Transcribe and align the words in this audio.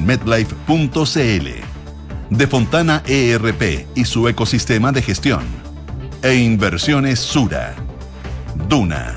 medlife.cl. 0.00 1.48
De 2.30 2.46
Fontana 2.46 3.02
ERP 3.06 3.86
y 3.94 4.04
su 4.04 4.28
ecosistema 4.28 4.92
de 4.92 5.02
gestión. 5.02 5.42
E 6.22 6.34
Inversiones 6.34 7.20
Sura. 7.20 7.74
Duna. 8.68 9.16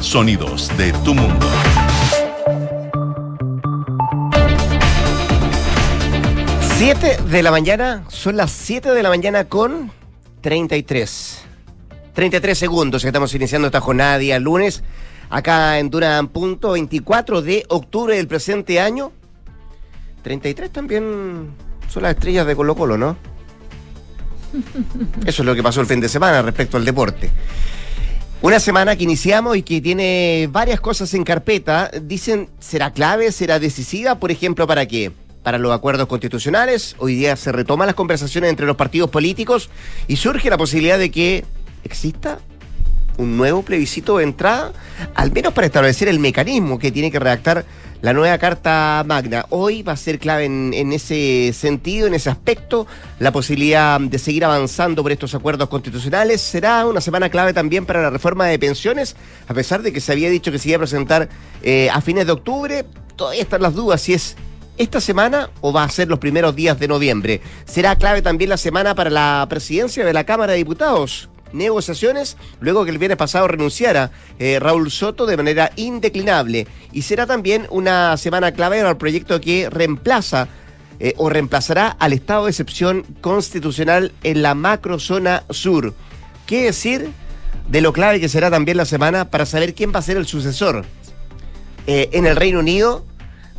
Sonidos 0.00 0.70
de 0.78 0.92
tu 1.04 1.14
mundo. 1.14 1.46
Siete 6.78 7.18
de 7.28 7.42
la 7.42 7.50
mañana, 7.50 8.04
son 8.08 8.36
las 8.36 8.52
7 8.52 8.92
de 8.92 9.02
la 9.02 9.08
mañana 9.08 9.44
con 9.44 9.90
33. 10.42 11.40
33 12.14 12.56
segundos 12.56 13.04
estamos 13.04 13.34
iniciando 13.34 13.66
esta 13.66 13.80
jornada 13.80 14.16
día 14.18 14.38
lunes, 14.38 14.82
acá 15.28 15.80
en 15.80 15.90
Durán 15.90 16.28
Punto, 16.28 16.72
24 16.72 17.42
de 17.42 17.64
octubre 17.68 18.16
del 18.16 18.28
presente 18.28 18.80
año. 18.80 19.12
33 20.22 20.70
también 20.70 21.50
son 21.88 22.02
las 22.02 22.14
estrellas 22.14 22.46
de 22.46 22.56
Colo 22.56 22.74
Colo, 22.74 22.98
¿no? 22.98 23.16
Eso 25.26 25.42
es 25.42 25.46
lo 25.46 25.54
que 25.54 25.62
pasó 25.62 25.80
el 25.80 25.86
fin 25.86 26.00
de 26.00 26.08
semana 26.08 26.42
respecto 26.42 26.76
al 26.76 26.84
deporte. 26.84 27.30
Una 28.40 28.60
semana 28.60 28.94
que 28.94 29.02
iniciamos 29.02 29.56
y 29.56 29.62
que 29.62 29.80
tiene 29.80 30.48
varias 30.52 30.80
cosas 30.80 31.12
en 31.14 31.24
carpeta. 31.24 31.90
Dicen, 32.02 32.48
¿será 32.60 32.92
clave? 32.92 33.32
¿Será 33.32 33.58
decisiva? 33.58 34.14
Por 34.20 34.30
ejemplo, 34.30 34.66
¿para 34.66 34.86
qué? 34.86 35.10
Para 35.42 35.58
los 35.58 35.72
acuerdos 35.72 36.06
constitucionales. 36.06 36.94
Hoy 36.98 37.16
día 37.16 37.34
se 37.34 37.50
retoman 37.50 37.86
las 37.86 37.96
conversaciones 37.96 38.50
entre 38.50 38.66
los 38.66 38.76
partidos 38.76 39.10
políticos 39.10 39.70
y 40.06 40.16
surge 40.16 40.50
la 40.50 40.56
posibilidad 40.56 40.98
de 40.98 41.10
que 41.10 41.44
exista 41.82 42.38
un 43.16 43.36
nuevo 43.36 43.62
plebiscito 43.62 44.18
de 44.18 44.24
entrada, 44.24 44.72
al 45.16 45.32
menos 45.32 45.52
para 45.52 45.66
establecer 45.66 46.06
el 46.06 46.20
mecanismo 46.20 46.78
que 46.78 46.92
tiene 46.92 47.10
que 47.10 47.18
redactar 47.18 47.64
la 48.00 48.12
nueva 48.12 48.38
Carta 48.38 49.02
Magna. 49.06 49.46
Hoy 49.50 49.82
va 49.82 49.92
a 49.92 49.96
ser 49.96 50.18
clave 50.18 50.44
en, 50.44 50.92
ese 50.92 51.52
sentido, 51.52 52.06
en 52.06 52.14
ese 52.14 52.30
aspecto, 52.30 52.86
la 53.18 53.32
posibilidad 53.32 54.00
de 54.00 54.18
seguir 54.18 54.44
avanzando 54.44 55.02
por 55.02 55.12
estos 55.12 55.34
acuerdos 55.34 55.68
constitucionales. 55.68 56.40
Será 56.40 56.86
una 56.86 57.00
semana 57.00 57.28
clave 57.28 57.52
también 57.52 57.86
para 57.86 58.02
la 58.02 58.10
reforma 58.10 58.46
de 58.46 58.58
pensiones, 58.58 59.16
a 59.48 59.54
pesar 59.54 59.82
de 59.82 59.92
que 59.92 60.00
se 60.00 60.12
había 60.12 60.30
dicho 60.30 60.52
que 60.52 60.58
se 60.58 60.68
iba 60.68 60.76
a 60.76 60.80
presentar 60.80 61.28
eh, 61.62 61.90
a 61.92 62.00
fines 62.00 62.26
de 62.26 62.32
octubre. 62.32 62.84
Todavía 63.16 63.42
están 63.42 63.62
las 63.62 63.74
dudas 63.74 64.00
si 64.00 64.14
es 64.14 64.36
esta 64.76 65.00
semana 65.00 65.50
o 65.60 65.72
va 65.72 65.82
a 65.82 65.88
ser 65.88 66.06
los 66.08 66.20
primeros 66.20 66.54
días 66.54 66.78
de 66.78 66.86
noviembre. 66.86 67.40
Será 67.64 67.96
clave 67.96 68.22
también 68.22 68.50
la 68.50 68.56
semana 68.56 68.94
para 68.94 69.10
la 69.10 69.44
presidencia 69.48 70.04
de 70.04 70.12
la 70.12 70.24
Cámara 70.24 70.52
de 70.52 70.58
Diputados 70.58 71.28
negociaciones 71.52 72.36
luego 72.60 72.84
que 72.84 72.90
el 72.90 72.98
viernes 72.98 73.18
pasado 73.18 73.48
renunciara 73.48 74.10
eh, 74.38 74.58
Raúl 74.60 74.90
Soto 74.90 75.26
de 75.26 75.36
manera 75.36 75.70
indeclinable. 75.76 76.66
Y 76.92 77.02
será 77.02 77.26
también 77.26 77.66
una 77.70 78.16
semana 78.16 78.52
clave 78.52 78.78
para 78.78 78.90
el 78.90 78.96
proyecto 78.96 79.40
que 79.40 79.68
reemplaza 79.70 80.48
eh, 81.00 81.14
o 81.16 81.28
reemplazará 81.28 81.88
al 81.88 82.12
estado 82.12 82.44
de 82.44 82.50
excepción 82.50 83.04
constitucional 83.20 84.12
en 84.24 84.42
la 84.42 84.54
macrozona 84.54 85.44
sur. 85.50 85.94
¿Qué 86.46 86.64
decir 86.64 87.10
de 87.68 87.80
lo 87.80 87.92
clave 87.92 88.20
que 88.20 88.28
será 88.28 88.50
también 88.50 88.76
la 88.76 88.84
semana 88.84 89.30
para 89.30 89.46
saber 89.46 89.74
quién 89.74 89.92
va 89.94 90.00
a 90.00 90.02
ser 90.02 90.16
el 90.16 90.26
sucesor? 90.26 90.84
Eh, 91.86 92.10
en 92.12 92.26
el 92.26 92.36
Reino 92.36 92.58
Unido 92.58 93.04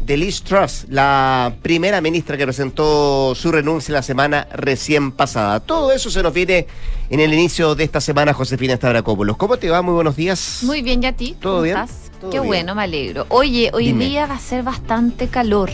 de 0.06 0.18
Liz 0.18 0.42
Truss, 0.42 0.86
la 0.90 1.54
primera 1.62 2.02
ministra 2.02 2.36
que 2.38 2.44
presentó 2.46 3.34
su 3.36 3.52
renuncia 3.52 3.94
la 3.94 4.02
semana 4.02 4.48
recién 4.54 5.12
pasada. 5.12 5.60
Todo 5.60 5.92
eso 5.92 6.10
se 6.10 6.24
nos 6.24 6.34
viene 6.34 6.66
en 7.10 7.20
el 7.20 7.34
inicio 7.34 7.76
de 7.76 7.84
esta 7.84 8.02
semana, 8.02 8.34
Josefina 8.34 8.76
Stavrakopoulos. 8.76 9.38
¿Cómo 9.38 9.58
te 9.58 9.70
va? 9.70 9.82
Muy 9.82 9.94
buenos 9.94 10.16
días. 10.16 10.60
Muy 10.64 10.82
bien, 10.82 11.04
¿y 11.04 11.06
a 11.06 11.14
ti? 11.16 11.36
¿Todo 11.40 11.62
bien? 11.62 11.78
Estás? 11.78 12.12
¿Todo 12.20 12.32
Qué 12.32 12.38
bien? 12.40 12.48
bueno, 12.48 12.76
me 12.76 12.84
alegro. 12.84 13.26
Oye, 13.30 13.70
hoy 13.74 13.88
Dime. 13.88 14.06
día 14.06 14.26
va 14.26 14.36
a 14.36 14.40
ser 14.40 14.64
bastante 14.64 15.28
calor. 15.28 15.70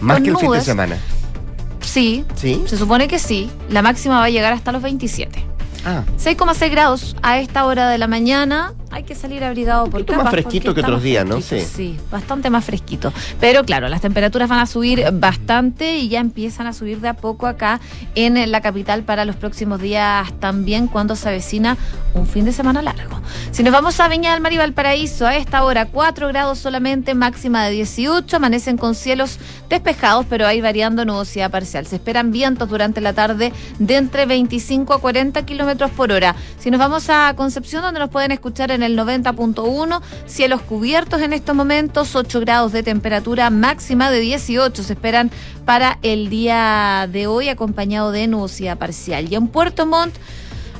Más 0.00 0.16
Con 0.18 0.24
que 0.24 0.30
el 0.30 0.36
fin 0.36 0.50
de 0.52 0.60
semana. 0.60 0.98
Sí, 1.80 2.24
¿Sí? 2.36 2.62
se 2.66 2.76
supone 2.76 3.08
que 3.08 3.18
sí. 3.18 3.50
La 3.70 3.80
máxima 3.82 4.18
va 4.18 4.24
a 4.24 4.30
llegar 4.30 4.52
hasta 4.52 4.70
los 4.72 4.82
27. 4.82 5.44
Ah, 5.86 6.04
6,6 6.18 6.70
grados 6.70 7.16
a 7.22 7.38
esta 7.38 7.64
hora 7.64 7.88
de 7.88 7.96
la 7.98 8.06
mañana. 8.06 8.74
Hay 8.90 9.02
que 9.02 9.14
salir 9.14 9.44
abrigado 9.44 9.84
por 9.84 9.92
poquito 9.92 10.12
más 10.12 10.18
capas, 10.24 10.32
fresquito 10.32 10.66
porque 10.66 10.80
que 10.80 10.86
otros 10.86 10.96
más 10.98 11.02
días, 11.02 11.26
¿no? 11.26 11.40
fresquito, 11.40 11.66
Sí. 11.76 11.94
Sí, 11.94 12.00
bastante 12.10 12.50
más 12.50 12.64
fresquito. 12.64 13.12
Pero 13.40 13.64
claro, 13.64 13.88
las 13.88 14.00
temperaturas 14.00 14.48
van 14.48 14.60
a 14.60 14.66
subir 14.66 15.04
bastante 15.12 15.98
y 15.98 16.08
ya 16.08 16.20
empiezan 16.20 16.66
a 16.66 16.72
subir 16.72 17.00
de 17.00 17.08
a 17.08 17.14
poco 17.14 17.46
acá 17.46 17.80
en 18.14 18.50
la 18.50 18.60
capital 18.60 19.02
para 19.02 19.24
los 19.24 19.36
próximos 19.36 19.80
días 19.80 20.32
también 20.40 20.86
cuando 20.86 21.16
se 21.16 21.28
avecina 21.28 21.76
un 22.14 22.26
fin 22.26 22.44
de 22.44 22.52
semana 22.52 22.82
largo. 22.82 23.20
Si 23.50 23.62
nos 23.62 23.72
vamos 23.72 24.00
a 24.00 24.08
Viña 24.08 24.32
del 24.32 24.40
Mar 24.40 24.52
y 24.52 24.56
Valparaíso, 24.56 25.26
a 25.26 25.36
esta 25.36 25.64
hora 25.64 25.86
4 25.86 26.28
grados 26.28 26.58
solamente, 26.58 27.14
máxima 27.14 27.64
de 27.64 27.72
18, 27.72 28.36
amanecen 28.36 28.78
con 28.78 28.94
cielos 28.94 29.38
despejados, 29.68 30.26
pero 30.28 30.46
hay 30.46 30.60
variando 30.60 31.04
nubosidad 31.04 31.50
parcial. 31.50 31.86
Se 31.86 31.96
esperan 31.96 32.30
vientos 32.30 32.68
durante 32.68 33.00
la 33.00 33.12
tarde 33.12 33.52
de 33.78 33.96
entre 33.96 34.26
25 34.26 34.94
a 34.94 35.00
40 35.00 35.44
kilómetros 35.44 35.90
por 35.90 36.12
hora. 36.12 36.34
Si 36.58 36.70
nos 36.70 36.78
vamos 36.78 37.08
a 37.10 37.34
Concepción, 37.36 37.82
donde 37.82 38.00
nos 38.00 38.10
pueden 38.10 38.32
escuchar 38.32 38.70
en 38.70 38.77
el 38.82 38.98
90.1, 38.98 40.00
cielos 40.26 40.62
cubiertos 40.62 41.20
en 41.22 41.32
estos 41.32 41.54
momentos, 41.54 42.14
8 42.14 42.40
grados 42.40 42.72
de 42.72 42.82
temperatura 42.82 43.50
máxima 43.50 44.10
de 44.10 44.20
18 44.20 44.82
se 44.82 44.92
esperan 44.92 45.30
para 45.64 45.98
el 46.02 46.30
día 46.30 47.08
de 47.10 47.26
hoy, 47.26 47.48
acompañado 47.48 48.12
de 48.12 48.26
nubosidad 48.26 48.78
parcial. 48.78 49.30
Y 49.30 49.34
en 49.34 49.48
Puerto 49.48 49.86
Montt, 49.86 50.14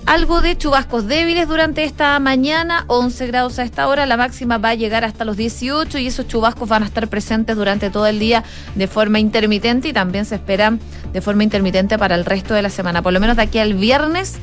algo 0.06 0.40
de 0.40 0.56
chubascos 0.56 1.06
débiles 1.06 1.48
durante 1.48 1.84
esta 1.84 2.18
mañana, 2.18 2.84
11 2.86 3.26
grados 3.26 3.58
a 3.58 3.62
esta 3.62 3.86
hora, 3.88 4.06
la 4.06 4.16
máxima 4.16 4.56
va 4.56 4.70
a 4.70 4.74
llegar 4.74 5.04
hasta 5.04 5.26
los 5.26 5.36
18 5.36 5.98
y 5.98 6.06
esos 6.06 6.26
chubascos 6.26 6.66
van 6.66 6.82
a 6.82 6.86
estar 6.86 7.08
presentes 7.08 7.56
durante 7.56 7.90
todo 7.90 8.06
el 8.06 8.18
día 8.18 8.42
de 8.74 8.86
forma 8.86 9.18
intermitente 9.18 9.88
y 9.88 9.92
también 9.92 10.24
se 10.24 10.36
esperan 10.36 10.80
de 11.12 11.20
forma 11.20 11.42
intermitente 11.42 11.98
para 11.98 12.14
el 12.14 12.24
resto 12.24 12.54
de 12.54 12.62
la 12.62 12.70
semana. 12.70 13.02
Por 13.02 13.12
lo 13.12 13.20
menos 13.20 13.36
de 13.36 13.42
aquí 13.42 13.58
al 13.58 13.74
viernes 13.74 14.36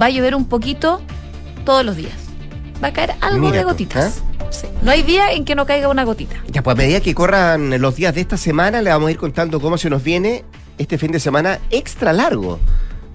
va 0.00 0.06
a 0.06 0.10
llover 0.10 0.36
un 0.36 0.44
poquito 0.44 1.02
todos 1.64 1.84
los 1.84 1.96
días. 1.96 2.23
Va 2.82 2.88
a 2.88 2.92
caer 2.92 3.14
algo 3.20 3.38
Mira 3.38 3.58
de 3.58 3.62
tú, 3.62 3.68
gotitas. 3.68 4.22
Sí. 4.50 4.66
No 4.82 4.90
hay 4.90 5.02
día 5.02 5.32
en 5.32 5.44
que 5.44 5.54
no 5.54 5.66
caiga 5.66 5.88
una 5.88 6.04
gotita. 6.04 6.36
ya 6.48 6.62
pues 6.62 6.74
a 6.74 6.76
medida 6.76 7.00
que 7.00 7.14
corran 7.14 7.80
los 7.80 7.96
días 7.96 8.14
de 8.14 8.20
esta 8.20 8.36
semana, 8.36 8.82
le 8.82 8.90
vamos 8.90 9.08
a 9.08 9.10
ir 9.10 9.16
contando 9.18 9.60
cómo 9.60 9.78
se 9.78 9.90
nos 9.90 10.02
viene 10.02 10.44
este 10.78 10.98
fin 10.98 11.10
de 11.12 11.20
semana 11.20 11.58
extra 11.70 12.12
largo. 12.12 12.58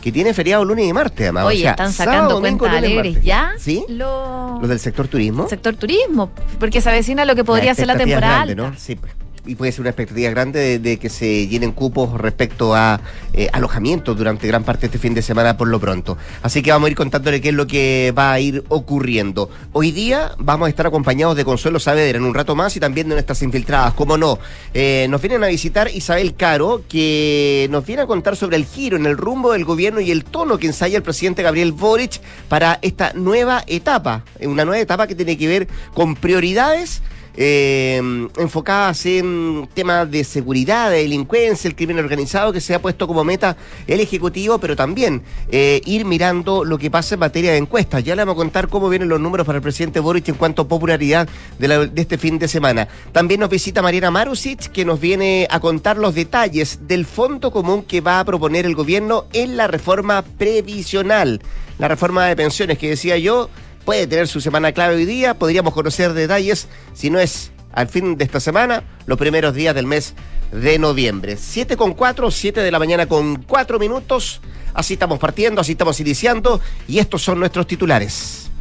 Que 0.02 0.14
tiene 0.14 0.34
feriado 0.34 0.64
lunes 0.64 0.86
y 0.88 0.94
martes, 0.94 1.20
además. 1.24 1.46
Oye, 1.46 1.58
O 1.58 1.62
sea, 1.62 1.72
están 1.72 1.92
sacando 1.92 2.40
cuentas 2.40 2.70
alegres 2.74 3.22
ya. 3.22 3.52
¿Sí? 3.58 3.84
Los 3.90 4.60
Los 4.62 4.70
del 4.70 4.80
sector 4.80 5.10
turismo. 5.10 5.48
sector 5.50 5.76
turismo, 5.76 6.32
porque 6.58 6.80
se 6.80 6.88
avecina 6.90 7.26
lo 7.26 7.36
que 7.36 7.44
podría 7.44 7.76
ser 7.76 7.88
la 7.88 7.98
temporada 7.98 8.46
grande. 8.46 8.56
¿no? 8.56 8.74
Sí, 8.78 8.96
pues. 8.96 9.12
Y 9.50 9.56
puede 9.56 9.72
ser 9.72 9.82
una 9.82 9.90
expectativa 9.90 10.30
grande 10.30 10.78
de, 10.78 10.98
que 10.98 11.10
se 11.10 11.48
llenen 11.48 11.72
cupos 11.72 12.20
respecto 12.20 12.76
a 12.76 13.02
eh, 13.34 13.50
alojamientos 13.52 14.16
durante 14.16 14.48
gran 14.48 14.64
parte 14.64 14.82
de 14.82 14.86
este 14.88 15.00
fin 15.00 15.16
de 15.16 15.24
semana 15.24 15.58
por 15.58 15.68
lo 15.68 15.80
pronto. 15.80 16.18
Así 16.44 16.62
que 16.62 16.72
vamos 16.72 16.88
a 16.88 16.92
ir 16.92 16.96
contándole 16.96 17.42
qué 17.42 17.50
es 17.50 17.56
lo 17.56 17.66
que 17.66 18.14
va 18.16 18.32
a 18.32 18.40
ir 18.40 18.64
ocurriendo. 18.70 19.50
Hoy 19.74 19.92
día 19.92 20.34
vamos 20.38 20.68
a 20.68 20.70
estar 20.70 20.86
acompañados 20.86 21.36
de 21.36 21.46
Consuelo 21.46 21.80
Saavedra 21.80 22.20
en 22.20 22.26
un 22.26 22.34
rato 22.36 22.56
más 22.56 22.76
y 22.78 22.80
también 22.80 23.10
de 23.10 23.16
nuestras 23.16 23.42
infiltradas, 23.42 23.94
como 23.96 24.18
no. 24.18 24.38
Eh, 24.74 25.08
nos 25.10 25.20
vienen 25.20 25.44
a 25.44 25.48
visitar 25.48 25.90
Isabel 25.92 26.36
Caro, 26.36 26.84
que 26.88 27.68
nos 27.72 27.86
viene 27.86 28.04
a 28.04 28.08
contar 28.08 28.36
sobre 28.36 28.56
el 28.56 28.66
giro 28.66 28.98
en 28.98 29.08
el 29.08 29.18
rumbo 29.18 29.54
del 29.54 29.66
gobierno 29.66 30.00
y 30.00 30.12
el 30.12 30.26
tono 30.26 30.60
que 30.60 30.68
ensaya 30.68 30.96
el 30.96 31.04
presidente 31.04 31.42
Gabriel 31.42 31.72
Boric 31.72 32.22
para 32.48 32.78
esta 32.84 33.14
nueva 33.14 33.64
etapa. 33.66 34.24
Una 34.42 34.64
nueva 34.64 34.80
etapa 34.80 35.08
que 35.08 35.16
tiene 35.16 35.38
que 35.38 35.48
ver 35.48 35.68
con 35.96 36.16
prioridades 36.16 37.02
eh, 37.42 38.02
enfocadas 38.38 39.06
en 39.06 39.70
temas 39.74 40.12
de 40.12 40.26
seguridad, 40.26 40.92
de 40.92 40.98
delincuencia, 40.98 41.70
el 41.70 41.76
crimen 41.76 41.98
organizado, 41.98 42.52
que 42.52 42.60
se 42.60 42.76
ha 42.76 42.82
puesto 42.82 43.08
como 43.08 43.24
meta 43.24 43.56
el 43.88 44.02
Ejecutivo, 44.02 44.60
pero 44.60 44.76
también 44.76 45.24
eh, 45.50 45.80
ir 45.86 46.04
mirando 46.04 46.66
lo 46.66 46.78
que 46.78 46.92
pasa 46.92 47.16
en 47.16 47.22
materia 47.22 47.54
de 47.54 47.58
encuestas. 47.58 48.04
Ya 48.04 48.14
le 48.14 48.24
vamos 48.24 48.34
a 48.34 48.44
contar 48.44 48.68
cómo 48.68 48.90
vienen 48.90 49.08
los 49.08 49.22
números 49.22 49.48
para 49.48 49.56
el 49.56 49.64
presidente 49.64 50.02
Boric 50.02 50.28
en 50.28 50.36
cuanto 50.36 50.64
a 50.64 50.68
popularidad 50.68 51.30
de, 51.58 51.88
de 51.88 52.02
este 52.02 52.18
fin 52.18 52.38
de 52.40 52.50
semana. 52.50 52.90
También 53.14 53.40
nos 53.40 53.50
visita 53.50 53.82
Mariana 53.82 54.12
Marusic, 54.12 54.70
que 54.74 54.84
nos 54.84 55.00
viene 55.00 55.48
a 55.50 55.62
contar 55.62 55.98
los 55.98 56.16
detalles 56.16 56.80
del 56.88 57.06
fondo 57.06 57.52
común 57.52 57.84
que 57.84 58.02
va 58.02 58.20
a 58.20 58.26
proponer 58.26 58.66
el 58.66 58.76
gobierno 58.76 59.28
en 59.32 59.56
la 59.56 59.68
reforma 59.68 60.24
previsional. 60.24 61.42
La 61.78 61.88
reforma 61.88 62.26
de 62.26 62.36
pensiones 62.36 62.78
que 62.78 62.90
decía 62.90 63.18
yo 63.18 63.50
puede 63.90 64.06
tener 64.06 64.28
su 64.28 64.40
semana 64.40 64.72
clave 64.72 64.98
hoy 64.98 65.06
día. 65.06 65.34
Podríamos 65.34 65.74
conocer 65.74 66.14
detalles, 66.14 66.68
si 66.94 67.10
no 67.10 67.18
es 67.18 67.52
al 67.74 67.88
fin 67.88 68.18
de 68.18 68.24
esta 68.24 68.40
semana, 68.40 68.84
los 69.08 69.18
primeros 69.18 69.56
días 69.56 69.74
del 69.74 69.88
mes 69.88 70.14
de 70.52 70.78
noviembre. 70.78 71.38
7 71.38 71.76
con 71.76 71.96
4, 71.96 72.30
7 72.30 72.62
de 72.62 72.70
la 72.70 72.78
mañana 72.78 73.08
con 73.08 73.42
4 73.42 73.80
minutos. 73.80 74.42
Así 74.76 74.94
estamos 74.94 75.18
partiendo, 75.18 75.62
así 75.62 75.72
estamos 75.72 76.00
iniciando 76.00 76.62
y 76.88 77.00
estos 77.00 77.24
son 77.24 77.40
nuestros 77.40 77.66
titulares. 77.66 78.52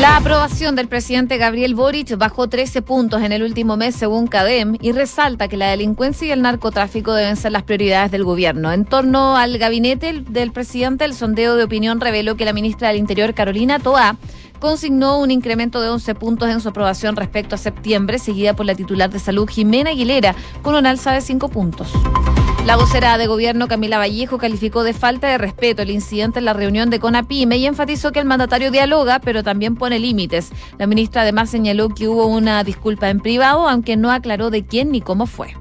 La 0.00 0.16
aprobación 0.16 0.74
del 0.74 0.88
presidente 0.88 1.38
Gabriel 1.38 1.76
Boric 1.76 2.16
bajó 2.18 2.48
13 2.48 2.82
puntos 2.82 3.22
en 3.22 3.30
el 3.30 3.44
último 3.44 3.76
mes 3.76 3.94
según 3.94 4.26
CADEM 4.26 4.76
y 4.80 4.90
resalta 4.90 5.46
que 5.46 5.56
la 5.56 5.70
delincuencia 5.70 6.26
y 6.26 6.30
el 6.32 6.42
narcotráfico 6.42 7.14
deben 7.14 7.36
ser 7.36 7.52
las 7.52 7.62
prioridades 7.62 8.10
del 8.10 8.24
gobierno. 8.24 8.72
En 8.72 8.84
torno 8.84 9.36
al 9.36 9.56
gabinete 9.56 10.24
del 10.28 10.50
presidente, 10.50 11.04
el 11.04 11.14
sondeo 11.14 11.54
de 11.54 11.62
opinión 11.62 12.00
reveló 12.00 12.36
que 12.36 12.44
la 12.44 12.52
ministra 12.52 12.88
del 12.88 12.98
Interior, 12.98 13.34
Carolina 13.34 13.78
Toá, 13.78 14.16
consignó 14.58 15.18
un 15.20 15.30
incremento 15.30 15.80
de 15.80 15.90
11 15.90 16.14
puntos 16.16 16.48
en 16.48 16.60
su 16.60 16.70
aprobación 16.70 17.14
respecto 17.14 17.54
a 17.54 17.58
septiembre, 17.58 18.18
seguida 18.18 18.56
por 18.56 18.66
la 18.66 18.74
titular 18.74 19.10
de 19.10 19.20
salud 19.20 19.48
Jimena 19.48 19.90
Aguilera, 19.90 20.34
con 20.62 20.74
un 20.74 20.86
alza 20.86 21.12
de 21.12 21.20
5 21.20 21.48
puntos. 21.50 21.92
La 22.66 22.76
vocera 22.76 23.18
de 23.18 23.26
gobierno 23.26 23.68
Camila 23.68 23.98
Vallejo 23.98 24.38
calificó 24.38 24.84
de 24.84 24.94
falta 24.94 25.28
de 25.28 25.36
respeto 25.36 25.82
el 25.82 25.90
incidente 25.90 26.38
en 26.38 26.46
la 26.46 26.54
reunión 26.54 26.88
de 26.88 26.98
CONAPIME 26.98 27.58
y 27.58 27.66
enfatizó 27.66 28.10
que 28.10 28.20
el 28.20 28.24
mandatario 28.24 28.70
dialoga, 28.70 29.18
pero 29.18 29.42
también 29.42 29.76
pone 29.76 29.98
límites. 29.98 30.50
La 30.78 30.86
ministra 30.86 31.22
además 31.22 31.50
señaló 31.50 31.90
que 31.90 32.08
hubo 32.08 32.24
una 32.24 32.64
disculpa 32.64 33.10
en 33.10 33.20
privado, 33.20 33.68
aunque 33.68 33.98
no 33.98 34.10
aclaró 34.10 34.48
de 34.48 34.64
quién 34.64 34.92
ni 34.92 35.02
cómo 35.02 35.26
fue. 35.26 35.54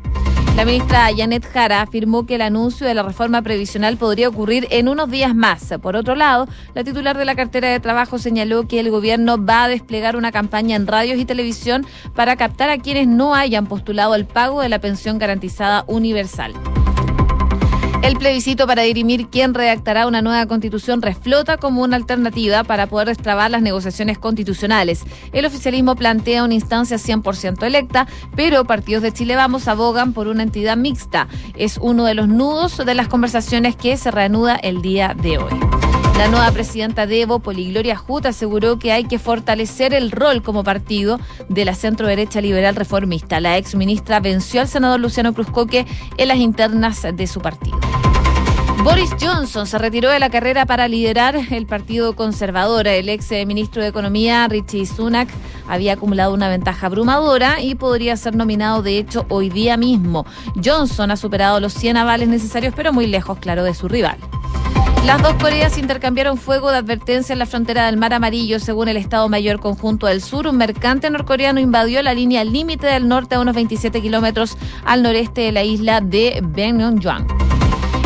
La 0.56 0.64
ministra 0.64 1.10
Janet 1.16 1.46
Jara 1.52 1.82
afirmó 1.82 2.26
que 2.26 2.36
el 2.36 2.42
anuncio 2.42 2.88
de 2.88 2.94
la 2.94 3.04
reforma 3.04 3.42
previsional 3.42 3.98
podría 3.98 4.30
ocurrir 4.30 4.68
en 4.70 4.88
unos 4.88 5.12
días 5.12 5.36
más. 5.36 5.74
Por 5.82 5.98
otro 5.98 6.16
lado, 6.16 6.48
la 6.74 6.86
titular 6.86 7.18
de 7.18 7.26
la 7.26 7.36
cartera 7.36 7.70
de 7.70 7.82
trabajo 7.82 8.18
señaló 8.18 8.66
que 8.66 8.80
el 8.80 8.92
gobierno 8.92 9.44
va 9.44 9.66
a 9.66 9.68
desplegar 9.68 10.16
una 10.16 10.32
campaña 10.32 10.78
en 10.78 10.88
radios 10.88 11.20
y 11.20 11.26
televisión 11.26 11.86
para 12.16 12.38
captar 12.38 12.70
a 12.70 12.78
quienes 12.78 13.08
no 13.08 13.36
hayan 13.36 13.66
postulado 13.68 14.16
el 14.16 14.26
pago 14.26 14.62
de 14.62 14.70
la 14.70 14.80
pensión 14.80 15.18
garantizada 15.18 15.84
universal. 15.88 16.54
El 18.04 18.18
plebiscito 18.18 18.68
para 18.68 18.82
dirimir 18.82 19.30
quién 19.30 19.54
redactará 19.54 20.08
una 20.08 20.22
nueva 20.22 20.46
constitución 20.46 21.02
reflota 21.02 21.56
como 21.56 21.82
una 21.82 21.96
alternativa 21.96 22.66
para 22.66 22.88
poder 22.88 23.08
destrabar 23.08 23.50
las 23.50 23.62
negociaciones 23.62 24.20
constitucionales. 24.20 25.06
El 25.32 25.46
oficialismo 25.46 25.96
plantea 25.96 26.44
una 26.44 26.54
instancia 26.54 26.98
100% 26.98 27.64
electa, 27.64 28.06
pero 28.36 28.66
partidos 28.66 29.04
de 29.04 29.14
Chile 29.14 29.38
Vamos 29.38 29.70
abogan 29.70 30.12
por 30.12 30.28
una 30.28 30.44
entidad 30.44 30.76
mixta. 30.76 31.30
Es 31.56 31.80
uno 31.82 32.04
de 32.04 32.14
los 32.14 32.28
nudos 32.28 32.76
de 32.86 32.94
las 32.94 33.08
conversaciones 33.08 33.78
que 33.78 33.96
se 33.96 34.12
reanuda 34.12 34.58
el 34.58 34.82
día 34.82 35.16
de 35.18 35.38
hoy. 35.38 35.93
La 36.18 36.28
nueva 36.28 36.52
presidenta 36.52 37.08
de 37.08 37.22
Evo, 37.22 37.40
Poligloria 37.40 37.98
Jut, 37.98 38.26
aseguró 38.26 38.78
que 38.78 38.92
hay 38.92 39.06
que 39.06 39.20
fortalecer 39.20 39.94
el 39.94 40.12
rol 40.12 40.44
como 40.44 40.64
partido 40.64 41.20
de 41.50 41.66
la 41.66 41.74
centro 41.74 42.08
derecha 42.08 42.40
liberal 42.40 42.76
reformista. 42.76 43.40
La 43.40 43.58
ex 43.58 43.76
ministra 43.76 44.20
venció 44.20 44.62
al 44.62 44.68
senador 44.68 45.00
Luciano 45.00 45.34
Cruzcoque 45.34 45.86
en 46.18 46.28
las 46.28 46.38
internas 46.38 47.06
de 47.14 47.28
su 47.28 47.42
partido. 47.42 47.80
Boris 48.84 49.12
Johnson 49.20 49.66
se 49.66 49.78
retiró 49.78 50.10
de 50.10 50.20
la 50.20 50.30
carrera 50.30 50.66
para 50.66 50.90
liderar 50.90 51.36
el 51.52 51.66
Partido 51.66 52.16
Conservador. 52.16 52.86
El 52.86 53.08
ex 53.08 53.32
ministro 53.48 53.82
de 53.82 53.88
Economía, 53.88 54.46
Richie 54.50 54.86
Sunak, 54.86 55.30
había 55.70 55.94
acumulado 55.94 56.34
una 56.34 56.50
ventaja 56.50 56.88
abrumadora 56.88 57.62
y 57.62 57.76
podría 57.76 58.18
ser 58.18 58.36
nominado, 58.36 58.82
de 58.82 58.98
hecho, 58.98 59.26
hoy 59.30 59.50
día 59.50 59.78
mismo. 59.78 60.26
Johnson 60.64 61.12
ha 61.12 61.18
superado 61.18 61.62
los 61.62 61.74
100 61.74 61.98
avales 61.98 62.28
necesarios, 62.28 62.74
pero 62.76 62.92
muy 62.92 63.08
lejos, 63.08 63.40
claro, 63.40 63.64
de 63.64 63.74
su 63.74 63.88
rival. 63.88 64.18
Las 65.06 65.22
dos 65.22 65.34
Coreas 65.34 65.78
intercambiaron 65.78 66.38
fuego 66.38 66.72
de 66.72 66.78
advertencia 66.78 67.34
en 67.34 67.40
la 67.40 67.46
frontera 67.46 67.88
del 67.88 67.98
Mar 67.98 68.14
Amarillo, 68.14 68.58
según 68.60 68.88
el 68.88 68.96
Estado 68.96 69.28
Mayor 69.28 69.60
Conjunto 69.60 70.08
del 70.08 70.22
Sur. 70.22 70.48
Un 70.48 70.56
mercante 70.56 71.10
norcoreano 71.10 71.60
invadió 71.60 72.02
la 72.02 72.14
línea 72.14 72.44
límite 72.46 72.88
del 72.88 73.10
norte 73.10 73.36
a 73.36 73.42
unos 73.42 73.54
27 73.54 74.02
kilómetros 74.02 74.58
al 74.86 75.04
noreste 75.04 75.42
de 75.42 75.52
la 75.52 75.64
isla 75.64 76.00
de 76.00 76.40
Bengyongyang. 76.42 77.28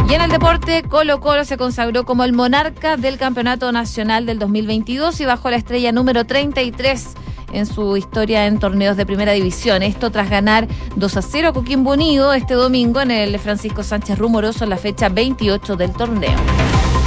Y 0.10 0.14
en 0.16 0.22
el 0.22 0.32
deporte, 0.32 0.84
Colo 0.84 1.20
Colo 1.20 1.46
se 1.46 1.56
consagró 1.56 2.04
como 2.04 2.24
el 2.24 2.34
monarca 2.34 2.98
del 2.98 3.18
Campeonato 3.18 3.72
Nacional 3.72 4.26
del 4.26 4.40
2022 4.40 5.22
y 5.22 5.26
bajó 5.26 5.52
la 5.52 5.58
estrella 5.58 5.92
número 5.92 6.26
33 6.26 7.14
en 7.54 7.66
su 7.68 7.96
historia 7.96 8.48
en 8.48 8.58
torneos 8.58 8.98
de 8.98 9.06
primera 9.06 9.34
división. 9.34 9.84
Esto 9.84 10.12
tras 10.12 10.30
ganar 10.30 10.68
2 10.96 11.18
a 11.18 11.22
0 11.22 11.50
a 11.50 11.54
Coquimbo 11.54 11.92
Unido 11.92 12.34
este 12.34 12.56
domingo 12.56 13.02
en 13.02 13.12
el 13.12 13.38
Francisco 13.38 13.84
Sánchez 13.84 14.18
Rumoroso 14.18 14.64
en 14.64 14.72
la 14.72 14.78
fecha 14.78 15.10
28 15.10 15.76
del 15.76 15.94
torneo. 15.94 16.38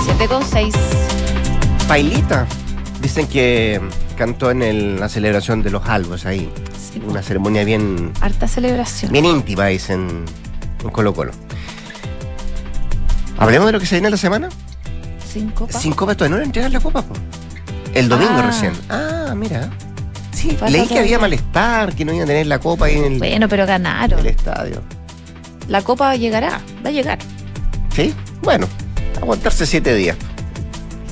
7 0.05 0.29
con 0.29 0.45
6. 0.45 0.75
Pailita. 1.89 2.47
Dicen 3.01 3.27
que 3.27 3.81
cantó 4.17 4.51
en 4.51 5.01
la 5.01 5.09
celebración 5.09 5.63
de 5.63 5.71
los 5.71 5.87
albos 5.89 6.27
ahí. 6.27 6.53
Sí, 6.93 7.01
Una 7.07 7.23
ceremonia 7.23 7.65
bien, 7.65 8.13
harta 8.21 8.47
celebración. 8.49 9.13
bien 9.13 9.25
íntima, 9.25 9.67
dicen 9.67 10.25
en 10.83 10.91
Colo 10.91 11.15
Colo. 11.15 11.33
¿Hablemos 13.39 13.67
de 13.67 13.73
lo 13.73 13.81
que 13.81 13.87
se 13.87 13.95
viene 13.97 14.09
en 14.09 14.13
la 14.13 14.19
semana? 14.19 14.49
Cinco 15.27 15.67
pa- 15.67 15.79
Sin 15.79 15.93
copa 15.93 16.15
todavía 16.15 16.35
no 16.37 16.41
le 16.41 16.47
entregan 16.47 16.73
la 16.73 16.81
copa, 16.81 17.03
po. 17.03 17.15
El 17.95 18.09
domingo 18.09 18.33
Ah. 18.37 18.43
recién. 18.43 18.73
Ah, 18.89 19.33
mira. 19.37 19.71
Sí, 20.33 20.57
leí 20.69 20.87
que 20.87 20.99
había 20.99 21.19
malestar, 21.19 21.95
que 21.95 22.05
no 22.05 22.13
iban 22.13 22.25
a 22.25 22.27
tener 22.27 22.47
la 22.47 22.59
copa 22.59 22.87
ahí 22.87 22.97
en 22.97 23.05
el, 23.05 23.19
Bueno, 23.19 23.49
pero 23.49 23.67
ganaron. 23.67 24.19
el 24.21 24.27
estadio. 24.27 24.83
La 25.69 25.83
copa 25.83 26.17
llegará, 26.17 26.61
va 26.85 26.89
a 26.89 26.93
llegar. 26.93 27.19
¿Sí? 27.95 28.15
Bueno, 28.43 28.67
aguantarse 29.21 29.67
siete 29.67 29.95
días. 29.95 30.17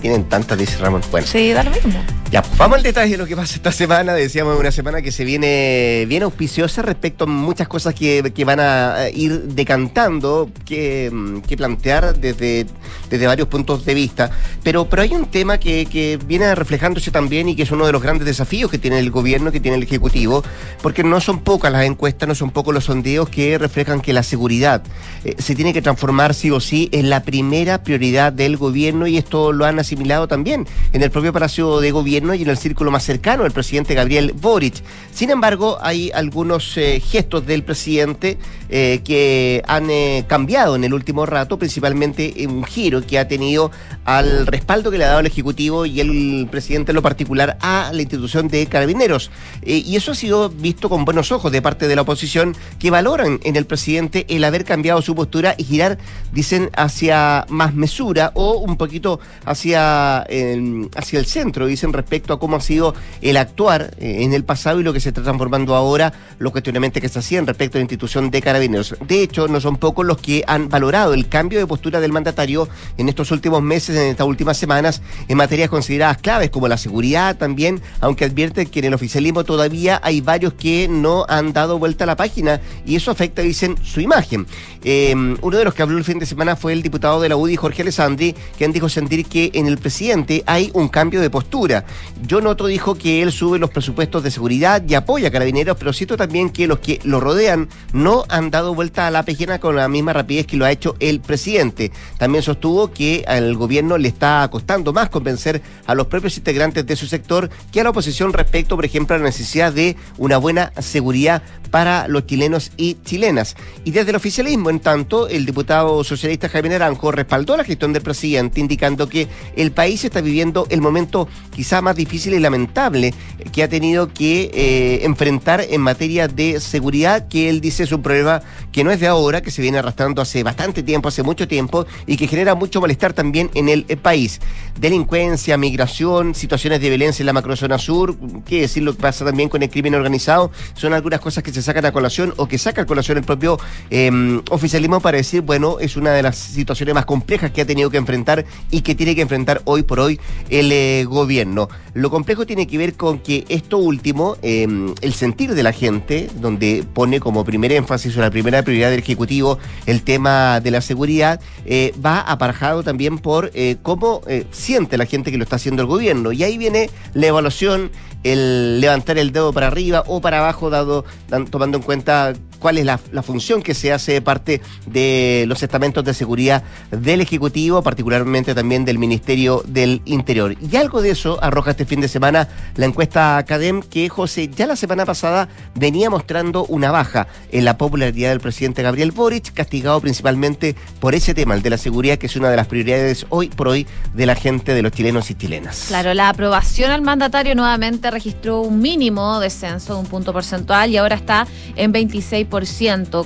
Tienen 0.01 0.25
tantas, 0.25 0.57
dice 0.59 0.77
Ramón. 0.79 1.03
Bueno, 1.11 1.27
Sí, 1.27 1.53
da 1.53 1.63
lo 1.65 1.71
mismo. 1.71 2.01
Ya, 2.31 2.43
pues 2.43 2.59
vamos 2.59 2.77
al 2.77 2.83
detalle 2.83 3.13
de 3.13 3.17
lo 3.17 3.27
que 3.27 3.35
pasa 3.35 3.55
esta 3.55 3.73
semana. 3.73 4.13
Decíamos 4.13 4.59
una 4.61 4.71
semana 4.71 5.01
que 5.01 5.11
se 5.13 5.25
viene 5.25 6.05
bien 6.09 6.23
auspiciosa 6.23 6.83
respecto 6.83 7.25
a 7.25 7.27
muchas 7.27 7.69
cosas 7.69 7.95
que, 7.95 8.33
que 8.35 8.45
van 8.45 8.61
a 8.61 9.09
ir 9.15 9.45
decantando, 9.45 10.51
que, 10.67 11.11
mm, 11.11 11.39
que 11.41 11.57
plantear 11.57 12.19
desde, 12.19 12.67
desde 13.09 13.27
varios 13.27 13.49
puntos 13.49 13.87
de 13.87 13.95
vista. 13.95 14.31
Pero, 14.63 14.91
pero 14.91 15.03
hay 15.03 15.15
un 15.15 15.27
tema 15.27 15.59
que, 15.59 15.87
que 15.87 16.19
viene 16.27 16.55
reflejándose 16.55 17.11
también 17.11 17.49
y 17.49 17.57
que 17.57 17.63
es 17.63 17.71
uno 17.71 17.87
de 17.87 17.93
los 17.93 18.03
grandes 18.03 18.27
desafíos 18.27 18.71
que 18.71 18.79
tiene 18.79 18.99
el 18.99 19.11
gobierno, 19.11 19.51
que 19.51 19.61
tiene 19.61 19.79
el 19.79 19.83
Ejecutivo, 19.83 20.45
porque 20.83 21.03
no 21.03 21.23
son 21.23 21.41
pocas 21.41 21.73
las 21.73 21.87
encuestas, 21.87 22.29
no 22.29 22.35
son 22.35 22.51
pocos 22.51 22.75
los 22.75 22.85
sondeos 22.85 23.31
que 23.31 23.57
reflejan 23.57 24.03
que 24.03 24.13
la 24.13 24.23
seguridad 24.23 24.83
eh, 25.25 25.35
se 25.39 25.55
tiene 25.55 25.73
que 25.73 25.81
transformar 25.81 26.35
sí 26.35 26.51
o 26.51 26.61
sí 26.61 26.91
en 26.93 27.09
la 27.09 27.23
primera 27.23 27.83
prioridad 27.83 28.35
del 28.35 28.59
gobierno 28.59 29.07
y 29.07 29.17
esto 29.17 29.53
lo 29.53 29.65
han 29.65 29.79
asimilado 29.79 30.29
también 30.29 30.67
en 30.93 31.03
el 31.03 31.11
propio 31.11 31.33
Palacio 31.33 31.81
de 31.81 31.91
Gobierno 31.91 32.18
y 32.19 32.43
en 32.43 32.49
el 32.49 32.59
círculo 32.59 32.91
más 32.91 33.05
cercano 33.05 33.45
del 33.45 33.53
presidente 33.53 33.95
Gabriel 33.95 34.35
Boric. 34.35 34.83
Sin 35.13 35.31
embargo, 35.31 35.79
hay 35.81 36.11
algunos 36.13 36.77
eh, 36.77 37.01
gestos 37.01 37.47
del 37.47 37.63
presidente 37.63 38.39
eh, 38.69 39.01
que 39.05 39.63
han 39.67 39.89
eh, 39.89 40.25
cambiado 40.27 40.75
en 40.75 40.83
el 40.83 40.93
último 40.93 41.27
rato, 41.27 41.59
principalmente 41.59 42.43
en 42.43 42.51
un 42.51 42.65
giro 42.65 43.07
que 43.07 43.19
ha 43.19 43.29
tenido 43.29 43.71
al 44.05 44.47
respaldo 44.47 44.91
que 44.91 44.99
le 44.99 45.05
ha 45.05 45.09
dado 45.09 45.21
el 45.21 45.27
Ejecutivo 45.27 45.87
y 45.87 46.01
el 46.01 46.49
presidente 46.51 46.91
en 46.91 46.97
lo 46.97 47.03
particular 47.03 47.57
a 47.61 47.91
la 47.93 48.03
institución 48.03 48.49
de 48.49 48.67
carabineros. 48.67 49.31
Y 49.65 49.95
eso 49.95 50.13
ha 50.13 50.15
sido 50.15 50.49
visto 50.49 50.89
con 50.89 51.05
buenos 51.05 51.31
ojos 51.31 51.53
de 51.53 51.63
parte 51.63 51.87
de 51.87 51.95
la 51.95 52.03
oposición 52.03 52.57
que 52.81 52.91
valoran 52.91 53.39
en 53.45 53.55
el 53.57 53.65
presidente 53.65 54.27
el 54.29 54.43
haber 54.45 54.65
cambiado 54.65 55.03
su 55.03 55.15
postura 55.15 55.55
y 55.57 55.65
girar, 55.65 55.99
dicen, 56.33 56.71
hacia 56.75 57.47
más 57.49 57.75
mesura 57.75 58.33
o 58.35 58.59
un 58.59 58.77
poquito 58.77 59.21
hacia, 59.45 60.25
eh, 60.29 60.89
hacia 60.97 61.19
el 61.19 61.27
centro, 61.27 61.67
dicen, 61.67 61.93
respecto 61.93 62.08
a 62.09 62.39
cómo 62.39 62.57
ha 62.57 62.61
sido 62.61 62.95
el 63.21 63.37
actuar 63.37 63.95
eh, 63.99 64.19
en 64.21 64.33
el 64.33 64.45
pasado 64.45 64.81
y 64.81 64.83
lo 64.83 64.93
que 64.93 65.01
se 65.01 65.11
está 65.11 65.23
transformando 65.23 65.75
ahora, 65.75 66.13
los 66.39 66.53
cuestionamientos 66.53 67.01
que 67.01 67.09
se 67.09 67.19
hacían 67.19 67.47
respecto 67.47 67.79
a 67.79 67.81
la 67.81 67.83
institución 67.83 68.31
de 68.31 68.43
carabineros. 68.43 68.97
De 69.07 69.23
hecho, 69.23 69.49
no 69.49 69.61
son 69.61 69.77
pocos 69.77 70.05
los 70.05 70.19
que 70.19 70.43
han 70.47 70.69
valorado 70.69 71.15
el 71.15 71.29
cambio 71.29 71.59
de 71.59 71.67
postura 71.67 72.01
del 72.01 72.13
mandatario 72.13 72.69
en 72.97 73.09
estos 73.09 73.31
últimos 73.31 73.63
meses, 73.63 73.97
en 73.97 74.09
estas 74.09 74.27
últimas 74.27 74.57
semanas, 74.57 75.03
en 75.29 75.37
materias 75.37 75.69
consideradas 75.69 76.19
claves 76.19 76.51
como 76.51 76.69
la 76.69 76.77
seguridad 76.77 77.37
también, 77.37 77.81
aunque 78.01 78.25
advierte 78.25 78.67
que 78.67 78.81
en 78.81 78.87
el 78.87 78.95
oficialismo 78.95 79.45
todavía 79.45 80.01
hay 80.03 80.21
varios 80.21 80.55
que 80.55 80.89
no 80.89 81.25
han 81.29 81.53
dado 81.53 81.79
vuelta 81.79 82.05
a 82.05 82.07
la 82.07 82.17
página 82.17 82.61
y 82.87 82.97
eso 82.97 83.11
afecta, 83.11 83.43
dicen, 83.43 83.77
su 83.83 84.01
imagen. 84.01 84.47
Eh, 84.85 85.15
uno 85.15 85.59
de 85.59 85.65
los 85.65 85.75
que 85.75 85.83
habló 85.83 85.99
el 85.99 86.05
fin 86.05 86.19
de 86.19 86.27
semana 86.27 86.57
fue 86.57 86.73
el 86.73 86.83
diputado 86.83 87.21
de 87.21 87.29
la 87.29 87.37
UDI, 87.37 87.57
Jorge 87.57 87.83
Alessandri, 87.83 88.35
quien 88.57 88.73
dijo 88.73 88.89
sentir 88.89 89.27
que 89.27 89.51
en 89.55 89.67
el 89.67 89.79
presidente 89.79 90.43
hay 90.47 90.71
un 90.75 90.89
cambio 90.89 91.21
de 91.21 91.31
postura. 91.31 91.85
Yo 92.27 92.41
noto, 92.41 92.67
dijo, 92.67 92.97
que 92.97 93.23
él 93.23 93.33
sube 93.33 93.59
los 93.59 93.71
presupuestos 93.71 94.23
de 94.23 94.31
seguridad 94.31 94.83
y 94.87 94.95
apoya 94.95 95.29
a 95.29 95.31
carabineros, 95.31 95.77
pero 95.79 95.93
siento 95.93 96.17
también 96.17 96.51
que 96.51 96.67
los 96.67 96.81
que 96.81 97.01
lo 97.05 97.21
rodean 97.21 97.69
no 97.93 98.25
han 98.29 98.51
dado 98.51 98.75
vuelta 98.75 99.07
a 99.07 99.11
la 99.11 99.25
página 99.25 99.59
con 99.61 99.77
la 99.77 99.89
misma 99.89 100.13
rapidez 100.13 100.47
que 100.47 100.57
lo 100.57 100.65
ha 100.65 100.73
hecho 100.73 100.97
el 101.01 101.21
presidente. 101.21 101.93
También 102.19 102.43
sostuvo 102.43 102.93
que 102.93 103.25
al 103.27 103.57
gobierno 103.57 103.99
le 103.99 104.09
está 104.09 104.49
costando 104.51 104.93
más 104.93 105.09
convencer 105.11 105.63
a 105.87 105.95
los 105.95 106.07
propios 106.07 106.37
integrantes 106.37 106.87
de 106.87 106.97
su 106.97 107.07
sector 107.07 107.51
que 107.73 107.81
a 107.81 107.85
la 107.85 107.91
oposición 107.91 108.33
respecto, 108.33 108.77
por 108.77 108.85
ejemplo, 108.85 109.15
a 109.15 109.19
la 109.19 109.25
necesidad 109.25 109.73
de 109.73 109.97
una 110.17 110.39
buena 110.39 110.73
seguridad 110.81 111.43
para 111.71 112.09
los 112.09 112.27
chilenos 112.27 112.73
y 112.77 112.97
chilenas. 113.05 113.57
Y 113.85 113.91
desde 113.91 114.11
el 114.11 114.17
oficialismo, 114.17 114.71
en 114.71 114.81
tanto, 114.81 115.29
el 115.29 115.47
diputado 115.47 116.03
socialista 116.05 116.49
Jaime 116.49 116.71
Naranjo 116.71 117.13
respaldó 117.13 117.57
la 117.57 117.65
gestión 117.65 117.93
del 117.93 118.03
presidente, 118.03 118.61
indicando 118.61 119.09
que 119.09 119.29
el 119.57 119.73
país 119.73 120.05
está 120.05 120.21
viviendo 120.21 120.67
el 120.71 120.81
momento 120.81 121.29
quizá 121.55 121.83
más 121.83 121.88
difícil 121.97 122.35
y 122.35 122.39
lamentable 122.39 123.15
que 123.53 123.63
ha 123.63 123.69
tenido 123.69 124.13
que 124.13 124.51
eh, 124.53 125.05
enfrentar 125.05 125.65
en 125.69 125.81
materia 125.81 126.29
de 126.29 126.61
seguridad, 126.61 127.29
que 127.29 127.49
él 127.49 127.61
dice 127.61 127.85
es 127.85 127.93
un 127.93 128.03
problema 128.03 128.43
que 128.73 128.85
no 128.85 128.91
es 128.91 129.01
de 129.01 129.07
ahora, 129.07 129.41
que 129.41 129.51
se 129.51 129.63
viene 129.63 129.79
arrastrando 129.79 130.23
hace 130.23 130.43
bastante 130.43 130.83
tiempo, 130.83 131.09
hace 131.09 131.23
mucho 131.23 131.49
tiempo, 131.49 131.87
y 132.07 132.17
que 132.17 132.27
genera 132.27 132.55
mucho 132.55 132.81
malestar 132.81 133.13
también 133.13 133.51
en 133.55 133.69
el 133.69 133.85
eh, 133.89 133.97
país. 133.97 134.41
Delincuencia, 134.79 135.57
migración, 135.57 136.35
situaciones 136.35 136.81
de 136.81 136.89
violencia 136.89 137.23
en 137.23 137.27
la 137.27 137.33
macrozona 137.33 137.79
sur, 137.79 138.17
qué 138.47 138.63
decir 138.63 138.83
lo 138.83 138.95
que 138.95 139.03
pasa 139.03 139.25
también 139.25 139.49
con 139.49 139.63
el 139.63 139.71
crimen 139.71 139.95
organizado, 139.95 140.51
son 140.75 140.93
algunas 140.93 141.21
cosas 141.21 141.43
que 141.43 141.53
se 141.53 141.63
sacan 141.63 141.85
a 141.87 141.93
colación 141.93 142.35
o 142.37 142.47
que 142.47 142.59
saca 142.59 142.83
a 142.83 142.87
colación 142.87 143.19
el 143.19 143.25
propio 143.25 143.59
eh, 143.91 144.41
oficialismo 144.51 145.01
para 145.01 145.17
decir, 145.19 145.43
bueno, 145.43 145.79
es 145.81 145.97
una 145.97 146.13
de 146.13 146.23
las 146.23 146.37
situaciones 146.37 146.95
más 146.95 147.05
complejas 147.05 147.51
que 147.51 147.63
ha 147.63 147.67
tenido 147.67 147.91
que 147.91 147.97
enfrentar 147.97 148.45
y 148.71 148.83
que 148.83 148.95
tiene 148.95 149.15
que 149.15 149.23
enfrentar 149.23 149.63
hoy 149.65 149.83
por 149.83 150.01
hoy 150.01 150.21
el 150.51 150.71
eh, 150.73 151.05
gobierno. 151.05 151.69
Lo 151.95 152.11
complejo 152.11 152.47
tiene 152.47 152.67
que 152.67 152.79
ver 152.79 152.95
con 152.95 153.19
que 153.19 153.45
esto 153.49 153.79
último, 153.79 154.37
em, 154.43 154.95
el 155.01 155.15
sentir 155.15 155.55
de 155.55 155.63
la 155.63 155.73
gente, 155.73 156.29
donde 156.41 156.85
pone 156.95 157.19
como 157.21 157.45
primer 157.45 157.73
énfasis 157.73 158.17
o 158.17 158.21
la 158.21 158.31
primera 158.31 158.63
prioridad 158.63 158.91
del 158.91 159.01
Ejecutivo 159.01 159.59
el 159.87 160.03
tema 160.03 160.61
de 160.61 160.71
la 160.71 160.81
seguridad, 160.81 161.41
eh, 161.65 161.95
va 162.05 162.21
aparejado 162.21 162.83
también 162.83 163.19
por 163.19 163.51
eh, 163.55 163.77
cómo 163.83 164.21
eh, 164.27 164.45
siente 164.51 164.99
la 164.99 165.07
gente 165.07 165.31
que 165.31 165.39
lo 165.39 165.45
está 165.45 165.57
haciendo 165.57 165.83
el 165.83 165.89
gobierno. 165.89 166.33
Y 166.33 166.45
ahí 166.45 166.59
viene 166.59 166.91
la 167.15 167.27
evaluación, 167.27 167.91
el 168.23 168.81
levantar 168.81 169.19
el 169.19 169.33
dedo 169.33 169.53
para 169.53 169.69
arriba 169.69 170.05
o 170.07 170.21
para 170.21 170.39
abajo, 170.39 170.71
dado 170.71 171.05
tomando 171.51 171.79
en 171.79 171.83
cuenta 171.85 172.35
cuál 172.59 172.79
es 172.79 172.85
la, 172.85 172.99
función 173.23 173.63
que 173.63 173.75
se 173.75 173.93
hace 173.93 174.13
de 174.13 174.23
parte 174.23 174.61
de 174.87 175.45
los 175.49 175.63
estamentos 175.63 176.05
de 176.05 176.15
seguridad 176.15 176.63
del 176.91 177.21
Ejecutivo, 177.21 177.83
particularmente 177.83 178.55
también 178.55 178.85
del 178.85 178.99
Ministerio 178.99 179.63
del 179.67 180.01
Interior. 180.05 180.57
Y 180.61 180.77
algo 180.77 181.03
de 181.03 181.11
eso 181.11 181.39
arroja 181.43 181.73
este 181.73 181.85
fin 181.85 182.01
de 182.01 182.09
semana 182.09 182.49
la 182.77 182.87
encuesta 182.87 183.37
Academ, 183.37 183.83
que 183.83 184.09
José 184.09 184.49
ya 184.49 184.67
la 184.67 184.77
semana 184.77 185.05
pasada 185.05 185.49
venía 185.75 186.11
mostrando 186.11 186.65
una 186.67 186.91
baja 186.91 187.27
en 187.51 187.65
la 187.65 187.77
popularidad 187.77 188.31
del 188.31 188.41
presidente 188.41 188.83
Gabriel 188.83 189.13
Boric, 189.13 189.53
castigado 189.53 190.01
principalmente 190.01 190.75
por 191.01 191.15
ese 191.15 191.35
tema, 191.35 191.55
el 191.55 191.63
de 191.63 191.71
la 191.71 191.79
seguridad, 191.79 192.19
que 192.19 192.27
es 192.27 192.37
una 192.37 192.51
de 192.51 192.57
las 192.57 192.67
prioridades 192.67 193.27
hoy 193.29 193.49
por 193.49 193.69
hoy 193.69 193.87
de 194.15 194.27
la 194.27 194.35
gente, 194.35 194.75
de 194.75 194.83
los 194.83 194.93
chilenos 194.93 195.31
y 195.31 195.35
chilenas. 195.35 195.87
Claro, 195.89 196.15
la 196.15 196.29
aprobación 196.29 196.91
al 196.91 197.03
mandatario 197.03 197.55
nuevamente 197.55 198.11
registró 198.11 198.63
un 198.63 198.81
mínimo 198.81 199.41
descenso 199.41 199.95
de 199.95 200.01
un 200.01 200.07
punto 200.07 200.33
porcentual 200.33 200.91
y 200.91 200.97
ahora 200.97 201.17
está 201.17 201.47
en 201.77 201.93
26 201.93 202.48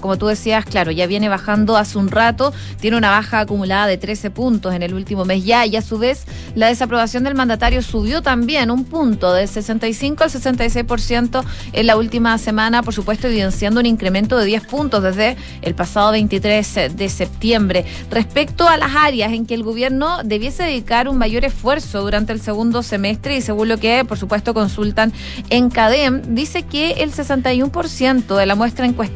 como 0.01 0.19
tú 0.19 0.27
decías, 0.27 0.65
claro, 0.65 0.91
ya 0.91 1.07
viene 1.07 1.29
bajando 1.29 1.77
hace 1.77 1.99
un 1.99 2.11
rato, 2.11 2.53
tiene 2.81 2.97
una 2.97 3.11
baja 3.11 3.41
acumulada 3.41 3.87
de 3.87 3.97
13 3.97 4.31
puntos 4.31 4.75
en 4.75 4.83
el 4.83 4.95
último 4.95 5.25
mes 5.25 5.45
ya, 5.45 5.65
y 5.65 5.77
a 5.77 5.83
su 5.83 5.99
vez 5.99 6.25
la 6.55 6.69
desaprobación 6.69 7.25
del 7.25 7.35
mandatario 7.35 7.83
subió 7.83 8.23
también 8.23 8.71
un 8.71 8.85
punto, 8.85 9.33
de 9.33 9.47
65 9.47 10.25
al 10.25 10.31
66% 10.31 11.45
en 11.73 11.87
la 11.87 11.97
última 11.97 12.37
semana, 12.39 12.83
por 12.83 12.95
supuesto, 12.95 13.29
evidenciando 13.29 13.81
un 13.81 13.87
incremento 13.87 14.37
de 14.37 14.47
10 14.47 14.67
puntos 14.67 15.03
desde 15.03 15.37
el 15.63 15.75
pasado 15.75 16.13
23 16.13 16.97
de 16.97 17.09
septiembre. 17.09 17.85
Respecto 18.11 18.69
a 18.69 18.77
las 18.77 18.97
áreas 18.97 19.33
en 19.33 19.47
que 19.47 19.55
el 19.55 19.63
gobierno 19.63 20.23
debiese 20.25 20.65
dedicar 20.65 21.09
un 21.09 21.19
mayor 21.19 21.45
esfuerzo 21.45 22.01
durante 22.03 22.33
el 22.33 22.41
segundo 22.41 22.83
semestre, 22.83 23.37
y 23.37 23.41
según 23.41 23.69
lo 23.69 23.79
que, 23.79 24.05
por 24.05 24.19
supuesto, 24.19 24.53
consultan 24.53 25.13
en 25.49 25.71
CADEM, 25.71 26.35
dice 26.35 26.65
que 26.65 26.93
el 27.03 27.13
61% 27.13 28.37
de 28.37 28.47
la 28.47 28.55
muestra 28.55 28.85
encuestada 28.85 29.12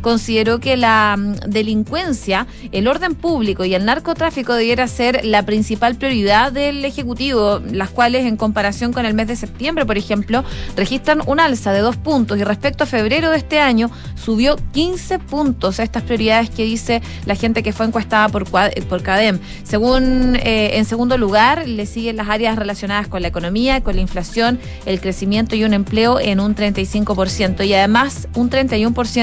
consideró 0.00 0.60
que 0.60 0.76
la 0.76 1.16
mm, 1.16 1.50
delincuencia, 1.50 2.46
el 2.72 2.88
orden 2.88 3.14
público 3.14 3.64
y 3.64 3.74
el 3.74 3.84
narcotráfico 3.84 4.54
debiera 4.54 4.86
ser 4.88 5.24
la 5.24 5.44
principal 5.44 5.96
prioridad 5.96 6.52
del 6.52 6.84
Ejecutivo, 6.84 7.60
las 7.70 7.90
cuales 7.90 8.26
en 8.26 8.36
comparación 8.36 8.92
con 8.92 9.06
el 9.06 9.14
mes 9.14 9.28
de 9.28 9.36
septiembre, 9.36 9.86
por 9.86 9.98
ejemplo, 9.98 10.44
registran 10.76 11.22
un 11.26 11.40
alza 11.40 11.72
de 11.72 11.80
dos 11.80 11.96
puntos 11.96 12.38
y 12.38 12.44
respecto 12.44 12.84
a 12.84 12.86
febrero 12.86 13.30
de 13.30 13.38
este 13.38 13.60
año 13.60 13.90
subió 14.14 14.56
15 14.72 15.18
puntos 15.18 15.78
estas 15.78 16.02
prioridades 16.02 16.50
que 16.50 16.64
dice 16.64 17.02
la 17.26 17.34
gente 17.34 17.62
que 17.62 17.72
fue 17.72 17.86
encuestada 17.86 18.28
por, 18.28 18.44
por 18.44 19.02
CADEM. 19.02 19.38
Según, 19.64 20.36
eh, 20.36 20.72
en 20.74 20.84
segundo 20.84 21.18
lugar, 21.18 21.66
le 21.66 21.86
siguen 21.86 22.16
las 22.16 22.28
áreas 22.28 22.56
relacionadas 22.56 23.08
con 23.08 23.22
la 23.22 23.28
economía, 23.28 23.82
con 23.82 23.96
la 23.96 24.02
inflación, 24.02 24.58
el 24.86 25.00
crecimiento 25.00 25.56
y 25.56 25.64
un 25.64 25.74
empleo 25.74 26.20
en 26.20 26.40
un 26.40 26.54
35% 26.54 27.66
y 27.66 27.74
además 27.74 28.28
un 28.34 28.50
31% 28.50 29.17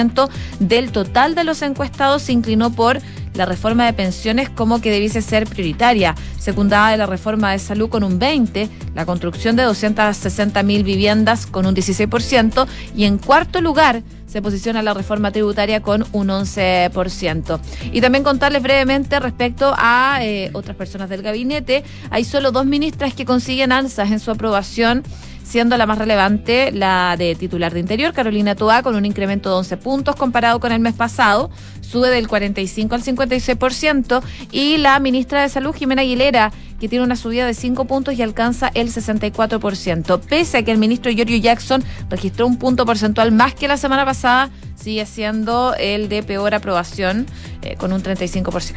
del 0.60 0.92
total 0.92 1.36
de 1.36 1.44
los 1.44 1.62
encuestados 1.62 2.24
se 2.24 2.34
inclinó 2.34 2.72
por 2.72 3.00
la 3.36 3.46
reforma 3.46 3.86
de 3.86 3.94
pensiones 3.94 4.50
como 4.50 4.82
que 4.82 4.92
debiese 4.92 5.22
ser 5.22 5.46
prioritaria, 5.48 6.16
secundada 6.40 6.92
de 6.92 6.98
la 6.98 7.06
reforma 7.06 7.52
de 7.52 7.60
salud 7.60 7.90
con 7.90 8.04
un 8.04 8.20
20%, 8.20 8.70
la 8.94 9.06
construcción 9.06 9.56
de 9.56 9.64
260 9.64 10.64
mil 10.64 10.84
viviendas 10.84 11.46
con 11.46 11.66
un 11.66 11.76
16% 11.76 12.68
y 12.96 13.06
en 13.06 13.18
cuarto 13.18 13.62
lugar 13.62 14.04
se 14.26 14.42
posiciona 14.42 14.82
la 14.82 14.94
reforma 14.94 15.32
tributaria 15.32 15.82
con 15.82 16.06
un 16.12 16.28
11%. 16.28 17.60
Y 17.94 18.02
también 18.02 18.24
contarles 18.24 18.62
brevemente 18.62 19.20
respecto 19.20 19.74
a 19.78 20.20
eh, 20.22 20.50
otras 20.54 20.76
personas 20.76 21.10
del 21.10 21.22
gabinete, 21.22 21.84
hay 22.10 22.26
solo 22.26 22.52
dos 22.52 22.66
ministras 22.66 23.14
que 23.14 23.26
consiguen 23.26 23.72
alzas 23.72 24.12
en 24.12 24.20
su 24.20 24.32
aprobación 24.32 25.04
siendo 25.46 25.78
la 25.78 25.86
más 25.86 26.00
relevante 26.00 26.72
la 26.72 27.16
de 27.18 27.36
titular 27.36 27.74
de 27.74 27.80
Interior, 27.80 28.14
Carolina 28.14 28.56
Toa, 28.56 28.82
con 28.82 28.96
un 28.96 29.06
incremento 29.06 29.50
de 29.50 29.56
11 29.56 29.78
puntos 29.78 30.16
comparado 30.16 30.60
con 30.60 30.72
el 30.72 30.80
mes 30.80 30.96
pasado, 30.96 31.50
sube 31.82 32.10
del 32.10 32.28
45 32.28 32.96
al 32.96 33.04
56%, 33.04 34.24
y 34.52 34.78
la 34.78 35.00
ministra 35.00 35.44
de 35.44 35.50
Salud, 35.50 35.76
Jimena 35.76 36.02
Aguilera, 36.02 36.52
que 36.80 36.90
tiene 36.90 37.06
una 37.06 37.16
subida 37.16 37.46
de 37.46 37.54
5 37.54 37.86
puntos 37.86 38.16
y 38.16 38.24
alcanza 38.24 38.72
el 38.74 38.92
64%. 38.92 40.20
Pese 40.20 40.58
a 40.58 40.64
que 40.64 40.72
el 40.72 40.78
ministro 40.78 41.12
Giorgio 41.12 41.38
Jackson 41.38 41.84
registró 42.10 42.48
un 42.48 42.58
punto 42.58 42.86
porcentual 42.86 43.32
más 43.32 43.54
que 43.54 43.68
la 43.68 43.78
semana 43.78 44.04
pasada, 44.04 44.50
sigue 44.76 45.06
siendo 45.06 45.76
el 45.76 46.10
de 46.10 46.24
peor 46.24 46.56
aprobación, 46.56 47.28
eh, 47.62 47.76
con 47.78 47.94
un 47.94 48.02
35%. 48.02 48.74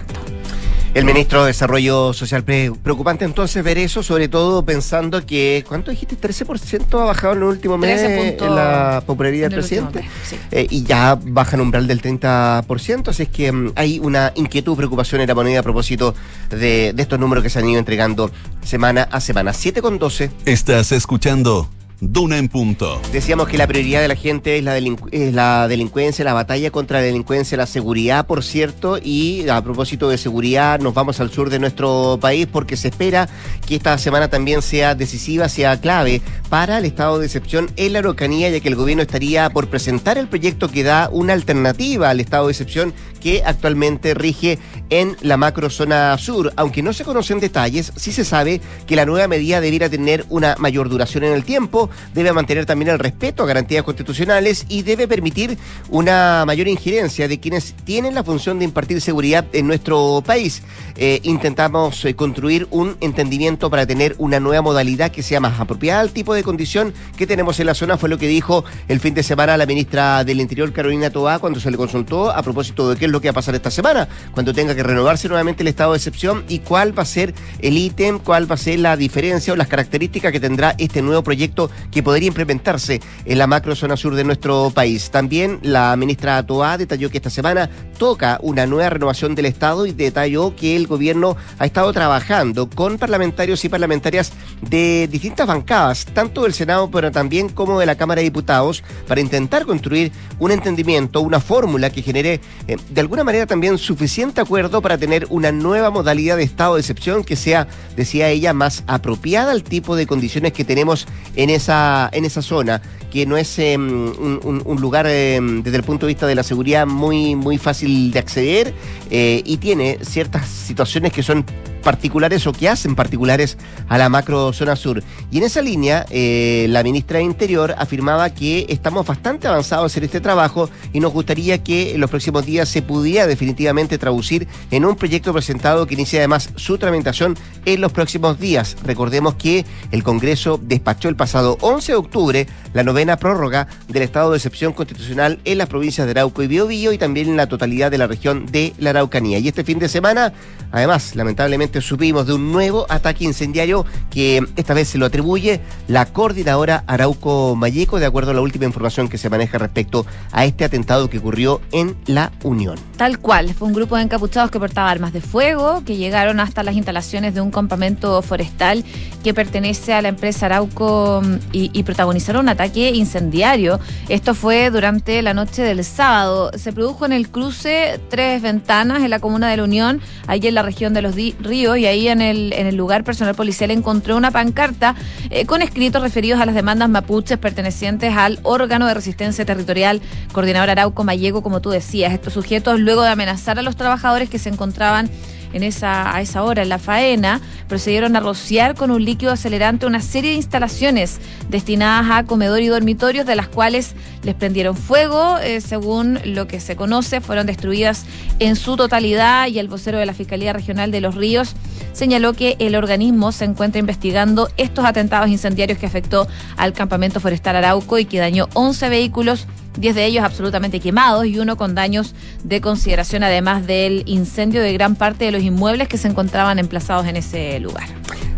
El 0.95 1.05
ministro 1.05 1.43
de 1.43 1.49
Desarrollo 1.49 2.13
Social, 2.13 2.43
preocupante 2.45 3.25
entonces 3.25 3.63
ver 3.63 3.79
eso, 3.79 4.03
sobre 4.03 4.29
todo 4.29 4.65
pensando 4.65 5.25
que, 5.25 5.65
¿cuánto 5.69 5.91
dijiste? 5.91 6.17
13% 6.19 7.01
ha 7.01 7.05
bajado 7.05 7.35
en 7.35 7.39
el 7.39 7.45
último 7.45 7.79
mes 7.79 8.01
la 8.41 9.03
popularidad 9.07 9.51
del 9.51 9.61
presidente. 9.61 10.09
Eh, 10.51 10.67
y 10.71 10.83
ya 10.83 11.19
baja 11.21 11.57
el 11.57 11.63
umbral 11.63 11.87
del 11.87 12.01
30%, 12.01 13.09
así 13.09 13.25
es 13.25 13.29
que 13.29 13.53
mm, 13.53 13.73
hay 13.77 13.99
una 13.99 14.33
inquietud, 14.35 14.77
preocupación 14.77 15.21
en 15.21 15.29
la 15.29 15.35
moneda 15.35 15.61
a 15.61 15.63
propósito 15.63 16.15
de, 16.51 16.93
de 16.95 17.03
estos 17.03 17.21
números 17.21 17.45
que 17.45 17.51
se 17.51 17.59
han 17.59 17.69
ido 17.69 17.79
entregando 17.79 18.31
semana 18.63 19.09
a 19.11 19.21
semana. 19.21 19.53
7 19.53 19.83
con 19.83 19.99
12. 19.99 20.31
Estás 20.47 20.93
escuchando 20.93 21.69
Duna 22.01 22.39
en 22.39 22.49
punto. 22.49 23.03
Decíamos 23.11 23.49
que 23.49 23.59
la 23.59 23.67
prioridad 23.67 24.01
de 24.01 24.07
la 24.07 24.15
gente 24.15 24.57
es 24.57 24.63
la, 24.63 25.67
delincuencia, 25.67 26.25
la 26.25 26.33
batalla 26.33 26.71
contra 26.71 26.99
la 27.01 27.05
delincuencia, 27.05 27.59
la 27.59 27.67
seguridad, 27.67 28.25
por 28.25 28.45
cierto, 28.45 28.99
y 29.03 29.49
a 29.49 29.61
propósito 29.63 30.09
de 30.09 30.17
seguridad 30.17 30.79
nos 30.79 30.95
vamos 30.95 31.19
al 31.19 31.33
sur 31.33 31.51
de 31.51 31.59
nuestro 31.59 32.17
país 32.21 32.47
porque 32.47 32.77
se 32.77 32.89
espera 32.89 33.29
que 33.67 33.75
esta 33.75 33.99
semana 33.99 34.29
también 34.29 34.63
sea 34.63 34.95
decisiva, 34.95 35.49
sea 35.49 35.81
clave 35.81 36.23
para 36.49 36.79
el 36.79 36.85
estado 36.85 37.19
de 37.19 37.27
excepción 37.27 37.69
en 37.75 37.93
la 37.93 37.99
Araucanía, 37.99 38.49
ya 38.49 38.61
que 38.61 38.69
el 38.69 38.77
gobierno 38.77 39.03
estaría 39.03 39.51
por 39.51 39.67
presentar 39.67 40.19
el 40.19 40.29
proyecto 40.29 40.71
que 40.71 40.85
da 40.85 41.09
una 41.11 41.33
alternativa 41.33 42.11
al 42.11 42.21
estado 42.21 42.47
de 42.47 42.53
excepción 42.53 42.95
que 43.21 43.43
actualmente 43.45 44.15
rige 44.15 44.61
en 44.91 45.17
la 45.21 45.37
macrozona 45.37 46.17
sur. 46.19 46.53
Aunque 46.57 46.83
no 46.83 46.93
se 46.93 47.05
conocen 47.05 47.41
detalles, 47.41 47.93
sí 47.97 48.13
se 48.13 48.25
sabe 48.25 48.61
que 48.87 48.97
la 48.97 49.07
nueva 49.07 49.29
medida 49.29 49.61
debiera 49.61 49.89
tener 49.89 50.25
una 50.29 50.55
mayor 50.59 50.89
duración 50.89 51.25
en 51.25 51.33
el 51.33 51.45
tiempo, 51.45 51.88
debe 52.15 52.33
mantener 52.33 52.67
también 52.67 52.91
el 52.91 52.99
respeto 52.99 53.43
a 53.43 53.47
garantías 53.47 53.85
constitucionales 53.85 54.67
y 54.69 54.83
debe 54.83 55.09
permitir 55.09 55.59
una 55.89 56.45
mayor 56.47 56.69
injerencia 56.69 57.29
de 57.29 57.41
quienes 57.41 57.75
tienen 57.85 58.15
la 58.15 58.25
función 58.25 58.59
de 58.59 58.65
impartir 58.65 59.01
seguridad 59.01 59.45
en 59.53 59.67
nuestro 59.67 60.23
país. 60.25 60.63
Eh, 60.97 61.21
intentamos 61.23 62.05
eh, 62.05 62.15
construir 62.15 62.67
un 62.71 62.97
entendimiento 63.01 63.71
para 63.71 63.87
tener 63.87 64.15
una 64.19 64.41
nueva 64.41 64.63
modalidad 64.63 65.11
que 65.11 65.23
sea 65.23 65.41
más 65.41 65.61
apropiada 65.61 66.01
al 66.01 66.11
tipo 66.11 66.35
de 66.35 66.43
condición 66.43 66.93
que 67.17 67.27
tenemos 67.27 67.61
en 67.61 67.67
la 67.67 67.75
zona, 67.75 67.97
fue 67.99 68.09
lo 68.09 68.19
que 68.19 68.27
dijo 68.27 68.65
el 68.89 69.01
fin 69.01 69.15
de 69.15 69.23
semana 69.23 69.57
la 69.57 69.67
ministra 69.67 70.25
del 70.25 70.41
Interior, 70.41 70.73
Carolina 70.73 71.11
Toá, 71.11 71.39
cuando 71.39 71.61
se 71.61 71.71
le 71.71 71.77
consultó 71.77 72.31
a 72.31 72.43
propósito 72.43 72.91
de 72.91 72.97
qué 72.97 73.07
es 73.07 73.11
lo 73.11 73.21
que 73.21 73.29
va 73.29 73.33
a 73.33 73.35
pasar 73.35 73.55
esta 73.55 73.71
semana, 73.71 74.09
cuando 74.33 74.53
tenga 74.53 74.75
que 74.75 74.83
renovarse 74.83 75.29
nuevamente 75.29 75.63
el 75.63 75.69
estado 75.69 75.93
de 75.93 75.99
excepción 75.99 76.45
y 76.49 76.61
cuál 76.61 76.97
va 76.97 77.03
a 77.03 77.07
ser 77.07 77.35
el 77.61 77.77
ítem, 77.77 78.19
cuál 78.19 78.51
va 78.51 78.55
a 78.55 78.59
ser 78.59 78.79
la 78.81 78.97
diferencia 78.97 79.53
o 79.53 79.57
las 79.57 79.69
características 79.69 80.33
que 80.33 80.41
tendrá 80.41 80.75
este 80.79 81.03
nuevo 81.03 81.23
proyecto 81.23 81.71
que 81.91 82.03
podría 82.03 82.29
implementarse 82.29 83.01
en 83.25 83.39
la 83.39 83.47
macro 83.47 83.75
zona 83.75 83.97
sur 83.97 84.15
de 84.15 84.25
nuestro 84.25 84.71
país. 84.75 85.11
También 85.11 85.59
la 85.63 85.95
ministra 85.97 86.45
Toá 86.47 86.79
detalló 86.79 87.11
que 87.11 87.19
esta 87.19 87.31
semana 87.31 87.71
toca 87.99 88.39
una 88.43 88.67
nueva 88.67 88.91
renovación 88.91 89.35
del 89.35 89.47
Estado 89.47 89.87
y 89.87 89.93
detalló 89.93 90.55
que 90.55 90.77
el 90.77 90.87
gobierno 90.87 91.37
ha 91.59 91.67
estado 91.67 91.93
trabajando 91.93 92.69
con 92.71 92.99
parlamentarios 92.99 93.65
y 93.65 93.69
parlamentarias 93.69 94.33
de 94.63 95.09
distintas 95.11 95.47
bancadas, 95.47 96.07
tanto 96.07 96.43
del 96.43 96.55
Senado 96.55 96.91
pero 96.91 97.11
también 97.11 97.49
como 97.49 97.81
de 97.81 97.87
la 97.87 97.97
Cámara 97.97 98.21
de 98.21 98.25
Diputados, 98.25 98.83
para 99.07 99.21
intentar 99.21 99.67
construir 99.67 100.13
un 100.39 100.51
entendimiento, 100.51 101.21
una 101.21 101.41
fórmula 101.41 101.91
que 101.91 102.03
genere 102.03 102.41
eh, 102.67 102.77
de 102.89 103.01
alguna 103.01 103.25
manera 103.25 103.47
también 103.47 103.79
suficiente 103.79 104.41
acuerdo 104.41 104.83
para 104.83 104.99
tener 104.99 105.27
una 105.31 105.53
nueva 105.53 105.91
modalidad 105.91 106.37
de 106.37 106.43
estado 106.43 106.75
de 106.75 106.81
excepción 106.81 107.25
que 107.25 107.37
sea, 107.37 107.67
decía 107.97 108.29
ella, 108.29 108.53
más 108.53 108.85
apropiada 108.87 109.53
al 109.53 109.63
tipo 109.63 109.97
de 109.97 110.07
condiciones 110.07 110.53
que 110.53 110.65
tenemos 110.65 111.07
en 111.37 111.51
en 111.69 112.25
esa 112.25 112.43
zona, 112.43 112.81
que 113.11 113.27
no 113.27 113.37
es 113.37 113.59
em, 113.59 114.13
un, 114.43 114.81
lugar 114.81 115.07
em, 115.07 115.63
desde 115.63 115.77
el 115.77 115.83
punto 115.83 116.07
de 116.07 116.13
vista 116.13 116.27
de 116.27 116.35
la 116.35 116.43
seguridad 116.43 116.87
muy, 116.87 117.35
muy 117.35 117.59
fácil 117.59 118.11
de 118.11 118.19
acceder 118.19 118.75
eh, 119.11 119.43
y 119.45 119.57
tiene 119.59 119.99
ciertas 120.03 120.49
situaciones 120.49 121.13
que 121.13 121.23
son 121.23 121.45
particulares 121.79 122.47
o 122.47 122.53
que 122.53 122.69
hacen 122.69 122.95
particulares 122.95 123.59
a 123.89 123.99
la 123.99 124.09
macro 124.09 124.53
zona 124.53 124.77
sur. 124.77 125.03
Y 125.31 125.39
en 125.39 125.45
esa 125.45 125.63
línea, 125.63 126.07
eh, 126.11 126.67
la 126.69 126.83
ministra 126.83 127.19
de 127.19 127.25
Interior 127.25 127.75
afirmaba 127.79 128.31
que 128.31 128.67
estamos 128.69 129.07
bastante 129.07 129.49
avanzados 129.49 129.97
en 129.97 130.05
este 130.05 130.21
trabajo 130.21 130.71
y 130.93 131.01
nos 131.01 131.13
gustaría 131.13 131.63
que 131.63 131.95
en 131.95 132.01
los 132.01 132.11
próximos 132.11 132.47
días 132.47 132.69
se 132.69 132.83
pudiera 132.83 133.27
definitivamente 133.27 133.99
traducir 133.99 134.47
en 134.71 134.85
un 134.85 134.97
proyecto 134.97 135.33
presentado 135.33 135.87
que 135.87 135.95
inicia 135.95 136.21
además 136.21 136.51
su 136.57 136.79
tramitación 136.79 137.37
en 137.65 137.81
los 137.81 137.93
próximos 137.93 138.39
días. 138.39 138.77
Recordemos 138.85 139.35
que 139.35 139.65
el 139.91 140.03
Congreso 140.03 140.59
despachó 140.63 141.09
el 141.09 141.17
pasado 141.17 141.59
11 141.61 141.93
de 141.93 141.99
octubre 141.99 142.47
la 142.73 142.83
novena 142.83 143.17
prórroga 143.17 143.69
del 143.89 144.03
estado 144.03 144.31
de 144.31 144.37
excepción 144.37 144.73
constitucional 144.73 145.41
en 145.45 145.59
las 145.59 145.69
provincias 145.69 146.07
de 146.07 146.13
Arauco 146.13 146.43
y 146.43 146.47
Biobío 146.47 146.93
y 146.93 146.99
también 146.99 147.29
en 147.29 147.37
la 147.37 147.49
totalidad 147.49 147.91
de 147.91 147.99
la 147.99 148.07
región 148.07 148.47
de 148.47 148.73
la 148.79 148.91
Araucanía. 148.91 149.39
Y 149.39 149.49
este 149.49 149.65
fin 149.65 149.79
de 149.79 149.89
semana, 149.89 150.33
además, 150.73 151.15
lamentablemente 151.15 151.68
supimos 151.81 152.27
de 152.27 152.35
un 152.35 152.53
nuevo 152.53 152.87
ataque 152.89 153.25
incendiario 153.25 153.85
que 154.11 154.43
esta 154.57 154.75
vez 154.75 154.89
se 154.89 154.99
lo 154.99 155.07
atribuye 155.07 155.61
la 155.87 156.07
coordinadora 156.07 156.85
Arauco 156.87 157.55
Mayeco, 157.57 157.99
de 157.99 158.07
acuerdo 158.07 158.33
a 158.33 158.35
la 158.35 158.41
última 158.41 158.65
información 158.65 159.09
que 159.09 159.19
se 159.19 159.31
maneja 159.31 159.59
respecto 159.59 160.07
a 160.33 160.45
este 160.45 160.65
atentado 160.65 161.09
que 161.09 161.19
ocurrió 161.19 161.61
en 161.73 161.97
La 162.07 162.33
Unión. 162.43 162.79
Tal 162.97 163.19
cual, 163.19 163.55
fue 163.55 163.69
un 163.69 163.75
grupo 163.75 163.97
de 163.97 164.03
encapuchados 164.03 164.51
que 164.51 164.59
portaba 164.59 164.91
armas 164.91 165.13
de 165.13 165.21
fuego, 165.21 165.83
que 165.85 165.97
llegaron 165.97 166.41
hasta 166.41 166.63
las 166.63 166.75
instalaciones 166.75 167.35
de 167.35 167.41
un 167.41 167.51
campamento 167.51 168.21
forestal 168.23 168.85
que 169.23 169.35
pertenece 169.35 169.93
a 169.95 170.03
la 170.03 170.09
empresa 170.09 170.47
Arauco 170.47 171.23
y, 171.53 171.71
y 171.73 171.83
protagonizaron 171.83 172.45
un 172.45 172.49
ataque 172.49 172.91
incendiario. 172.91 173.81
Esto 174.09 174.35
fue 174.35 174.71
durante 174.71 175.21
la 175.23 175.35
noche 175.35 175.63
del 175.63 175.85
sábado. 175.85 176.51
Se 176.57 176.73
produjo 176.73 177.07
en 177.07 177.13
el 177.13 177.29
cruce 177.31 178.01
Tres 178.09 178.43
Ventanas, 178.43 179.03
en 179.03 179.11
la 179.11 179.21
comuna 179.21 179.49
de 179.49 179.57
la 179.57 179.65
Unión, 179.65 180.01
ahí 180.27 180.41
en 180.43 180.55
la 180.55 180.63
región 180.63 180.95
de 180.95 181.03
los 181.03 181.15
ríos, 181.15 181.39
y 181.59 181.87
ahí 181.87 182.09
en 182.09 182.21
el, 182.21 182.53
en 182.53 182.67
el 182.67 182.77
lugar 182.77 183.03
personal 183.03 183.35
policial 183.35 183.71
encontró 183.71 184.17
una 184.17 184.31
pancarta 184.31 184.95
eh, 185.31 185.45
con 185.45 185.61
escritos 185.61 186.01
referidos 186.03 186.41
a 186.41 186.47
las 186.47 186.55
demandas 186.55 186.89
mapuches 186.89 187.37
pertenecientes 187.39 188.17
al 188.17 188.39
órgano 188.45 188.87
de 188.87 188.95
resistencia 188.95 189.45
territorial, 189.45 190.01
coordinador 190.33 190.71
Arauco 190.71 191.03
Mayego, 191.03 191.43
como 191.43 191.61
tú 191.61 191.71
decías. 191.71 192.13
Estos 192.13 192.35
sujetos, 192.35 192.79
luego 192.79 193.03
de 193.03 193.09
amenazar 193.09 193.59
a 193.59 193.63
los 193.63 193.77
trabajadores 193.77 194.31
que 194.31 194.39
se 194.39 194.49
encontraban 194.49 195.11
en 195.53 195.63
esa, 195.63 196.15
a 196.15 196.21
esa 196.21 196.43
hora 196.43 196.63
en 196.63 196.69
la 196.69 196.79
faena, 196.79 197.41
procedieron 197.69 198.17
a 198.17 198.21
rociar 198.21 198.75
con 198.75 198.91
un 198.91 199.05
líquido 199.05 199.33
acelerante 199.33 199.87
una 199.87 200.01
serie 200.01 200.31
de 200.31 200.37
instalaciones 200.37 201.19
destinadas 201.49 202.07
a 202.11 202.25
comedor 202.25 202.61
y 202.61 202.69
dormitorios, 202.69 203.27
de 203.27 203.37
las 203.37 203.49
cuales 203.49 203.95
les 204.23 204.35
prendieron 204.35 204.77
fuego. 204.77 205.39
Eh, 205.39 205.61
según 205.61 206.19
lo 206.25 206.47
que 206.47 206.61
se 206.61 206.77
conoce, 206.77 207.21
fueron 207.21 207.47
destruidas 207.47 208.05
en 208.39 208.57
su 208.57 208.77
totalidad 208.77 209.49
y 209.49 209.59
el 209.59 209.69
vocero 209.69 209.99
de 209.99 210.07
la 210.07 210.15
Fiscalía 210.15 210.53
Regional 210.53 210.91
de 210.91 211.01
Los 211.01 211.15
Ríos 211.15 211.55
señaló 211.93 212.33
que 212.33 212.57
el 212.61 212.77
organismo 212.77 213.33
se 213.33 213.45
encuentra 213.45 213.81
investigando 213.81 214.49
estos 214.57 214.85
atentados 214.85 215.29
incendiarios 215.29 215.79
que 215.79 215.87
afectó 215.87 216.29
al 216.57 216.73
campamento 216.73 217.19
forestal 217.19 217.57
Arauco 217.57 217.99
y 217.99 218.05
que 218.05 218.19
dañó 218.21 218.49
11 218.55 218.89
vehículos 218.89 219.47
10 219.79 219.95
de 219.95 220.05
ellos 220.05 220.25
absolutamente 220.25 220.81
quemados 220.81 221.27
y 221.27 221.39
uno 221.39 221.57
con 221.57 221.75
daños 221.75 222.15
de 222.43 222.61
consideración, 222.61 223.23
además 223.23 223.67
del 223.67 224.03
incendio 224.07 224.61
de 224.61 224.73
gran 224.73 224.97
parte 224.97 225.25
de 225.25 225.33
los 225.33 225.43
inmuebles 225.43 225.89
que 225.89 225.99
se 225.99 226.09
encontraban 226.09 226.59
emplazados 226.59 227.07
en 227.07 227.17
ese 227.17 227.61
lugar. 227.61 227.89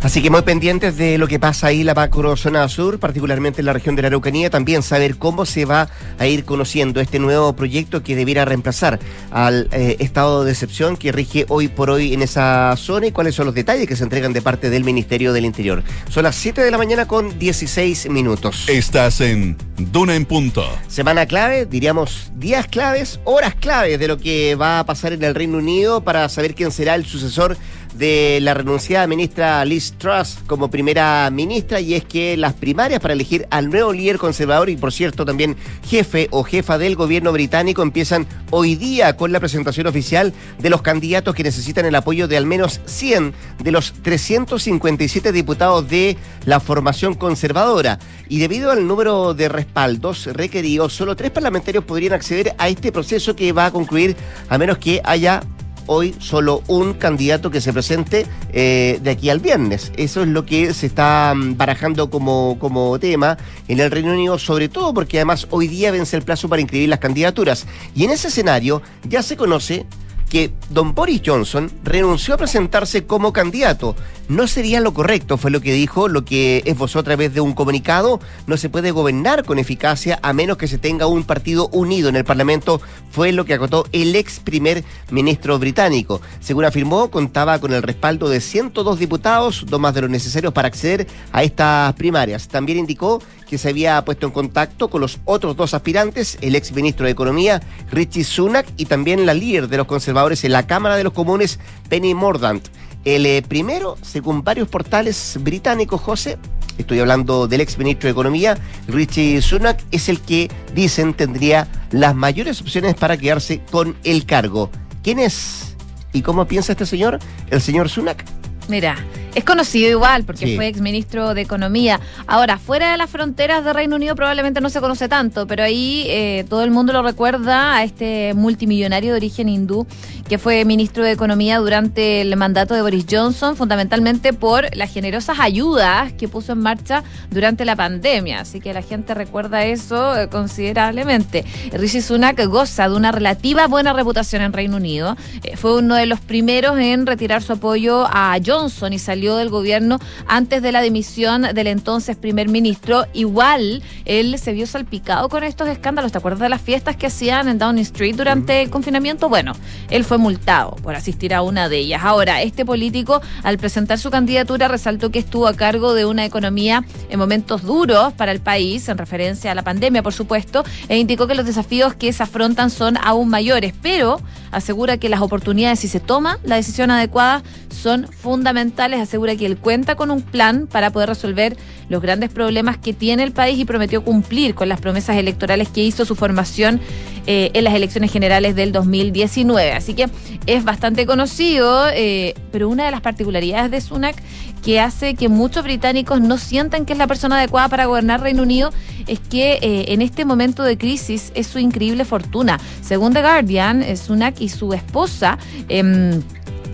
Así 0.02 0.22
que 0.22 0.30
muy 0.30 0.40
pendientes 0.40 0.96
de 0.96 1.18
lo 1.18 1.28
que 1.28 1.38
pasa 1.38 1.66
ahí 1.66 1.84
la 1.84 1.94
macro 1.94 2.34
zona 2.34 2.66
sur, 2.68 2.98
particularmente 2.98 3.60
en 3.60 3.66
la 3.66 3.74
región 3.74 3.96
de 3.96 4.02
la 4.02 4.08
Araucanía, 4.08 4.48
también 4.48 4.82
saber 4.82 5.16
cómo 5.16 5.44
se 5.44 5.66
va 5.66 5.90
a 6.18 6.26
ir 6.26 6.46
conociendo 6.46 7.02
este 7.02 7.18
nuevo 7.18 7.52
proyecto 7.54 8.02
que 8.02 8.16
debiera 8.16 8.46
reemplazar 8.46 8.98
al 9.30 9.68
eh, 9.72 9.96
estado 9.98 10.44
de 10.44 10.52
excepción 10.52 10.96
que 10.96 11.12
rige 11.12 11.44
hoy 11.48 11.68
por 11.68 11.90
hoy 11.90 12.14
en 12.14 12.22
esa 12.22 12.74
zona 12.78 13.08
y 13.08 13.12
cuáles 13.12 13.34
son 13.34 13.44
los 13.44 13.54
detalles 13.54 13.86
que 13.86 13.94
se 13.94 14.04
entregan 14.04 14.32
de 14.32 14.40
parte 14.40 14.70
del 14.70 14.84
Ministerio 14.84 15.34
del 15.34 15.44
Interior. 15.44 15.82
Son 16.08 16.22
las 16.22 16.34
7 16.36 16.62
de 16.62 16.70
la 16.70 16.78
mañana 16.78 17.06
con 17.06 17.38
16 17.38 18.08
minutos. 18.08 18.70
Estás 18.70 19.20
en 19.20 19.58
Duna 19.76 20.14
en 20.16 20.24
Punto. 20.24 20.64
Semana 20.88 21.26
clave, 21.30 21.64
diríamos 21.64 22.32
días 22.34 22.66
claves, 22.66 23.20
horas 23.22 23.54
claves 23.54 24.00
de 24.00 24.08
lo 24.08 24.18
que 24.18 24.56
va 24.56 24.80
a 24.80 24.84
pasar 24.84 25.12
en 25.12 25.22
el 25.22 25.32
Reino 25.32 25.58
Unido 25.58 26.02
para 26.02 26.28
saber 26.28 26.56
quién 26.56 26.72
será 26.72 26.96
el 26.96 27.06
sucesor 27.06 27.56
de 27.94 28.38
la 28.40 28.54
renunciada 28.54 29.06
ministra 29.06 29.64
Liz 29.64 29.94
Truss 29.98 30.38
como 30.46 30.70
primera 30.70 31.28
ministra 31.30 31.80
y 31.80 31.94
es 31.94 32.04
que 32.04 32.36
las 32.36 32.54
primarias 32.54 33.00
para 33.00 33.14
elegir 33.14 33.46
al 33.50 33.70
nuevo 33.70 33.92
líder 33.92 34.18
conservador 34.18 34.70
y 34.70 34.76
por 34.76 34.92
cierto 34.92 35.24
también 35.24 35.56
jefe 35.86 36.28
o 36.30 36.44
jefa 36.44 36.78
del 36.78 36.96
gobierno 36.96 37.32
británico 37.32 37.82
empiezan 37.82 38.26
hoy 38.50 38.76
día 38.76 39.16
con 39.16 39.32
la 39.32 39.40
presentación 39.40 39.86
oficial 39.86 40.32
de 40.58 40.70
los 40.70 40.82
candidatos 40.82 41.34
que 41.34 41.42
necesitan 41.42 41.86
el 41.86 41.94
apoyo 41.94 42.28
de 42.28 42.36
al 42.36 42.46
menos 42.46 42.80
100 42.86 43.32
de 43.62 43.72
los 43.72 43.92
357 44.02 45.32
diputados 45.32 45.88
de 45.88 46.16
la 46.46 46.60
formación 46.60 47.14
conservadora. 47.14 47.98
Y 48.28 48.38
debido 48.38 48.70
al 48.70 48.86
número 48.86 49.34
de 49.34 49.48
respaldos 49.48 50.26
requeridos 50.26 50.92
solo 50.92 51.16
tres 51.16 51.30
parlamentarios 51.30 51.84
podrían 51.84 52.14
acceder 52.14 52.54
a 52.58 52.68
este 52.68 52.92
proceso 52.92 53.36
que 53.36 53.52
va 53.52 53.66
a 53.66 53.70
concluir 53.70 54.16
a 54.48 54.58
menos 54.58 54.78
que 54.78 55.00
haya 55.04 55.42
hoy 55.86 56.14
solo 56.18 56.62
un 56.66 56.94
candidato 56.94 57.50
que 57.50 57.60
se 57.60 57.72
presente 57.72 58.26
eh, 58.52 58.98
de 59.02 59.10
aquí 59.10 59.30
al 59.30 59.40
viernes. 59.40 59.92
Eso 59.96 60.22
es 60.22 60.28
lo 60.28 60.46
que 60.46 60.72
se 60.74 60.86
está 60.86 61.34
mm, 61.34 61.56
barajando 61.56 62.10
como, 62.10 62.56
como 62.58 62.98
tema 62.98 63.38
en 63.68 63.80
el 63.80 63.90
Reino 63.90 64.12
Unido, 64.12 64.38
sobre 64.38 64.68
todo 64.68 64.94
porque 64.94 65.18
además 65.18 65.46
hoy 65.50 65.68
día 65.68 65.90
vence 65.90 66.16
el 66.16 66.22
plazo 66.22 66.48
para 66.48 66.62
inscribir 66.62 66.88
las 66.88 66.98
candidaturas. 66.98 67.66
Y 67.94 68.04
en 68.04 68.10
ese 68.10 68.28
escenario 68.28 68.82
ya 69.08 69.22
se 69.22 69.36
conoce 69.36 69.86
que 70.30 70.52
don 70.70 70.94
Boris 70.94 71.20
Johnson 71.26 71.70
renunció 71.82 72.34
a 72.34 72.38
presentarse 72.38 73.04
como 73.04 73.32
candidato. 73.32 73.96
No 74.30 74.46
sería 74.46 74.78
lo 74.78 74.94
correcto, 74.94 75.38
fue 75.38 75.50
lo 75.50 75.60
que 75.60 75.72
dijo, 75.72 76.06
lo 76.06 76.24
que 76.24 76.62
esbozó 76.64 77.00
a 77.00 77.02
través 77.02 77.34
de 77.34 77.40
un 77.40 77.52
comunicado. 77.52 78.20
No 78.46 78.56
se 78.56 78.68
puede 78.68 78.92
gobernar 78.92 79.44
con 79.44 79.58
eficacia 79.58 80.20
a 80.22 80.32
menos 80.32 80.56
que 80.56 80.68
se 80.68 80.78
tenga 80.78 81.08
un 81.08 81.24
partido 81.24 81.66
unido 81.72 82.08
en 82.08 82.14
el 82.14 82.24
Parlamento, 82.24 82.80
fue 83.10 83.32
lo 83.32 83.44
que 83.44 83.54
acotó 83.54 83.86
el 83.90 84.14
ex 84.14 84.38
primer 84.38 84.84
ministro 85.10 85.58
británico. 85.58 86.20
Según 86.38 86.64
afirmó, 86.64 87.10
contaba 87.10 87.58
con 87.58 87.72
el 87.72 87.82
respaldo 87.82 88.28
de 88.28 88.40
102 88.40 89.00
diputados, 89.00 89.64
dos 89.66 89.80
más 89.80 89.94
de 89.94 90.02
los 90.02 90.10
necesarios 90.10 90.52
para 90.52 90.68
acceder 90.68 91.08
a 91.32 91.42
estas 91.42 91.92
primarias. 91.94 92.46
También 92.46 92.78
indicó 92.78 93.20
que 93.48 93.58
se 93.58 93.70
había 93.70 94.04
puesto 94.04 94.26
en 94.26 94.32
contacto 94.32 94.90
con 94.90 95.00
los 95.00 95.18
otros 95.24 95.56
dos 95.56 95.74
aspirantes, 95.74 96.38
el 96.40 96.54
ex 96.54 96.70
ministro 96.70 97.04
de 97.04 97.10
Economía, 97.10 97.60
Richie 97.90 98.22
Sunak, 98.22 98.68
y 98.76 98.84
también 98.84 99.26
la 99.26 99.34
líder 99.34 99.66
de 99.66 99.78
los 99.78 99.88
conservadores 99.88 100.44
en 100.44 100.52
la 100.52 100.68
Cámara 100.68 100.94
de 100.94 101.02
los 101.02 101.14
Comunes, 101.14 101.58
Penny 101.88 102.14
Mordant. 102.14 102.68
El 103.04 103.42
primero, 103.44 103.96
según 104.02 104.44
varios 104.44 104.68
portales 104.68 105.38
británicos, 105.40 106.00
José, 106.00 106.38
estoy 106.76 107.00
hablando 107.00 107.48
del 107.48 107.62
ex 107.62 107.78
ministro 107.78 108.08
de 108.08 108.12
Economía, 108.12 108.58
Richie 108.88 109.40
Sunak, 109.40 109.82
es 109.90 110.08
el 110.08 110.20
que 110.20 110.50
dicen 110.74 111.14
tendría 111.14 111.66
las 111.90 112.14
mayores 112.14 112.60
opciones 112.60 112.94
para 112.94 113.16
quedarse 113.16 113.62
con 113.70 113.96
el 114.04 114.26
cargo. 114.26 114.70
¿Quién 115.02 115.18
es? 115.18 115.76
¿Y 116.12 116.22
cómo 116.22 116.46
piensa 116.46 116.72
este 116.72 116.84
señor? 116.86 117.18
El 117.50 117.60
señor 117.60 117.88
Sunak. 117.88 118.24
Mira, 118.68 118.96
es 119.34 119.44
conocido 119.44 119.90
igual 119.90 120.24
porque 120.24 120.56
fue 120.56 120.66
exministro 120.66 121.34
de 121.34 121.42
Economía. 121.42 122.00
Ahora, 122.26 122.58
fuera 122.58 122.92
de 122.92 122.98
las 122.98 123.10
fronteras 123.10 123.64
de 123.64 123.72
Reino 123.72 123.96
Unido 123.96 124.14
probablemente 124.14 124.60
no 124.60 124.70
se 124.70 124.80
conoce 124.80 125.08
tanto, 125.08 125.46
pero 125.46 125.62
ahí 125.62 126.04
eh, 126.08 126.44
todo 126.48 126.64
el 126.64 126.70
mundo 126.70 126.92
lo 126.92 127.02
recuerda 127.02 127.76
a 127.76 127.84
este 127.84 128.34
multimillonario 128.34 129.12
de 129.12 129.16
origen 129.16 129.48
hindú 129.48 129.86
que 130.30 130.38
fue 130.38 130.64
ministro 130.64 131.02
de 131.02 131.10
Economía 131.10 131.58
durante 131.58 132.20
el 132.20 132.36
mandato 132.36 132.74
de 132.74 132.82
Boris 132.82 133.04
Johnson, 133.10 133.56
fundamentalmente 133.56 134.32
por 134.32 134.64
las 134.76 134.92
generosas 134.92 135.40
ayudas 135.40 136.12
que 136.12 136.28
puso 136.28 136.52
en 136.52 136.60
marcha 136.60 137.02
durante 137.30 137.64
la 137.64 137.74
pandemia. 137.74 138.38
Así 138.38 138.60
que 138.60 138.72
la 138.72 138.82
gente 138.82 139.12
recuerda 139.14 139.64
eso 139.64 140.16
eh, 140.16 140.28
considerablemente. 140.28 141.44
Rishi 141.72 142.00
Sunak 142.00 142.40
goza 142.46 142.88
de 142.88 142.94
una 142.94 143.10
relativa 143.10 143.66
buena 143.66 143.92
reputación 143.92 144.42
en 144.42 144.52
Reino 144.52 144.76
Unido. 144.76 145.16
Eh, 145.42 145.56
fue 145.56 145.76
uno 145.76 145.96
de 145.96 146.06
los 146.06 146.20
primeros 146.20 146.78
en 146.78 147.06
retirar 147.06 147.42
su 147.42 147.54
apoyo 147.54 148.06
a 148.06 148.38
Johnson 148.44 148.92
y 148.92 149.00
salió 149.20 149.36
del 149.36 149.50
gobierno 149.50 149.98
antes 150.26 150.62
de 150.62 150.72
la 150.72 150.80
dimisión 150.80 151.42
del 151.42 151.66
entonces 151.66 152.16
primer 152.16 152.48
ministro. 152.48 153.04
Igual, 153.12 153.82
él 154.06 154.38
se 154.38 154.54
vio 154.54 154.66
salpicado 154.66 155.28
con 155.28 155.44
estos 155.44 155.68
escándalos. 155.68 156.10
¿Te 156.10 156.16
acuerdas 156.16 156.40
de 156.40 156.48
las 156.48 156.62
fiestas 156.62 156.96
que 156.96 157.08
hacían 157.08 157.46
en 157.48 157.58
Downing 157.58 157.82
Street 157.82 158.16
durante 158.16 158.62
el 158.62 158.70
confinamiento? 158.70 159.28
Bueno, 159.28 159.52
él 159.90 160.04
fue 160.04 160.16
multado 160.16 160.70
por 160.76 160.94
asistir 160.94 161.34
a 161.34 161.42
una 161.42 161.68
de 161.68 161.76
ellas. 161.76 162.00
Ahora, 162.02 162.40
este 162.40 162.64
político, 162.64 163.20
al 163.42 163.58
presentar 163.58 163.98
su 163.98 164.10
candidatura, 164.10 164.68
resaltó 164.68 165.10
que 165.10 165.18
estuvo 165.18 165.46
a 165.46 165.52
cargo 165.52 165.92
de 165.92 166.06
una 166.06 166.24
economía 166.24 166.82
en 167.10 167.18
momentos 167.18 167.62
duros 167.62 168.14
para 168.14 168.32
el 168.32 168.40
país, 168.40 168.88
en 168.88 168.96
referencia 168.96 169.52
a 169.52 169.54
la 169.54 169.62
pandemia, 169.62 170.02
por 170.02 170.14
supuesto, 170.14 170.64
e 170.88 170.96
indicó 170.96 171.26
que 171.26 171.34
los 171.34 171.44
desafíos 171.44 171.92
que 171.92 172.10
se 172.14 172.22
afrontan 172.22 172.70
son 172.70 172.96
aún 173.02 173.28
mayores, 173.28 173.74
pero 173.82 174.18
asegura 174.50 174.96
que 174.96 175.10
las 175.10 175.20
oportunidades, 175.20 175.80
si 175.80 175.88
se 175.88 176.00
toma 176.00 176.38
la 176.42 176.56
decisión 176.56 176.90
adecuada, 176.90 177.42
son 177.68 178.06
fundamentales. 178.08 179.00
Asegura 179.10 179.34
que 179.34 179.44
él 179.44 179.56
cuenta 179.56 179.96
con 179.96 180.10
un 180.10 180.22
plan 180.22 180.68
para 180.70 180.90
poder 180.90 181.08
resolver 181.08 181.56
los 181.88 182.00
grandes 182.00 182.30
problemas 182.30 182.78
que 182.78 182.92
tiene 182.92 183.24
el 183.24 183.32
país 183.32 183.58
y 183.58 183.64
prometió 183.64 184.04
cumplir 184.04 184.54
con 184.54 184.68
las 184.68 184.80
promesas 184.80 185.16
electorales 185.16 185.68
que 185.68 185.82
hizo 185.82 186.04
su 186.04 186.14
formación 186.14 186.80
eh, 187.26 187.50
en 187.54 187.64
las 187.64 187.74
elecciones 187.74 188.12
generales 188.12 188.54
del 188.54 188.70
2019. 188.70 189.72
Así 189.72 189.94
que 189.94 190.08
es 190.46 190.64
bastante 190.64 191.06
conocido, 191.06 191.88
eh, 191.92 192.34
pero 192.52 192.68
una 192.68 192.84
de 192.84 192.92
las 192.92 193.00
particularidades 193.00 193.70
de 193.72 193.80
Sunak 193.80 194.16
que 194.62 194.78
hace 194.78 195.14
que 195.14 195.28
muchos 195.28 195.64
británicos 195.64 196.20
no 196.20 196.38
sientan 196.38 196.84
que 196.84 196.92
es 196.92 196.98
la 196.98 197.06
persona 197.06 197.38
adecuada 197.38 197.68
para 197.68 197.86
gobernar 197.86 198.20
Reino 198.20 198.42
Unido 198.42 198.70
es 199.06 199.18
que 199.18 199.54
eh, 199.54 199.86
en 199.88 200.02
este 200.02 200.24
momento 200.24 200.62
de 200.62 200.78
crisis 200.78 201.32
es 201.34 201.46
su 201.46 201.58
increíble 201.58 202.04
fortuna. 202.04 202.60
Según 202.82 203.12
The 203.12 203.22
Guardian, 203.22 203.96
Sunak 203.96 204.40
y 204.40 204.48
su 204.48 204.72
esposa 204.72 205.38
em, 205.68 206.22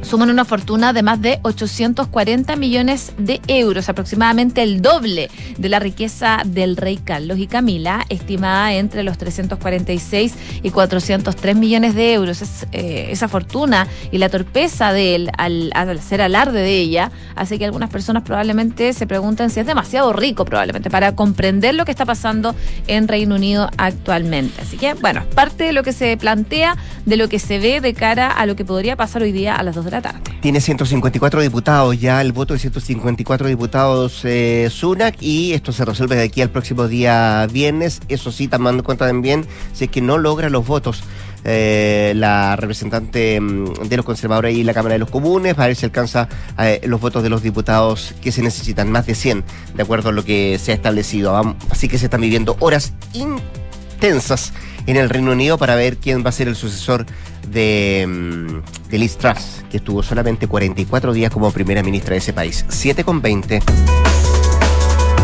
suman 0.07 0.31
una 0.31 0.45
fortuna 0.45 0.93
de 0.93 1.03
más 1.03 1.21
de 1.21 1.41
840 1.43 2.55
millones 2.55 3.13
de 3.19 3.41
euros, 3.49 3.89
aproximadamente 3.89 4.63
el 4.63 4.81
doble 4.81 5.29
de 5.59 5.69
la 5.69 5.81
riqueza 5.81 6.43
del 6.47 6.77
rey 6.77 6.97
Carlos 6.97 7.39
y 7.39 7.49
Camila, 7.49 8.05
estimada 8.09 8.73
entre 8.75 9.03
los 9.03 9.19
346 9.19 10.35
y 10.63 10.71
403 10.71 11.57
millones 11.57 11.97
de 11.97 12.13
euros. 12.13 12.41
Eh, 12.71 13.09
esa 13.11 13.27
fortuna 13.27 13.89
y 14.13 14.19
la 14.19 14.29
torpeza 14.29 14.93
de 14.93 15.17
él 15.17 15.31
al, 15.37 15.73
al 15.75 15.99
hacer 15.99 16.21
alarde 16.21 16.61
de 16.61 16.79
ella 16.79 17.11
hace 17.35 17.59
que 17.59 17.65
algunas 17.65 17.91
personas 17.91 18.23
probablemente 18.23 18.93
se 18.93 19.07
pregunten 19.09 19.51
si 19.51 19.59
es 19.59 19.67
demasiado 19.67 20.13
rico 20.13 20.45
probablemente 20.45 20.89
para 20.89 21.17
comprender 21.17 21.75
lo 21.75 21.85
que 21.85 21.91
está 21.91 22.05
pasando 22.05 22.55
en 22.87 23.09
Reino 23.09 23.35
Unido 23.35 23.69
actualmente. 23.77 24.63
Así 24.63 24.77
que, 24.77 24.95
bueno, 24.95 25.25
parte 25.35 25.65
de 25.65 25.73
lo 25.73 25.83
que 25.83 25.93
se 25.93 26.17
plantea, 26.17 26.77
de 27.05 27.17
lo 27.17 27.29
que 27.29 27.41
se 27.41 27.59
ve 27.59 27.81
de 27.81 27.93
cara 27.93 28.31
a 28.31 28.47
lo 28.47 28.55
que 28.55 28.65
podría 28.65 28.95
pasar 28.95 29.23
hoy 29.23 29.33
día 29.33 29.57
a 29.57 29.63
las 29.65 29.75
2 29.75 29.85
de 29.85 29.91
la 29.91 29.96
Tiene 30.41 30.61
154 30.61 31.41
diputados, 31.41 31.99
ya 31.99 32.21
el 32.21 32.33
voto 32.33 32.55
de 32.55 32.61
154 32.61 33.49
diputados 33.49 34.21
eh, 34.25 34.69
Sunak 34.71 35.17
y 35.21 35.53
esto 35.53 35.73
se 35.73 35.85
resuelve 35.85 36.17
de 36.17 36.25
aquí 36.25 36.43
al 36.43 36.51
próximo 36.51 36.87
día 36.87 37.47
viernes. 37.51 38.01
Eso 38.09 38.31
sí, 38.31 38.49
tomando 38.49 38.85
cuenta 38.85 39.07
también 39.07 39.47
si 39.73 39.85
es 39.85 39.91
que 39.91 40.01
no 40.01 40.19
logra 40.19 40.51
los 40.51 40.67
votos. 40.67 41.03
Eh, 41.49 42.13
la 42.17 42.57
representante 42.57 43.41
mm, 43.41 43.89
de 43.89 43.97
los 43.97 44.05
conservadores 44.05 44.57
y 44.57 44.65
la 44.65 44.75
Cámara 44.75 44.95
de 44.95 44.99
los 44.99 45.11
Comunes, 45.11 45.55
para 45.55 45.69
ver 45.69 45.77
si 45.77 45.87
alcanza 45.87 46.29
eh, 46.59 46.81
los 46.85 47.01
votos 47.01 47.23
de 47.23 47.31
los 47.31 47.41
diputados 47.41 48.15
que 48.21 48.33
se 48.33 48.43
necesitan, 48.43 48.91
más 48.91 49.07
de 49.07 49.15
100, 49.15 49.45
de 49.75 49.83
acuerdo 49.83 50.09
a 50.09 50.13
lo 50.13 50.25
que 50.25 50.59
se 50.59 50.73
ha 50.73 50.75
establecido. 50.75 51.37
Así 51.71 51.89
que 51.89 51.99
se 51.99 52.07
están 52.07 52.21
viviendo 52.21 52.57
horas 52.59 52.95
intensas 53.15 54.53
en 54.87 54.97
el 54.97 55.11
Reino 55.11 55.33
Unido 55.33 55.59
para 55.59 55.75
ver 55.75 55.99
quién 55.99 56.25
va 56.25 56.31
a 56.31 56.33
ser 56.33 56.49
el 56.49 56.57
sucesor 56.57 57.07
de, 57.49 58.05
mm, 58.07 58.89
de 58.91 58.99
Liz 58.99 59.17
Truss, 59.17 59.65
que 59.71 59.79
estuvo 59.79 60.03
solamente 60.03 60.47
44 60.47 61.13
días 61.13 61.31
como 61.31 61.51
primera 61.51 61.83
ministra 61.83 62.13
de 62.13 62.19
ese 62.19 62.33
país. 62.33 62.65
7 62.69 63.05
con 63.05 63.21
20. 63.21 63.63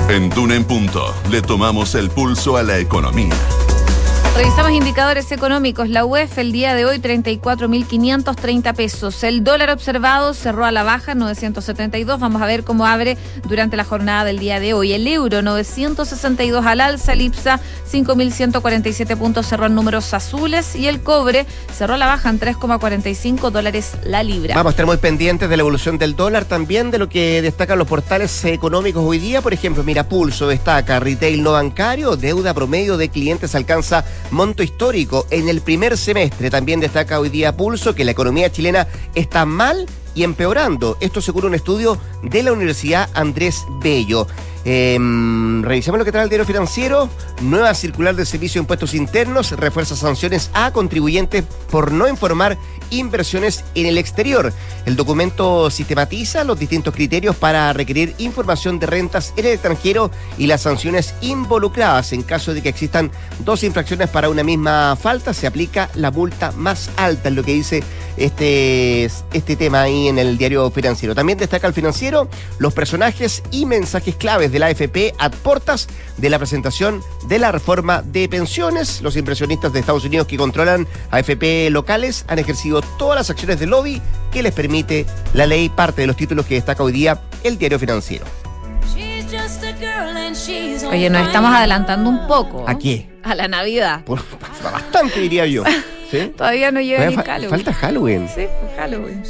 En 0.08 0.30
Duna 0.30 0.56
en 0.56 0.64
Punto 0.64 1.14
le 1.30 1.40
tomamos 1.40 1.94
el 1.94 2.10
pulso 2.10 2.56
a 2.56 2.62
la 2.62 2.78
economía. 2.78 3.34
Revisamos 4.34 4.72
indicadores 4.72 5.30
económicos. 5.30 5.90
La 5.90 6.06
UEF 6.06 6.38
el 6.38 6.52
día 6.52 6.74
de 6.74 6.86
hoy 6.86 6.98
34.530 6.98 8.74
pesos. 8.74 9.22
El 9.24 9.44
dólar 9.44 9.68
observado 9.68 10.32
cerró 10.32 10.64
a 10.64 10.72
la 10.72 10.82
baja 10.82 11.14
972. 11.14 12.18
Vamos 12.18 12.40
a 12.40 12.46
ver 12.46 12.64
cómo 12.64 12.86
abre 12.86 13.18
durante 13.46 13.76
la 13.76 13.84
jornada 13.84 14.24
del 14.24 14.38
día 14.38 14.58
de 14.58 14.72
hoy. 14.72 14.94
El 14.94 15.06
euro 15.06 15.42
962 15.42 16.64
al 16.64 16.80
alza. 16.80 17.12
El 17.12 17.20
IPSA 17.20 17.60
5.147 17.92 19.16
puntos 19.18 19.46
cerró 19.46 19.66
en 19.66 19.74
números 19.74 20.14
azules. 20.14 20.76
Y 20.76 20.88
el 20.88 21.02
cobre 21.02 21.44
cerró 21.76 21.94
a 21.94 21.98
la 21.98 22.06
baja 22.06 22.30
en 22.30 22.40
3,45 22.40 23.50
dólares 23.50 23.92
la 24.02 24.22
libra. 24.22 24.54
Vamos 24.54 24.70
a 24.70 24.72
estar 24.72 24.86
muy 24.86 24.96
pendientes 24.96 25.50
de 25.50 25.56
la 25.58 25.60
evolución 25.60 25.98
del 25.98 26.16
dólar, 26.16 26.46
también 26.46 26.90
de 26.90 26.98
lo 26.98 27.10
que 27.10 27.42
destacan 27.42 27.78
los 27.78 27.86
portales 27.86 28.46
económicos 28.46 29.04
hoy 29.04 29.18
día. 29.18 29.42
Por 29.42 29.52
ejemplo, 29.52 29.84
mira, 29.84 30.08
Pulso 30.08 30.48
destaca 30.48 31.00
retail 31.00 31.42
no 31.42 31.52
bancario, 31.52 32.16
deuda 32.16 32.54
promedio 32.54 32.96
de 32.96 33.10
clientes 33.10 33.54
alcanza 33.54 34.06
monto 34.32 34.62
histórico 34.62 35.26
en 35.30 35.48
el 35.48 35.60
primer 35.60 35.96
semestre. 35.96 36.50
También 36.50 36.80
destaca 36.80 37.20
hoy 37.20 37.28
día 37.28 37.56
Pulso 37.56 37.94
que 37.94 38.04
la 38.04 38.10
economía 38.10 38.50
chilena 38.50 38.88
está 39.14 39.46
mal 39.46 39.86
y 40.14 40.24
empeorando. 40.24 40.96
Esto 41.00 41.20
según 41.20 41.46
un 41.46 41.54
estudio 41.54 41.98
de 42.22 42.42
la 42.42 42.52
Universidad 42.52 43.08
Andrés 43.14 43.64
Bello. 43.82 44.26
Eh, 44.64 44.96
revisemos 45.62 45.98
lo 45.98 46.04
que 46.04 46.12
trae 46.12 46.24
el 46.24 46.28
diario 46.28 46.46
financiero. 46.46 47.08
Nueva 47.40 47.74
circular 47.74 48.14
del 48.14 48.26
Servicio 48.26 48.60
de 48.60 48.64
Impuestos 48.64 48.94
Internos 48.94 49.52
refuerza 49.52 49.96
sanciones 49.96 50.50
a 50.54 50.72
contribuyentes 50.72 51.44
por 51.70 51.92
no 51.92 52.08
informar 52.08 52.58
inversiones 52.92 53.64
en 53.74 53.86
el 53.86 53.98
exterior. 53.98 54.52
El 54.86 54.96
documento 54.96 55.70
sistematiza 55.70 56.44
los 56.44 56.58
distintos 56.58 56.94
criterios 56.94 57.36
para 57.36 57.72
requerir 57.72 58.14
información 58.18 58.78
de 58.78 58.86
rentas 58.86 59.32
en 59.36 59.46
el 59.46 59.52
extranjero 59.52 60.10
y 60.38 60.46
las 60.46 60.62
sanciones 60.62 61.14
involucradas. 61.20 62.12
En 62.12 62.22
caso 62.22 62.54
de 62.54 62.62
que 62.62 62.68
existan 62.68 63.10
dos 63.40 63.64
infracciones 63.64 64.08
para 64.08 64.28
una 64.28 64.44
misma 64.44 64.96
falta, 64.96 65.34
se 65.34 65.46
aplica 65.46 65.90
la 65.94 66.10
multa 66.10 66.52
más 66.52 66.90
alta, 66.96 67.28
es 67.28 67.34
lo 67.34 67.42
que 67.42 67.52
dice 67.52 67.82
este, 68.16 69.04
este 69.04 69.56
tema 69.56 69.82
ahí 69.82 70.08
en 70.08 70.18
el 70.18 70.36
diario 70.38 70.70
financiero. 70.70 71.14
También 71.14 71.38
destaca 71.38 71.66
el 71.66 71.72
financiero 71.72 72.28
los 72.58 72.74
personajes 72.74 73.42
y 73.50 73.66
mensajes 73.66 74.16
claves 74.16 74.52
de 74.52 74.58
la 74.58 74.66
AFP 74.66 75.14
a 75.18 75.30
portas 75.30 75.88
de 76.18 76.30
la 76.30 76.38
presentación 76.38 77.02
de 77.26 77.38
la 77.38 77.52
reforma 77.52 78.02
de 78.02 78.28
pensiones. 78.28 79.00
Los 79.00 79.16
impresionistas 79.16 79.72
de 79.72 79.80
Estados 79.80 80.04
Unidos 80.04 80.26
que 80.26 80.36
controlan 80.36 80.86
AFP 81.10 81.70
locales 81.70 82.24
han 82.28 82.38
ejercido 82.38 82.81
todas 82.98 83.16
las 83.16 83.30
acciones 83.30 83.58
de 83.58 83.66
lobby 83.66 84.00
que 84.30 84.42
les 84.42 84.52
permite 84.52 85.06
la 85.34 85.46
ley, 85.46 85.68
parte 85.68 86.02
de 86.02 86.06
los 86.06 86.16
títulos 86.16 86.46
que 86.46 86.54
destaca 86.54 86.82
hoy 86.82 86.92
día 86.92 87.20
el 87.44 87.58
diario 87.58 87.78
financiero. 87.78 88.24
Oye, 90.90 91.10
nos 91.10 91.26
estamos 91.26 91.54
adelantando 91.54 92.10
un 92.10 92.26
poco. 92.26 92.68
¿A 92.68 92.78
qué? 92.78 93.08
A 93.22 93.34
la 93.34 93.48
Navidad. 93.48 94.04
Por, 94.04 94.20
bastante, 94.62 95.20
diría 95.20 95.46
yo. 95.46 95.64
¿Sí? 96.10 96.32
Todavía 96.36 96.70
no 96.70 96.80
llega 96.80 97.06
ni 97.06 97.14
fa 97.14 97.22
Halloween. 97.22 97.50
Falta 97.50 97.72
Halloween. 97.72 98.28
Sí, 98.28 98.46
pues 98.60 98.76
Halloween. 98.76 99.22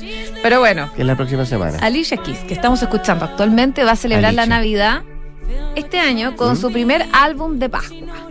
Pero 0.42 0.58
bueno, 0.58 0.90
Que 0.94 1.02
es 1.02 1.06
la 1.06 1.14
próxima 1.14 1.46
semana. 1.46 1.78
Alicia 1.80 2.16
Keys, 2.16 2.40
que 2.40 2.54
estamos 2.54 2.82
escuchando 2.82 3.24
actualmente, 3.24 3.84
va 3.84 3.92
a 3.92 3.96
celebrar 3.96 4.34
la. 4.34 4.46
Navidad 4.46 5.02
este 5.76 6.00
año 6.00 6.36
con 6.36 6.56
su 6.56 6.72
primer 6.72 7.06
álbum 7.12 7.58
de 7.58 7.68
Pascua. 7.68 8.28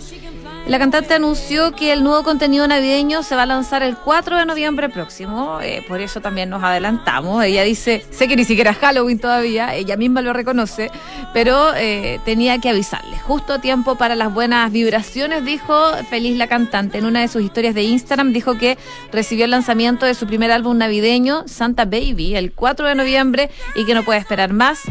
La 0.71 0.79
cantante 0.79 1.13
anunció 1.13 1.73
que 1.73 1.91
el 1.91 2.01
nuevo 2.01 2.23
contenido 2.23 2.65
navideño 2.65 3.23
se 3.23 3.35
va 3.35 3.41
a 3.41 3.45
lanzar 3.45 3.83
el 3.83 3.97
4 3.97 4.37
de 4.37 4.45
noviembre 4.45 4.87
próximo, 4.87 5.59
eh, 5.59 5.83
por 5.85 5.99
eso 5.99 6.21
también 6.21 6.49
nos 6.49 6.63
adelantamos. 6.63 7.43
Ella 7.43 7.63
dice, 7.63 8.05
sé 8.09 8.29
que 8.29 8.37
ni 8.37 8.45
siquiera 8.45 8.71
es 8.71 8.77
Halloween 8.77 9.19
todavía, 9.19 9.75
ella 9.75 9.97
misma 9.97 10.21
lo 10.21 10.31
reconoce, 10.31 10.89
pero 11.33 11.75
eh, 11.75 12.21
tenía 12.23 12.57
que 12.59 12.69
avisarle. 12.69 13.19
Justo 13.19 13.51
a 13.51 13.59
tiempo 13.59 13.95
para 13.95 14.15
las 14.15 14.33
buenas 14.33 14.71
vibraciones, 14.71 15.43
dijo 15.43 15.91
feliz 16.09 16.37
la 16.37 16.47
cantante. 16.47 16.99
En 16.99 17.05
una 17.05 17.19
de 17.19 17.27
sus 17.27 17.41
historias 17.41 17.75
de 17.75 17.83
Instagram 17.83 18.31
dijo 18.31 18.57
que 18.57 18.77
recibió 19.11 19.43
el 19.43 19.51
lanzamiento 19.51 20.05
de 20.05 20.13
su 20.13 20.25
primer 20.25 20.53
álbum 20.53 20.77
navideño, 20.77 21.43
Santa 21.47 21.83
Baby, 21.83 22.37
el 22.37 22.53
4 22.53 22.87
de 22.87 22.95
noviembre 22.95 23.49
y 23.75 23.83
que 23.83 23.93
no 23.93 24.03
puede 24.03 24.19
esperar 24.19 24.53
más. 24.53 24.83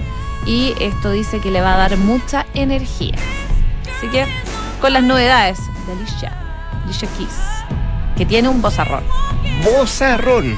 Y 0.45 0.75
esto 0.79 1.11
dice 1.11 1.41
que 1.41 1.51
le 1.51 1.63
va 1.63 1.77
a 1.77 1.89
dar 1.89 1.97
mucha 1.97 2.45
energía. 2.53 3.17
Así 3.97 4.09
que 4.09 4.27
con 4.81 4.93
las 4.93 5.03
novedades 5.03 5.59
de 5.87 5.93
Alicia, 5.93 6.33
Alicia 6.85 7.09
Keys, 7.17 7.31
que 8.17 8.25
tiene 8.27 8.49
un 8.49 8.63
bozarrón. 8.63 9.05
Bozarrón. 9.65 10.57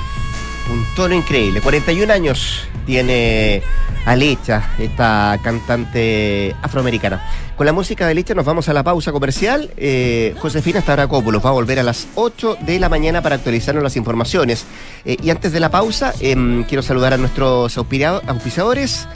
Un 0.73 0.87
tono 0.95 1.15
increíble. 1.15 1.61
41 1.61 2.13
años 2.13 2.67
tiene 2.87 3.63
Alecha, 4.07 4.71
esta 4.79 5.39
cantante 5.43 6.55
afroamericana. 6.63 7.25
Con 7.57 7.67
la 7.67 7.73
música 7.73 8.05
de 8.07 8.13
Alecha 8.13 8.35
nos 8.35 8.45
vamos 8.45 8.69
a 8.69 8.73
la 8.73 8.83
pausa 8.83 9.13
comercial. 9.13 9.71
Eh, 9.77 10.35
Josefina 10.41 10.81
Stavrakopoulos 10.81 11.45
va 11.45 11.51
a 11.51 11.53
volver 11.53 11.79
a 11.81 11.83
las 11.83 12.07
8 12.15 12.59
de 12.61 12.79
la 12.79 12.89
mañana 12.89 13.23
para 13.23 13.35
actualizarnos 13.37 13.83
las 13.83 13.97
informaciones. 13.97 14.65
Eh, 15.05 15.17
y 15.23 15.31
antes 15.31 15.53
de 15.53 15.61
la 15.61 15.71
pausa, 15.71 16.13
em, 16.21 16.65
quiero 16.65 16.83
saludar 16.83 17.13
a 17.13 17.17
nuestros 17.17 17.77
auspiciado- 17.77 18.23
auspiciadores. 18.27 19.07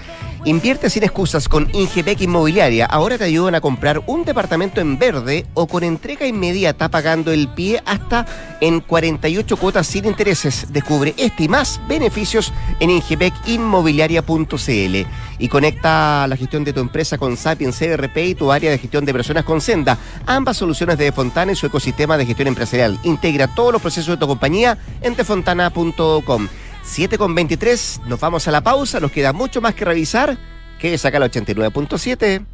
Invierte 0.47 0.89
sin 0.91 1.03
excusas 1.03 1.49
con 1.49 1.69
Ingebec 1.73 2.21
Inmobiliaria. 2.21 2.87
Ahora 2.87 3.19
te 3.19 3.25
ayudan 3.25 3.57
a 3.57 3.61
comprar 3.61 4.01
un 4.07 4.25
departamento 4.25 4.81
en 4.81 4.97
verde 4.97 5.45
o 5.55 5.67
con 5.67 5.83
entrega 5.83 6.25
inmediata 6.25 6.89
pagando 6.89 7.33
el 7.33 7.49
pie 7.49 7.83
hasta 7.85 8.25
en 8.61 8.79
48 8.79 9.57
cuotas 9.57 9.89
sin 9.89 10.05
intereses. 10.05 10.73
Descubre 10.73 11.15
este 11.17 11.43
y 11.43 11.49
más 11.49 11.81
beneficios 11.89 12.53
en 12.79 12.91
ingebecinmobiliaria.cl 12.91 15.07
y 15.41 15.49
conecta 15.49 16.29
la 16.29 16.37
gestión 16.37 16.63
de 16.63 16.73
tu 16.73 16.79
empresa 16.79 17.19
con 17.19 17.37
Sapiens 17.37 17.77
CRP 17.77 18.17
y 18.19 18.37
tu 18.37 18.53
área 18.53 18.71
de 18.71 18.79
gestión 18.79 19.05
de 19.05 19.13
personas 19.13 19.43
con 19.43 19.61
Senda. 19.61 19.99
Ambas 20.27 20.59
soluciones 20.59 20.97
de 20.97 21.11
Fontana 21.11 21.51
y 21.51 21.57
su 21.57 21.67
ecosistema 21.67 22.17
de 22.17 22.25
gestión 22.25 22.47
empresarial. 22.47 23.01
Integra 23.03 23.53
todos 23.53 23.73
los 23.73 23.83
procesos 23.83 24.15
de 24.15 24.21
tu 24.21 24.29
compañía 24.29 24.79
en 25.01 25.17
tefontana.com. 25.17 26.49
7 26.87 27.19
con 27.19 27.35
23, 27.35 28.03
nos 28.07 28.21
vamos 28.21 28.47
a 28.49 28.51
la 28.51 28.63
pausa, 28.63 29.01
nos 29.01 29.11
queda 29.11 29.33
mucho 29.33 29.61
más 29.61 29.75
que 29.75 29.85
revisar. 29.85 30.39
Que 30.79 30.97
saca 30.99 31.17
el 31.17 31.25
89.7. 31.25 32.47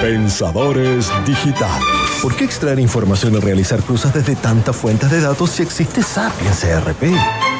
Pensadores 0.00 1.10
Digitales. 1.24 1.84
¿Por 2.20 2.36
qué 2.36 2.44
extraer 2.44 2.78
información 2.78 3.34
y 3.34 3.40
realizar 3.40 3.82
cruzas 3.82 4.12
desde 4.12 4.36
tantas 4.36 4.76
fuentes 4.76 5.10
de 5.10 5.20
datos 5.22 5.50
si 5.50 5.62
existe 5.62 6.02
Sapiens 6.02 6.62
ERP? 6.62 7.53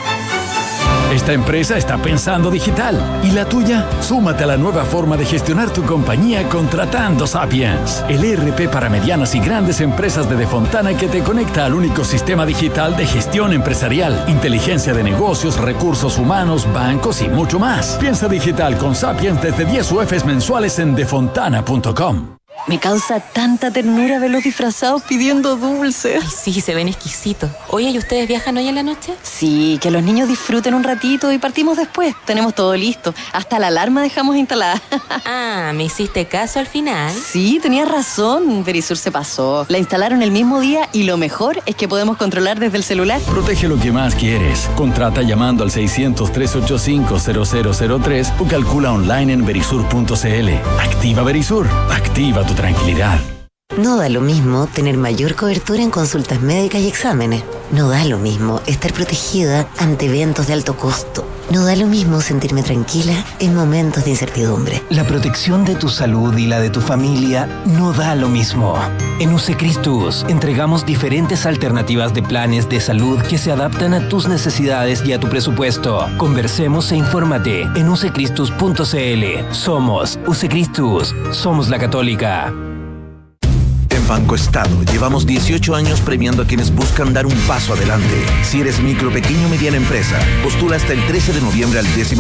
Esta 1.13 1.33
empresa 1.33 1.77
está 1.77 1.99
pensando 1.99 2.51
digital. 2.51 2.99
¿Y 3.23 3.31
la 3.31 3.45
tuya? 3.45 3.87
Súmate 4.01 4.45
a 4.45 4.47
la 4.47 4.57
nueva 4.57 4.85
forma 4.85 5.17
de 5.17 5.25
gestionar 5.25 5.71
tu 5.71 5.83
compañía 5.85 6.49
contratando 6.49 7.27
Sapiens, 7.27 8.05
el 8.09 8.25
ERP 8.25 8.71
para 8.71 8.89
medianas 8.89 9.35
y 9.35 9.41
grandes 9.41 9.81
empresas 9.81 10.29
de 10.29 10.37
Defontana 10.37 10.97
que 10.97 11.09
te 11.09 11.23
conecta 11.23 11.67
al 11.67 11.75
único 11.75 12.05
sistema 12.05 12.45
digital 12.45 12.97
de 12.97 13.07
gestión 13.07 13.53
empresarial, 13.53 14.25
inteligencia 14.29 14.95
de 14.95 15.05
negocios, 15.05 15.59
recursos 15.59 16.19
humanos, 16.19 16.67
bancos 16.73 17.23
y 17.23 17.29
mucho 17.29 17.59
más. 17.59 17.97
Piensa 18.01 18.29
digital 18.29 18.77
con 18.79 18.95
Sapiens 18.95 19.41
desde 19.41 19.65
10 19.65 19.93
UFs 19.93 20.25
mensuales 20.25 20.79
en 20.79 20.95
defontana.com. 20.95 22.35
Me 22.67 22.79
causa 22.79 23.21
tanta 23.21 23.71
ternura 23.71 24.19
verlos 24.19 24.43
disfrazados 24.43 25.03
pidiendo 25.03 25.57
dulces. 25.57 26.25
Ay, 26.25 26.31
sí, 26.35 26.63
se 26.63 26.75
ven 26.75 26.89
exquisitos. 26.89 27.51
Oye, 27.69 27.91
¿y 27.91 27.99
ustedes 27.99 28.27
viajan 28.27 28.57
hoy 28.57 28.69
en 28.69 28.75
la 28.75 28.83
noche? 28.83 29.13
Sí, 29.23 29.79
que 29.83 29.91
los 29.91 30.03
niños 30.03 30.29
disfruten 30.29 30.73
un 30.73 30.83
ratito 30.83 31.31
y 31.31 31.37
partimos 31.37 31.77
después. 31.77 32.15
Tenemos 32.25 32.55
todo 32.55 32.75
listo. 32.75 33.13
Hasta 33.35 33.59
la 33.59 33.67
alarma 33.67 34.01
dejamos 34.01 34.37
instalada. 34.37 34.81
ah, 35.27 35.73
¿me 35.75 35.85
hiciste 35.85 36.25
caso 36.25 36.59
al 36.59 36.67
final? 36.67 37.13
Sí, 37.13 37.59
tenías 37.61 37.87
razón. 37.87 38.65
Verisur 38.65 38.97
se 38.97 39.13
pasó. 39.13 39.67
La 39.69 39.77
instalaron 39.77 40.23
el 40.23 40.31
mismo 40.31 40.61
día 40.61 40.89
y 40.95 41.03
lo 41.03 41.19
mejor 41.19 41.63
es 41.67 41.77
que 41.77 41.87
podemos 41.87 42.17
controlar 42.17 42.59
desde 42.59 42.79
el 42.79 42.85
celular. 42.85 43.21
Protege 43.21 43.69
lo 43.69 43.79
que 43.79 43.93
más 43.93 44.15
quieres. 44.15 44.71
Contrata 44.75 45.21
llamando 45.21 45.65
al 45.65 45.71
600-385-0003 45.71 48.33
o 48.39 48.47
calcula 48.47 48.93
online 48.93 49.35
en 49.35 49.45
verisur.cl. 49.45 50.49
Activa 50.81 51.23
Verisur. 51.23 51.69
Activa 51.91 52.43
tu 52.47 52.54
tranquilidad. 52.55 53.19
No 53.77 53.97
da 53.97 54.09
lo 54.09 54.21
mismo 54.21 54.67
tener 54.67 54.97
mayor 54.97 55.35
cobertura 55.35 55.83
en 55.83 55.91
consultas 55.91 56.41
médicas 56.41 56.81
y 56.83 56.89
exámenes. 56.89 57.43
No 57.73 57.89
da 57.89 58.05
lo 58.05 58.19
mismo 58.19 58.61
estar 58.67 58.93
protegida 58.93 59.69
ante 59.79 60.07
eventos 60.07 60.47
de 60.47 60.53
alto 60.53 60.77
costo. 60.77 61.25
No 61.51 61.65
da 61.65 61.77
lo 61.77 61.87
mismo 61.87 62.21
sentirme 62.21 62.63
tranquila 62.63 63.13
en 63.39 63.55
momentos 63.55 64.05
de 64.05 64.11
incertidumbre. 64.11 64.83
La 64.91 65.05
protección 65.05 65.65
de 65.65 65.75
tu 65.75 65.89
salud 65.89 66.37
y 66.37 66.47
la 66.47 66.61
de 66.61 66.71
tu 66.71 66.81
familia 66.81 67.47
no 67.67 67.93
da 67.93 68.15
lo 68.15 68.29
mismo. 68.29 68.79
En 69.21 69.33
Usecristus 69.33 70.25
entregamos 70.29 70.87
diferentes 70.87 71.47
alternativas 71.47 72.15
de 72.15 72.23
planes 72.23 72.69
de 72.69 72.81
salud 72.81 73.21
que 73.23 73.39
se 73.39 73.53
adaptan 73.53 73.95
a 73.95 74.09
tus 74.09 74.27
necesidades 74.27 75.05
y 75.05 75.13
a 75.13 75.21
tu 75.21 75.29
presupuesto. 75.29 76.09
Conversemos 76.17 76.91
e 76.93 76.97
infórmate 76.97 77.63
en 77.63 77.89
usecristus.cl. 77.89 79.53
Somos 79.53 80.19
Usecristus. 80.27 81.15
Somos 81.31 81.69
la 81.69 81.79
Católica. 81.79 82.53
Banco 84.09 84.35
Estado 84.35 84.83
llevamos 84.93 85.27
18 85.27 85.75
años 85.75 86.01
premiando 86.01 86.43
a 86.43 86.47
quienes 86.47 86.75
buscan 86.75 87.15
dar 87.15 87.27
un 87.27 87.35
paso 87.49 87.73
adelante. 87.73 88.15
Si 88.43 88.61
eres 88.61 88.81
micro, 88.81 89.11
pequeño 89.11 89.47
o 89.47 89.49
mediana 89.49 89.77
empresa, 89.77 90.19
postula 90.43 90.77
hasta 90.77 90.93
el 90.93 91.07
13 91.07 91.33
de 91.33 91.41
noviembre 91.41 91.79
al 91.79 91.95
18 91.95 92.15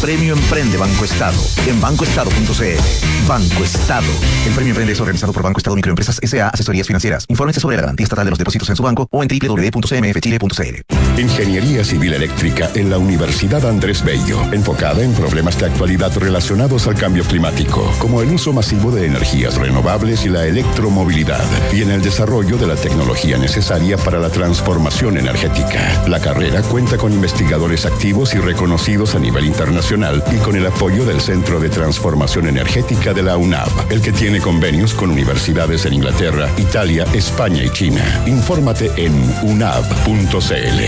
Premio 0.00 0.34
Emprende 0.34 0.76
Banco 0.76 1.04
Estado 1.04 1.38
en 1.66 1.80
bancoestado.cl. 1.80 3.26
Banco 3.26 3.64
Estado. 3.64 4.06
El 4.46 4.52
Premio 4.52 4.70
Emprende 4.70 4.92
es 4.92 5.00
organizado 5.00 5.32
por 5.32 5.42
Banco 5.42 5.58
Estado 5.58 5.74
Microempresas 5.74 6.18
S.A. 6.22 6.48
Asesorías 6.48 6.86
Financieras. 6.86 7.24
Infórmese 7.28 7.60
sobre 7.60 7.76
la 7.76 7.82
garantía 7.82 8.04
estatal 8.04 8.24
de 8.26 8.30
los 8.30 8.38
depósitos 8.38 8.68
en 8.70 8.76
su 8.76 8.82
banco 8.82 9.08
o 9.10 9.22
en 9.22 9.28
www.cmfchile.cl. 9.28 11.20
Ingeniería 11.20 11.84
Civil 11.84 12.14
Eléctrica 12.14 12.70
en 12.74 12.90
la 12.90 12.98
Universidad 12.98 13.66
Andrés 13.66 14.04
Bello, 14.04 14.40
enfocada 14.52 15.02
en 15.02 15.12
problemas 15.14 15.58
de 15.58 15.66
actualidad 15.66 16.16
relacionados 16.16 16.86
al 16.86 16.94
cambio 16.94 17.24
climático, 17.24 17.90
como 17.98 18.22
el 18.22 18.30
uso 18.30 18.52
masivo 18.52 18.90
de 18.90 19.06
energías 19.06 19.56
renovables 19.56 20.24
y 20.26 20.28
la 20.28 20.46
electromovilidad 20.46 21.23
y 21.72 21.82
en 21.82 21.90
el 21.90 22.02
desarrollo 22.02 22.58
de 22.58 22.66
la 22.66 22.76
tecnología 22.76 23.38
necesaria 23.38 23.96
para 23.96 24.18
la 24.18 24.28
transformación 24.28 25.16
energética. 25.16 26.04
La 26.06 26.20
carrera 26.20 26.62
cuenta 26.62 26.98
con 26.98 27.12
investigadores 27.12 27.86
activos 27.86 28.34
y 28.34 28.38
reconocidos 28.38 29.14
a 29.14 29.18
nivel 29.18 29.46
internacional 29.46 30.22
y 30.30 30.36
con 30.38 30.56
el 30.56 30.66
apoyo 30.66 31.04
del 31.04 31.20
Centro 31.20 31.60
de 31.60 31.70
Transformación 31.70 32.46
Energética 32.46 33.14
de 33.14 33.22
la 33.22 33.36
UNAV, 33.36 33.68
el 33.90 34.02
que 34.02 34.12
tiene 34.12 34.40
convenios 34.40 34.92
con 34.92 35.10
universidades 35.10 35.86
en 35.86 35.94
Inglaterra, 35.94 36.48
Italia, 36.58 37.06
España 37.14 37.64
y 37.64 37.70
China. 37.70 38.04
Infórmate 38.26 38.90
en 38.96 39.14
unav.cl. 39.42 40.80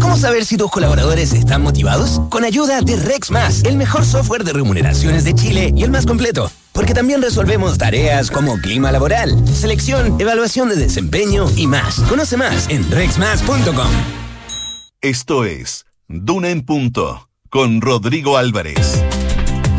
¿Cómo 0.00 0.16
saber 0.16 0.44
si 0.44 0.56
tus 0.56 0.70
colaboradores 0.70 1.32
están 1.32 1.62
motivados? 1.62 2.20
Con 2.28 2.44
ayuda 2.44 2.80
de 2.80 2.96
Rex 2.96 3.30
el 3.64 3.76
mejor 3.76 4.04
software 4.04 4.44
de 4.44 4.52
remuneraciones 4.52 5.24
de 5.24 5.34
Chile 5.34 5.72
y 5.74 5.84
el 5.84 5.90
más 5.90 6.06
completo. 6.06 6.50
Porque 6.72 6.94
también 6.94 7.20
resolvemos 7.20 7.78
tareas 7.78 8.30
como 8.30 8.58
clima 8.58 8.90
laboral, 8.92 9.36
selección, 9.48 10.20
evaluación 10.20 10.68
de 10.70 10.76
desempeño 10.76 11.46
y 11.56 11.66
más. 11.66 12.00
Conoce 12.08 12.36
más 12.36 12.68
en 12.70 12.90
rexmas.com. 12.90 13.90
Esto 15.00 15.44
es 15.44 15.84
Duna 16.08 16.50
en 16.50 16.64
Punto 16.64 17.28
con 17.50 17.80
Rodrigo 17.80 18.38
Álvarez. 18.38 19.02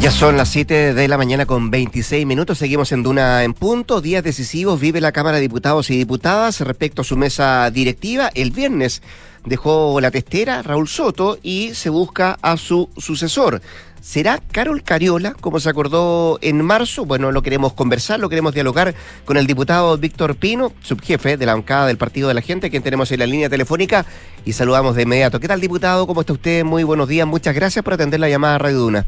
Ya 0.03 0.11
son 0.11 0.35
las 0.35 0.49
7 0.49 0.93
de 0.93 1.07
la 1.07 1.17
mañana 1.17 1.45
con 1.45 1.71
26 1.71 2.25
minutos. 2.25 2.57
Seguimos 2.57 2.91
en 2.91 3.03
Duna 3.03 3.45
en 3.45 3.53
punto. 3.53 4.01
Días 4.01 4.21
decisivos 4.21 4.79
vive 4.79 4.99
la 4.99 5.13
Cámara 5.13 5.37
de 5.37 5.43
Diputados 5.43 5.89
y 5.89 5.97
Diputadas 5.97 6.59
respecto 6.59 7.03
a 7.03 7.05
su 7.05 7.15
mesa 7.15 7.71
directiva. 7.71 8.29
El 8.35 8.51
viernes 8.51 9.01
dejó 9.45 10.01
la 10.01 10.11
testera 10.11 10.61
Raúl 10.61 10.89
Soto 10.89 11.39
y 11.41 11.73
se 11.73 11.89
busca 11.89 12.37
a 12.41 12.57
su 12.57 12.89
sucesor. 12.97 13.61
¿Será 14.03 14.41
Carol 14.51 14.83
Cariola, 14.83 15.33
como 15.33 15.61
se 15.61 15.69
acordó 15.69 16.37
en 16.41 16.61
marzo? 16.61 17.05
Bueno, 17.05 17.31
lo 17.31 17.41
queremos 17.41 17.71
conversar, 17.71 18.19
lo 18.19 18.27
queremos 18.27 18.53
dialogar 18.53 18.93
con 19.23 19.37
el 19.37 19.47
diputado 19.47 19.97
Víctor 19.97 20.35
Pino, 20.35 20.73
subjefe 20.81 21.37
de 21.37 21.45
la 21.45 21.53
bancada 21.53 21.87
del 21.87 21.97
Partido 21.97 22.27
de 22.27 22.33
la 22.33 22.41
Gente, 22.41 22.69
quien 22.69 22.83
tenemos 22.83 23.09
en 23.13 23.19
la 23.19 23.25
línea 23.25 23.49
telefónica 23.49 24.05
y 24.43 24.51
saludamos 24.51 24.97
de 24.97 25.03
inmediato. 25.03 25.39
¿Qué 25.39 25.47
tal, 25.47 25.61
diputado? 25.61 26.05
¿Cómo 26.05 26.19
está 26.19 26.33
usted? 26.33 26.65
Muy 26.65 26.83
buenos 26.83 27.07
días. 27.07 27.25
Muchas 27.25 27.55
gracias 27.55 27.81
por 27.81 27.93
atender 27.93 28.19
la 28.19 28.27
llamada 28.27 28.55
a 28.55 28.57
Radio 28.57 28.79
Duna. 28.79 29.05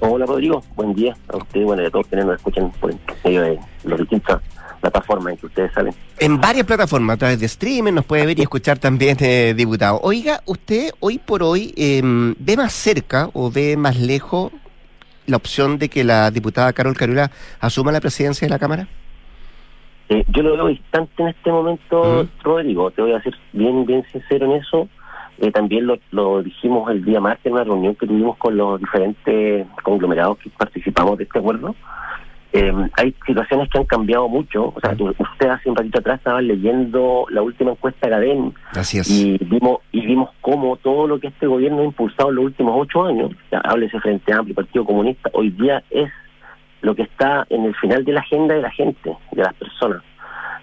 Hola, 0.00 0.24
Rodrigo. 0.24 0.64
Buen 0.74 0.94
día 0.94 1.14
a 1.28 1.36
usted 1.36 1.60
y 1.60 1.64
bueno, 1.64 1.86
a 1.86 1.90
todos 1.90 2.06
quienes 2.06 2.24
nos 2.24 2.36
escuchan 2.36 2.72
por 2.80 2.94
medio 3.22 3.42
de 3.42 3.60
los 3.84 4.00
distintos 4.00 4.40
plataformas 4.82 5.32
en 5.32 5.38
que 5.38 5.46
ustedes 5.46 5.72
salen. 5.72 5.94
En 6.18 6.38
varias 6.38 6.66
plataformas, 6.66 7.14
a 7.14 7.18
través 7.18 7.40
de 7.40 7.46
streaming, 7.46 7.92
nos 7.94 8.04
puede 8.04 8.26
ver 8.26 8.38
y 8.38 8.42
escuchar 8.42 8.78
también, 8.78 9.16
eh, 9.20 9.54
diputado. 9.56 10.00
Oiga, 10.02 10.40
¿usted 10.44 10.90
hoy 11.00 11.18
por 11.18 11.42
hoy 11.42 11.72
eh, 11.76 12.02
ve 12.04 12.56
más 12.56 12.72
cerca 12.72 13.30
o 13.32 13.50
ve 13.50 13.76
más 13.76 13.98
lejos 13.98 14.52
la 15.26 15.36
opción 15.36 15.78
de 15.78 15.88
que 15.88 16.04
la 16.04 16.30
diputada 16.30 16.72
Carol 16.72 16.96
Carula 16.96 17.30
asuma 17.60 17.92
la 17.92 18.00
presidencia 18.00 18.46
de 18.46 18.50
la 18.50 18.58
Cámara? 18.58 18.88
Eh, 20.08 20.24
yo 20.28 20.42
lo 20.42 20.52
veo 20.52 20.66
distante 20.66 21.22
en 21.22 21.28
este 21.28 21.50
momento, 21.50 22.28
Rodrigo. 22.42 22.90
Te 22.90 23.00
voy 23.02 23.12
a 23.12 23.22
ser 23.22 23.34
bien, 23.52 23.86
bien 23.86 24.04
sincero 24.12 24.46
en 24.46 24.60
eso. 24.60 24.88
Eh, 25.38 25.50
también 25.50 25.86
lo, 25.86 25.98
lo 26.10 26.42
dijimos 26.42 26.90
el 26.90 27.04
día 27.04 27.20
martes 27.20 27.46
en 27.46 27.54
una 27.54 27.64
reunión 27.64 27.94
que 27.94 28.06
tuvimos 28.06 28.36
con 28.36 28.56
los 28.56 28.78
diferentes 28.78 29.66
conglomerados 29.82 30.38
que 30.38 30.50
participamos 30.50 31.16
de 31.18 31.24
este 31.24 31.38
acuerdo. 31.38 31.74
Eh, 32.52 32.72
hay 32.98 33.14
situaciones 33.26 33.70
que 33.70 33.78
han 33.78 33.84
cambiado 33.86 34.28
mucho. 34.28 34.72
O 34.74 34.80
sea, 34.80 34.92
usted 34.92 35.48
hace 35.48 35.70
un 35.70 35.76
ratito 35.76 36.00
atrás 36.00 36.18
estaba 36.18 36.42
leyendo 36.42 37.24
la 37.30 37.40
última 37.40 37.70
encuesta 37.70 38.08
de 38.08 38.14
ADEN 38.14 38.54
y 39.06 39.38
vimos 39.44 39.78
y 39.90 40.04
vimos 40.04 40.30
cómo 40.42 40.76
todo 40.76 41.06
lo 41.06 41.18
que 41.18 41.28
este 41.28 41.46
gobierno 41.46 41.80
ha 41.80 41.84
impulsado 41.84 42.28
en 42.28 42.36
los 42.36 42.44
últimos 42.46 42.74
ocho 42.76 43.04
años, 43.04 43.30
ya, 43.50 43.58
háblese 43.58 43.98
Frente 44.00 44.32
Amplio, 44.32 44.54
Partido 44.54 44.84
Comunista, 44.84 45.30
hoy 45.32 45.50
día 45.50 45.82
es 45.90 46.10
lo 46.82 46.94
que 46.94 47.02
está 47.02 47.46
en 47.48 47.64
el 47.64 47.74
final 47.76 48.04
de 48.04 48.12
la 48.12 48.20
agenda 48.20 48.54
de 48.54 48.62
la 48.62 48.70
gente, 48.70 49.16
de 49.32 49.42
las 49.42 49.54
personas. 49.54 50.02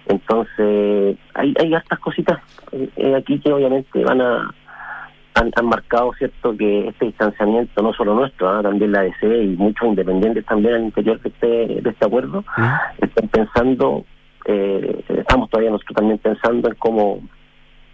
Entonces, 0.06 1.16
hay, 1.34 1.54
hay 1.58 1.74
hartas 1.74 1.98
cositas 1.98 2.40
eh, 2.72 3.14
aquí 3.16 3.38
que 3.40 3.52
obviamente 3.52 4.04
van 4.04 4.20
a 4.20 4.54
han, 5.34 5.66
marcado 5.66 6.12
cierto 6.18 6.56
que 6.56 6.88
este 6.88 7.06
distanciamiento 7.06 7.82
no 7.82 7.92
solo 7.92 8.14
nuestro 8.14 8.48
¿ah? 8.48 8.62
también 8.62 8.92
la 8.92 9.02
DC 9.02 9.44
y 9.44 9.56
muchos 9.56 9.88
independientes 9.88 10.44
también 10.46 10.74
al 10.74 10.82
interior 10.82 11.20
de 11.20 11.28
este 11.28 11.82
de 11.82 11.90
este 11.90 12.06
acuerdo 12.06 12.44
están 13.00 13.28
pensando 13.28 14.04
eh, 14.46 15.04
estamos 15.08 15.50
todavía 15.50 15.70
nosotros 15.70 15.96
también 15.96 16.18
pensando 16.18 16.68
en 16.68 16.74
cómo 16.76 17.20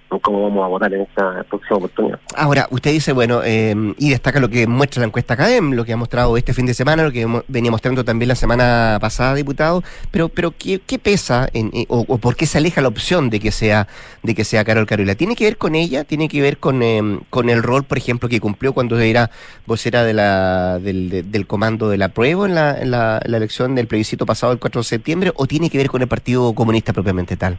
cómo 0.09 0.43
vamos 0.45 0.65
a 0.65 0.69
votar 0.69 0.93
en 0.95 1.03
esta 1.03 1.43
próxima 1.45 1.77
oportunidad. 1.77 2.21
Ahora, 2.37 2.67
usted 2.71 2.93
dice, 2.93 3.13
bueno, 3.13 3.41
eh, 3.45 3.75
y 3.99 4.11
destaca 4.11 4.41
lo 4.41 4.49
que 4.49 4.67
muestra 4.67 5.01
la 5.01 5.07
encuesta 5.07 5.37
CADEM, 5.37 5.73
lo 5.73 5.85
que 5.85 5.93
ha 5.93 5.97
mostrado 5.97 6.37
este 6.37 6.55
fin 6.55 6.67
de 6.67 6.75
semana, 6.75 7.03
lo 7.03 7.13
que 7.13 7.27
venía 7.49 7.71
mostrando 7.71 8.05
también 8.05 8.29
la 8.29 8.35
semana 8.35 8.99
pasada, 9.01 9.35
diputado, 9.35 9.83
pero 10.11 10.29
pero 10.29 10.53
¿qué, 10.57 10.81
qué 10.85 10.99
pesa 10.99 11.49
en, 11.53 11.71
eh, 11.73 11.87
o, 11.89 12.05
por 12.19 12.37
qué 12.37 12.47
se 12.47 12.59
aleja 12.59 12.81
la 12.81 12.89
opción 12.89 13.31
de 13.31 13.41
que 13.41 13.51
sea 13.51 13.89
de 14.23 14.35
que 14.35 14.45
sea 14.45 14.65
Carol 14.65 14.87
Carola? 14.87 15.15
¿Tiene 15.15 15.37
que 15.37 15.45
ver 15.45 15.57
con 15.57 15.75
ella? 15.75 16.05
¿Tiene 16.05 16.29
que 16.29 16.41
ver 16.41 16.59
con, 16.59 16.83
eh, 16.83 17.21
con 17.31 17.49
el 17.49 17.63
rol, 17.63 17.85
por 17.85 17.99
ejemplo, 17.99 18.29
que 18.29 18.41
cumplió 18.41 18.73
cuando 18.73 18.99
era 18.99 19.31
vocera 19.67 20.05
de 20.05 20.15
la, 20.15 20.79
del, 20.79 21.31
del 21.31 21.47
comando 21.47 21.89
de 21.89 21.99
la 21.99 22.09
prueba 22.09 22.47
en 22.47 22.55
la, 22.55 22.81
en 22.81 22.91
la, 22.91 23.21
la 23.25 23.37
elección 23.37 23.75
del 23.75 23.87
plebiscito 23.87 24.27
pasado 24.27 24.53
el 24.53 24.59
4 24.59 24.81
de 24.81 24.85
septiembre 24.85 25.33
o 25.35 25.47
tiene 25.47 25.71
que 25.71 25.79
ver 25.79 25.89
con 25.89 26.03
el 26.03 26.09
Partido 26.09 26.53
Comunista 26.55 26.93
propiamente 26.93 27.37
tal? 27.37 27.59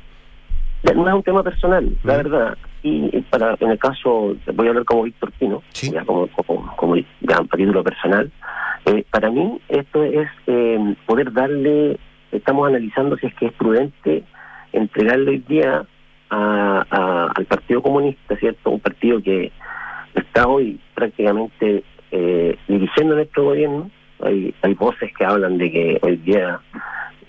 No 0.84 1.08
es 1.08 1.14
un 1.16 1.24
tema 1.24 1.44
personal, 1.44 1.98
la 2.04 2.18
verdad. 2.18 2.58
Y 2.84 3.10
para 3.30 3.56
en 3.60 3.72
el 3.72 3.80
caso, 3.80 4.36
voy 4.54 4.68
a 4.68 4.70
hablar 4.70 4.86
como 4.86 5.04
Víctor 5.04 5.32
Pino, 5.34 5.62
ya 5.92 6.06
como, 6.06 6.28
como, 6.28 6.76
como 6.76 6.96
ya 6.96 7.38
título 7.56 7.84
personal. 7.84 8.32
Eh, 8.86 9.04
para 9.12 9.30
mí 9.30 9.60
esto 9.68 10.04
es 10.04 10.30
eh, 10.46 10.96
poder 11.06 11.34
darle, 11.34 11.98
estamos 12.32 12.68
analizando 12.68 13.18
si 13.18 13.28
es 13.28 13.34
que 13.36 13.48
es 13.48 13.54
prudente 13.54 14.24
entregarle 14.72 15.32
hoy 15.32 15.44
día 15.48 15.84
a- 16.30 16.86
a- 16.90 17.32
al 17.36 17.46
Partido 17.46 17.82
Comunista, 17.82 18.38
¿cierto? 18.38 18.70
Un 18.70 18.80
partido 18.80 19.22
que 19.22 19.52
está 20.14 20.48
hoy 20.48 20.80
prácticamente 20.94 21.84
eh, 22.12 22.58
dirigiendo 22.68 23.16
nuestro 23.16 23.46
gobierno. 23.46 23.90
Hay, 24.24 24.54
hay 24.62 24.74
voces 24.76 25.12
que 25.18 25.26
hablan 25.26 25.58
de 25.58 25.72
que 25.72 26.00
hoy 26.02 26.16
día 26.18 26.60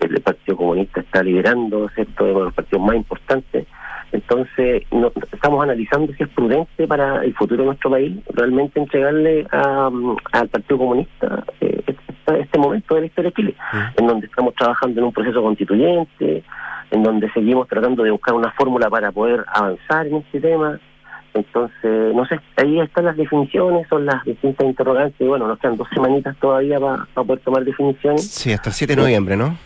el 0.01 0.21
Partido 0.21 0.57
Comunista 0.57 1.01
está 1.01 1.23
liderando, 1.23 1.89
¿cierto?, 1.95 2.25
uno 2.25 2.39
de 2.39 2.45
los 2.47 2.55
partidos 2.55 2.85
más 2.85 2.97
importantes. 2.97 3.67
Entonces, 4.13 4.85
no- 4.91 5.13
estamos 5.33 5.63
analizando 5.63 6.13
si 6.15 6.23
es 6.23 6.29
prudente 6.31 6.87
para 6.87 7.23
el 7.25 7.35
futuro 7.35 7.63
de 7.63 7.67
nuestro 7.67 7.91
país 7.91 8.17
realmente 8.33 8.81
entregarle 8.81 9.47
a, 9.53 9.91
mm, 9.91 10.17
al 10.33 10.49
Partido 10.49 10.79
Comunista 10.79 11.45
eh, 11.61 11.83
este, 11.87 12.41
este 12.41 12.59
momento 12.59 12.95
de 12.95 13.01
la 13.03 13.07
historia 13.07 13.31
de 13.31 13.35
Chile, 13.35 13.55
en 13.97 14.07
donde 14.07 14.27
estamos 14.27 14.55
trabajando 14.55 15.01
en 15.01 15.07
un 15.07 15.13
proceso 15.13 15.43
constituyente, 15.43 16.43
en 16.91 17.03
donde 17.03 17.31
seguimos 17.33 17.69
tratando 17.69 18.03
de 18.03 18.11
buscar 18.11 18.35
una 18.35 18.51
fórmula 18.53 18.89
para 18.89 19.13
poder 19.13 19.45
avanzar 19.53 20.07
en 20.07 20.17
este 20.17 20.41
tema. 20.41 20.79
Entonces, 21.35 22.15
no 22.15 22.25
sé, 22.27 22.41
ahí 22.57 22.81
están 22.81 23.05
las 23.05 23.17
definiciones, 23.17 23.87
son 23.89 24.07
las 24.07 24.25
distintas 24.25 24.67
interrogantes. 24.67 25.21
y 25.21 25.25
Bueno, 25.25 25.47
nos 25.47 25.59
quedan 25.59 25.77
dos 25.77 25.87
semanitas 25.93 26.35
todavía 26.39 26.81
para 26.81 27.05
poder 27.15 27.41
tomar 27.41 27.65
definiciones. 27.65 28.27
Sí, 28.29 28.53
hasta 28.53 28.71
el 28.71 28.75
7 28.75 28.97
de 28.97 29.03
noviembre, 29.03 29.37
¿no? 29.37 29.57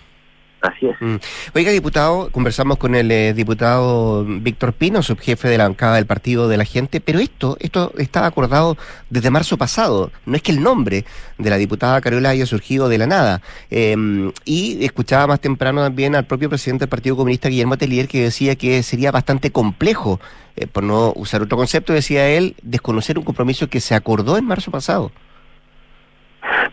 Así 0.62 0.86
es. 0.86 0.96
Mm. 1.00 1.16
Oiga, 1.54 1.72
diputado, 1.72 2.30
conversamos 2.30 2.78
con 2.78 2.94
el 2.94 3.10
eh, 3.10 3.34
diputado 3.34 4.24
Víctor 4.24 4.72
Pino, 4.72 5.02
subjefe 5.02 5.48
de 5.48 5.58
la 5.58 5.64
bancada 5.64 5.96
del 5.96 6.06
Partido 6.06 6.46
de 6.46 6.56
la 6.56 6.64
Gente, 6.64 7.00
pero 7.00 7.18
esto, 7.18 7.56
esto 7.58 7.92
estaba 7.98 8.28
acordado 8.28 8.76
desde 9.10 9.30
marzo 9.30 9.56
pasado. 9.56 10.12
No 10.24 10.36
es 10.36 10.42
que 10.42 10.52
el 10.52 10.62
nombre 10.62 11.04
de 11.36 11.50
la 11.50 11.56
diputada 11.56 12.00
Carola 12.00 12.28
haya 12.30 12.46
surgido 12.46 12.88
de 12.88 12.98
la 12.98 13.08
nada. 13.08 13.42
Eh, 13.70 13.96
y 14.44 14.84
escuchaba 14.84 15.26
más 15.26 15.40
temprano 15.40 15.82
también 15.82 16.14
al 16.14 16.26
propio 16.26 16.48
presidente 16.48 16.84
del 16.84 16.90
Partido 16.90 17.16
Comunista, 17.16 17.48
Guillermo 17.48 17.76
Telier, 17.76 18.06
que 18.06 18.22
decía 18.22 18.54
que 18.54 18.84
sería 18.84 19.10
bastante 19.10 19.50
complejo, 19.50 20.20
eh, 20.54 20.68
por 20.68 20.84
no 20.84 21.12
usar 21.16 21.42
otro 21.42 21.56
concepto, 21.56 21.92
decía 21.92 22.28
él, 22.28 22.54
desconocer 22.62 23.18
un 23.18 23.24
compromiso 23.24 23.68
que 23.68 23.80
se 23.80 23.96
acordó 23.96 24.38
en 24.38 24.44
marzo 24.44 24.70
pasado. 24.70 25.10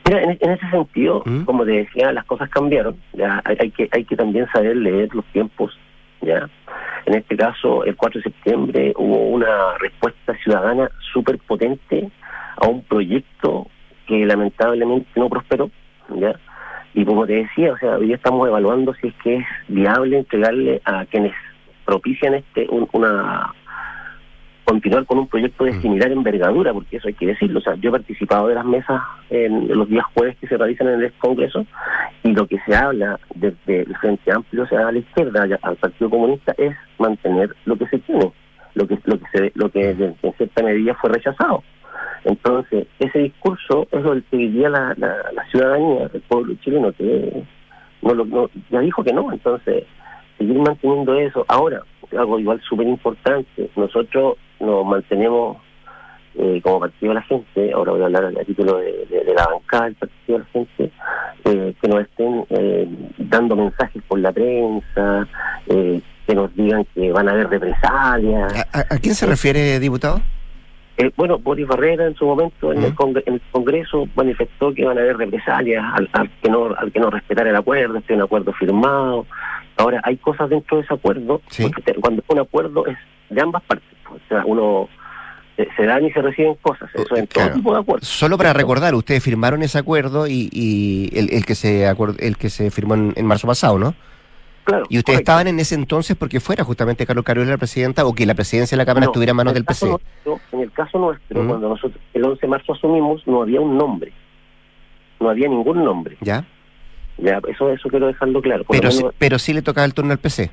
Mira, 0.09 0.23
en, 0.23 0.37
en 0.41 0.49
ese 0.51 0.67
sentido, 0.71 1.23
como 1.45 1.65
te 1.65 1.71
decía, 1.71 2.11
las 2.11 2.25
cosas 2.25 2.49
cambiaron. 2.49 2.95
Ya 3.13 3.41
hay, 3.45 3.57
hay 3.59 3.69
que 3.69 3.87
hay 3.91 4.03
que 4.05 4.15
también 4.15 4.47
saber 4.51 4.75
leer 4.75 5.13
los 5.13 5.23
tiempos. 5.25 5.77
Ya, 6.21 6.49
en 7.05 7.13
este 7.15 7.37
caso, 7.37 7.83
el 7.85 7.95
4 7.95 8.19
de 8.19 8.23
septiembre 8.23 8.93
hubo 8.97 9.27
una 9.29 9.77
respuesta 9.79 10.35
ciudadana 10.43 10.89
súper 11.13 11.37
potente 11.37 12.09
a 12.57 12.67
un 12.67 12.81
proyecto 12.83 13.67
que 14.07 14.25
lamentablemente 14.25 15.07
no 15.15 15.29
prosperó. 15.29 15.69
Ya, 16.15 16.33
y 16.95 17.05
como 17.05 17.27
te 17.27 17.33
decía, 17.33 17.73
o 17.73 17.77
sea, 17.77 17.97
hoy 17.97 18.11
estamos 18.11 18.47
evaluando 18.47 18.95
si 18.95 19.09
es 19.09 19.13
que 19.23 19.35
es 19.35 19.45
viable 19.67 20.17
entregarle 20.17 20.81
a 20.85 21.05
quienes 21.05 21.33
propician 21.85 22.33
este 22.33 22.65
un- 22.71 22.89
una 22.93 23.53
continuar 24.69 25.05
con 25.05 25.17
un 25.19 25.27
proyecto 25.27 25.63
de 25.65 25.73
similar 25.81 26.11
envergadura, 26.11 26.73
porque 26.73 26.97
eso 26.97 27.07
hay 27.07 27.13
que 27.15 27.25
decirlo. 27.27 27.59
O 27.59 27.61
sea, 27.61 27.75
yo 27.75 27.89
he 27.89 27.91
participado 27.91 28.47
de 28.47 28.55
las 28.55 28.65
mesas 28.65 29.01
en 29.29 29.67
los 29.67 29.89
días 29.89 30.05
jueves 30.13 30.37
que 30.39 30.47
se 30.47 30.57
realizan 30.57 30.87
en 30.89 31.01
el 31.01 31.11
Congreso 31.13 31.65
y 32.23 32.33
lo 32.33 32.45
que 32.47 32.59
se 32.65 32.75
habla 32.75 33.19
desde 33.35 33.81
el 33.81 33.95
Frente 33.97 34.31
Amplio, 34.31 34.63
o 34.63 34.67
sea, 34.67 34.87
a 34.87 34.91
la 34.91 34.99
izquierda, 34.99 35.47
al 35.61 35.75
Partido 35.77 36.09
Comunista, 36.09 36.53
es 36.57 36.75
mantener 36.99 37.55
lo 37.65 37.77
que 37.77 37.87
se 37.87 37.97
tiene, 37.99 38.31
lo 38.75 38.87
que 38.87 38.97
lo 39.05 39.19
que 39.19 39.25
se 39.33 39.51
lo 39.55 39.69
que 39.69 39.93
de- 39.95 40.15
en 40.21 40.33
cierta 40.37 40.63
medida 40.63 40.93
fue 40.95 41.09
rechazado. 41.09 41.63
Entonces, 42.25 42.87
ese 42.99 43.19
discurso 43.19 43.87
es 43.91 44.03
lo 44.03 44.13
que 44.29 44.37
día 44.37 44.69
la, 44.69 44.93
la, 44.97 45.15
la 45.33 45.45
ciudadanía, 45.51 46.09
el 46.13 46.21
pueblo 46.21 46.53
chileno, 46.61 46.91
que 46.91 47.43
no, 48.01 48.13
lo, 48.13 48.25
no- 48.25 48.49
ya 48.69 48.79
dijo 48.81 49.03
que 49.03 49.13
no. 49.13 49.31
Entonces, 49.31 49.83
seguir 50.39 50.57
manteniendo 50.57 51.13
eso. 51.19 51.45
Ahora, 51.47 51.83
algo 52.17 52.39
igual 52.39 52.59
súper 52.67 52.87
importante, 52.87 53.69
nosotros 53.75 54.37
nos 54.59 54.85
mantenemos 54.85 55.57
eh, 56.35 56.59
como 56.63 56.79
partido 56.79 57.09
de 57.11 57.15
la 57.15 57.21
gente, 57.23 57.71
ahora 57.73 57.91
voy 57.91 58.01
a 58.01 58.05
hablar 58.05 58.25
a 58.25 58.45
título 58.45 58.77
de, 58.77 59.33
la 59.35 59.45
bancada 59.45 59.85
del 59.85 59.95
partido 59.95 60.37
de 60.37 60.39
la 60.39 60.45
gente, 60.51 60.91
eh, 61.45 61.73
que 61.81 61.87
nos 61.87 62.01
estén 62.01 62.45
eh, 62.49 62.87
dando 63.17 63.55
mensajes 63.55 64.01
por 64.07 64.19
la 64.19 64.31
prensa, 64.31 65.27
eh, 65.67 66.01
que 66.25 66.35
nos 66.35 66.55
digan 66.55 66.85
que 66.95 67.11
van 67.11 67.27
a 67.27 67.31
haber 67.31 67.49
represalias. 67.49 68.67
¿A, 68.73 68.79
a 68.79 68.97
quién 68.99 69.15
se 69.15 69.25
refiere, 69.25 69.79
diputado? 69.79 70.21
Eh, 71.01 71.11
bueno, 71.15 71.37
Boris 71.39 71.65
Barrera 71.65 72.05
en 72.05 72.15
su 72.15 72.25
momento 72.25 72.73
en, 72.73 72.83
el 72.83 72.93
en 73.25 73.33
el 73.35 73.41
Congreso 73.51 74.05
manifestó 74.15 74.73
que 74.73 74.81
iban 74.81 74.97
a 74.97 75.01
haber 75.01 75.15
represalias 75.15 75.81
al, 75.95 76.09
al 76.11 76.29
que 76.41 76.49
no 76.49 76.75
al 76.77 76.91
que 76.91 76.99
no 76.99 77.09
respetara 77.09 77.49
el 77.49 77.55
acuerdo, 77.55 77.97
este 77.99 78.13
es 78.13 78.17
un 78.17 78.23
acuerdo 78.23 78.51
firmado. 78.51 79.25
Ahora, 79.77 80.01
hay 80.03 80.17
cosas 80.17 80.49
dentro 80.49 80.75
de 80.75 80.83
ese 80.83 80.93
acuerdo, 80.93 81.41
porque 81.61 81.81
te- 81.83 81.93
cuando 81.95 82.21
un 82.27 82.39
acuerdo 82.39 82.85
es 82.85 82.97
de 83.29 83.41
ambas 83.41 83.63
partes, 83.63 83.87
pues, 84.09 84.21
o 84.21 84.27
sea, 84.27 84.43
uno 84.45 84.89
eh, 85.55 85.69
se 85.77 85.85
dan 85.85 86.03
y 86.03 86.11
se 86.11 86.21
reciben 86.21 86.55
cosas, 86.61 86.89
eso 86.93 87.15
en 87.15 87.27
todo 87.27 87.43
Claro. 87.45 87.53
tipo 87.55 87.73
de 87.73 87.79
acuerdos. 87.79 88.07
Solo 88.09 88.37
para 88.37 88.51
recordar, 88.51 88.93
ustedes 88.93 89.23
firmaron 89.23 89.63
ese 89.63 89.77
acuerdo 89.77 90.27
y, 90.27 90.49
y 90.51 91.17
el, 91.17 91.31
el 91.31 91.45
que 91.45 91.55
se 91.55 91.87
acuer- 91.89 92.17
el 92.19 92.35
que 92.35 92.49
se 92.49 92.71
firmó 92.71 92.95
en, 92.95 93.13
en 93.15 93.25
marzo 93.25 93.47
pasado, 93.47 93.79
¿no? 93.79 93.95
Claro. 94.69 94.85
Y 94.89 94.97
ustedes 94.97 95.19
estaban 95.19 95.47
en 95.47 95.59
ese 95.59 95.75
entonces 95.75 96.15
porque 96.17 96.39
fuera 96.39 96.63
justamente 96.63 97.05
Carlos 97.05 97.25
Carola 97.25 97.49
la 97.51 97.57
presidenta 97.57 98.05
o 98.05 98.13
que 98.13 98.25
la 98.25 98.35
presidencia 98.35 98.75
de 98.75 98.81
la 98.81 98.85
Cámara 98.85 99.05
No, 99.05 99.11
estuviera 99.11 99.31
en 99.31 99.37
manos 99.37 99.51
en 99.51 99.55
del 99.55 99.65
PC. 99.65 99.87
nuestro- 99.87 100.39
en 100.51 100.59
el 100.61 100.71
caso 100.71 100.97
nuestro, 100.99 101.43
Mm. 101.43 101.47
cuando 101.47 101.69
nosotros 101.69 102.01
el 102.13 102.23
11 102.25 102.41
de 102.41 102.47
marzo 102.47 102.73
asumimos, 102.73 103.25
no 103.27 103.41
había 103.41 103.59
un 103.61 103.77
nombre. 103.77 104.11
No 105.19 105.29
había 105.29 105.47
ningún 105.49 105.83
nombre. 105.83 106.17
¿Ya? 106.21 106.45
Ya, 107.17 107.39
eso 107.49 107.69
eso 107.71 107.89
quiero 107.89 108.07
dejarlo 108.07 108.41
claro. 108.41 108.63
Por 108.63 108.77
Pero, 108.79 108.89
menos- 108.95 109.13
pero 109.17 109.39
sí 109.39 109.51
le 109.53 109.61
tocaba 109.61 109.85
el 109.85 109.93
turno 109.93 110.11
al 110.13 110.19
PC. 110.19 110.49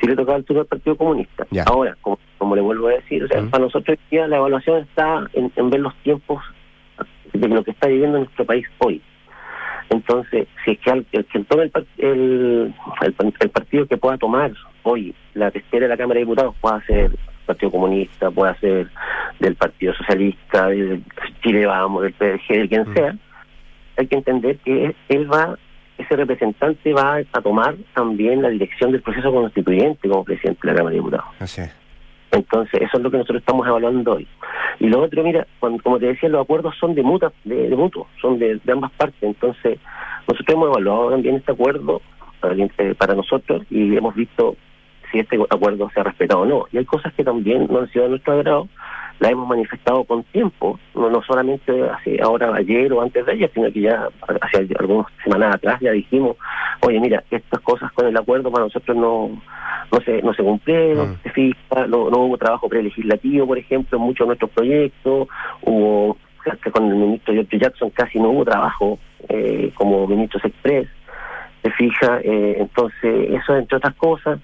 sí 0.00 0.06
le 0.06 0.16
tocaba 0.16 0.36
el 0.36 0.44
turno 0.44 0.60
al 0.62 0.66
Partido 0.66 0.96
Comunista. 0.96 1.46
Ya. 1.50 1.62
Ahora, 1.64 1.96
como, 2.02 2.18
como 2.38 2.54
le 2.56 2.60
vuelvo 2.60 2.88
a 2.88 2.92
decir, 2.92 3.24
o 3.24 3.28
sea, 3.28 3.42
para 3.50 3.64
nosotros 3.64 3.96
la 4.10 4.36
evaluación 4.36 4.80
está 4.82 5.28
en, 5.32 5.50
en 5.56 5.70
ver 5.70 5.80
los 5.80 5.94
tiempos 6.02 6.42
de 7.32 7.48
lo 7.48 7.62
que 7.64 7.70
está 7.70 7.86
viviendo 7.88 8.18
nuestro 8.18 8.44
país 8.44 8.66
hoy. 8.78 9.00
Entonces, 9.92 10.48
si 10.64 10.72
es 10.72 10.78
que 10.78 10.90
el, 10.90 11.06
el, 11.12 11.26
el, 11.98 12.74
el- 13.40 13.50
partido 13.50 13.86
que 13.86 13.96
pueda 13.96 14.16
tomar 14.18 14.50
hoy 14.82 15.14
la 15.34 15.50
testera 15.50 15.84
de 15.84 15.88
la 15.90 15.96
Cámara 15.96 16.18
de 16.18 16.24
Diputados 16.24 16.54
pueda 16.60 16.80
ser 16.86 17.10
el 17.12 17.18
Partido 17.46 17.70
Comunista, 17.72 18.30
pueda 18.30 18.54
ser 18.58 18.88
del 19.38 19.54
Partido 19.56 19.92
Socialista, 19.94 20.66
del 20.68 21.02
Chile 21.42 21.66
Vamos, 21.66 22.02
del 22.02 22.12
PDG, 22.14 22.48
de 22.62 22.68
quien 22.68 22.94
sea, 22.94 23.14
hay 23.98 24.06
que 24.06 24.16
entender 24.16 24.56
que 24.64 24.94
él 25.08 25.30
va, 25.32 25.58
ese 25.98 26.16
representante 26.16 26.92
va 26.94 27.16
a 27.32 27.40
tomar 27.42 27.74
también 27.94 28.40
la 28.42 28.48
dirección 28.48 28.92
del 28.92 29.02
proceso 29.02 29.30
constituyente 29.32 30.08
como 30.08 30.24
presidente 30.24 30.60
de 30.62 30.68
la 30.72 30.76
Cámara 30.78 30.90
de 30.94 30.96
Diputados. 31.00 31.26
Así 31.38 31.60
es. 31.60 31.81
Entonces, 32.32 32.80
eso 32.80 32.96
es 32.96 33.02
lo 33.02 33.10
que 33.10 33.18
nosotros 33.18 33.40
estamos 33.40 33.66
evaluando 33.66 34.14
hoy. 34.14 34.26
Y 34.80 34.88
lo 34.88 35.02
otro, 35.02 35.22
mira, 35.22 35.46
cuando, 35.60 35.82
como 35.82 35.98
te 35.98 36.06
decía, 36.06 36.28
los 36.28 36.42
acuerdos 36.42 36.74
son 36.80 36.94
de, 36.94 37.02
muta, 37.02 37.32
de, 37.44 37.68
de 37.68 37.76
mutuo, 37.76 38.08
son 38.20 38.38
de, 38.38 38.58
de 38.64 38.72
ambas 38.72 38.90
partes. 38.92 39.22
Entonces, 39.22 39.78
nosotros 40.26 40.54
hemos 40.56 40.68
evaluado 40.68 41.10
también 41.10 41.36
este 41.36 41.52
acuerdo 41.52 42.00
para, 42.40 42.54
eh, 42.54 42.94
para 42.96 43.14
nosotros 43.14 43.62
y 43.70 43.96
hemos 43.96 44.14
visto 44.14 44.56
si 45.12 45.20
este 45.20 45.38
acuerdo 45.50 45.90
se 45.92 46.00
ha 46.00 46.04
respetado 46.04 46.40
o 46.40 46.46
no. 46.46 46.64
Y 46.72 46.78
hay 46.78 46.84
cosas 46.84 47.12
que 47.12 47.22
también 47.22 47.68
no 47.70 47.80
han 47.80 47.90
sido 47.90 48.04
de 48.04 48.10
nuestro 48.10 48.32
agrado, 48.32 48.68
las 49.20 49.30
hemos 49.30 49.46
manifestado 49.46 50.02
con 50.04 50.24
tiempo, 50.24 50.80
no, 50.94 51.08
no 51.10 51.22
solamente 51.22 51.88
hace 51.88 52.20
ahora, 52.20 52.52
ayer 52.56 52.92
o 52.92 53.02
antes 53.02 53.24
de 53.24 53.32
ayer, 53.32 53.50
sino 53.54 53.70
que 53.70 53.82
ya 53.82 54.08
hace 54.40 54.66
algunas 54.78 55.06
semanas 55.22 55.54
atrás 55.54 55.78
ya 55.80 55.92
dijimos, 55.92 56.36
oye, 56.80 56.98
mira, 56.98 57.22
estas 57.30 57.60
cosas 57.60 57.92
con 57.92 58.06
el 58.06 58.16
acuerdo 58.16 58.50
para 58.50 58.64
nosotros 58.64 58.96
no 58.96 59.30
no 59.92 60.00
se 60.00 60.22
no 60.22 60.32
se 60.32 60.42
cumplieron, 60.42 61.18
se 61.22 61.30
fija, 61.30 61.86
no, 61.86 62.10
no 62.10 62.18
hubo 62.18 62.38
trabajo 62.38 62.68
prelegislativo, 62.68 63.46
por 63.46 63.58
ejemplo, 63.58 63.98
en 63.98 64.04
muchos 64.04 64.24
de 64.24 64.28
nuestros 64.28 64.50
proyectos, 64.50 65.28
hubo 65.62 66.16
que 66.62 66.70
con 66.72 66.88
el 66.88 66.96
ministro 66.96 67.34
George 67.34 67.58
Jackson 67.58 67.90
casi 67.90 68.18
no 68.18 68.30
hubo 68.30 68.44
trabajo 68.44 68.98
eh, 69.28 69.70
como 69.74 70.06
ministros 70.08 70.44
express, 70.44 70.88
se 71.62 71.70
fija, 71.72 72.20
eh, 72.24 72.56
entonces 72.58 73.30
eso 73.30 73.56
entre 73.56 73.76
otras 73.76 73.94
cosas, 73.94 74.40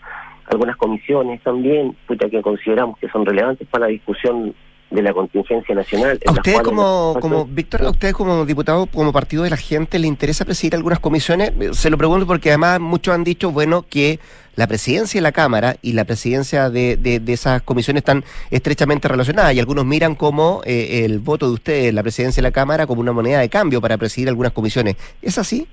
algunas 0.50 0.76
comisiones 0.76 1.42
también, 1.42 1.96
puta, 2.06 2.28
que 2.28 2.40
consideramos 2.42 2.98
que 2.98 3.08
son 3.08 3.24
relevantes 3.26 3.66
para 3.68 3.86
la 3.86 3.90
discusión 3.92 4.54
de 4.90 5.02
la 5.02 5.12
contingencia 5.12 5.74
nacional. 5.74 6.18
¿A 6.26 6.32
cuales 6.32 6.60
como, 6.62 6.80
nosotros- 6.82 7.20
como 7.22 7.44
Víctor, 7.44 7.82
a 7.82 7.90
ustedes 7.90 8.14
como 8.14 8.46
diputado, 8.46 8.86
como 8.86 9.12
partido 9.12 9.42
de 9.42 9.50
la 9.50 9.58
gente, 9.58 9.98
le 9.98 10.06
interesa 10.06 10.46
presidir 10.46 10.74
algunas 10.74 10.98
comisiones? 10.98 11.52
Se 11.72 11.90
lo 11.90 11.98
pregunto 11.98 12.26
porque 12.26 12.48
además 12.48 12.80
muchos 12.80 13.14
han 13.14 13.22
dicho, 13.22 13.50
bueno, 13.50 13.84
que 13.88 14.18
la 14.56 14.66
presidencia 14.66 15.18
de 15.18 15.22
la 15.22 15.32
Cámara 15.32 15.76
y 15.82 15.92
la 15.92 16.06
presidencia 16.06 16.70
de, 16.70 16.96
de, 16.96 17.20
de 17.20 17.32
esas 17.34 17.60
comisiones 17.60 18.00
están 18.00 18.24
estrechamente 18.50 19.06
relacionadas 19.08 19.52
y 19.54 19.60
algunos 19.60 19.84
miran 19.84 20.14
como 20.14 20.62
eh, 20.64 21.04
el 21.04 21.18
voto 21.18 21.48
de 21.48 21.52
ustedes, 21.52 21.92
la 21.92 22.02
presidencia 22.02 22.40
de 22.40 22.48
la 22.48 22.52
Cámara, 22.52 22.86
como 22.86 23.02
una 23.02 23.12
moneda 23.12 23.40
de 23.40 23.50
cambio 23.50 23.82
para 23.82 23.98
presidir 23.98 24.28
algunas 24.30 24.52
comisiones. 24.52 24.96
¿Es 25.20 25.36
así? 25.36 25.68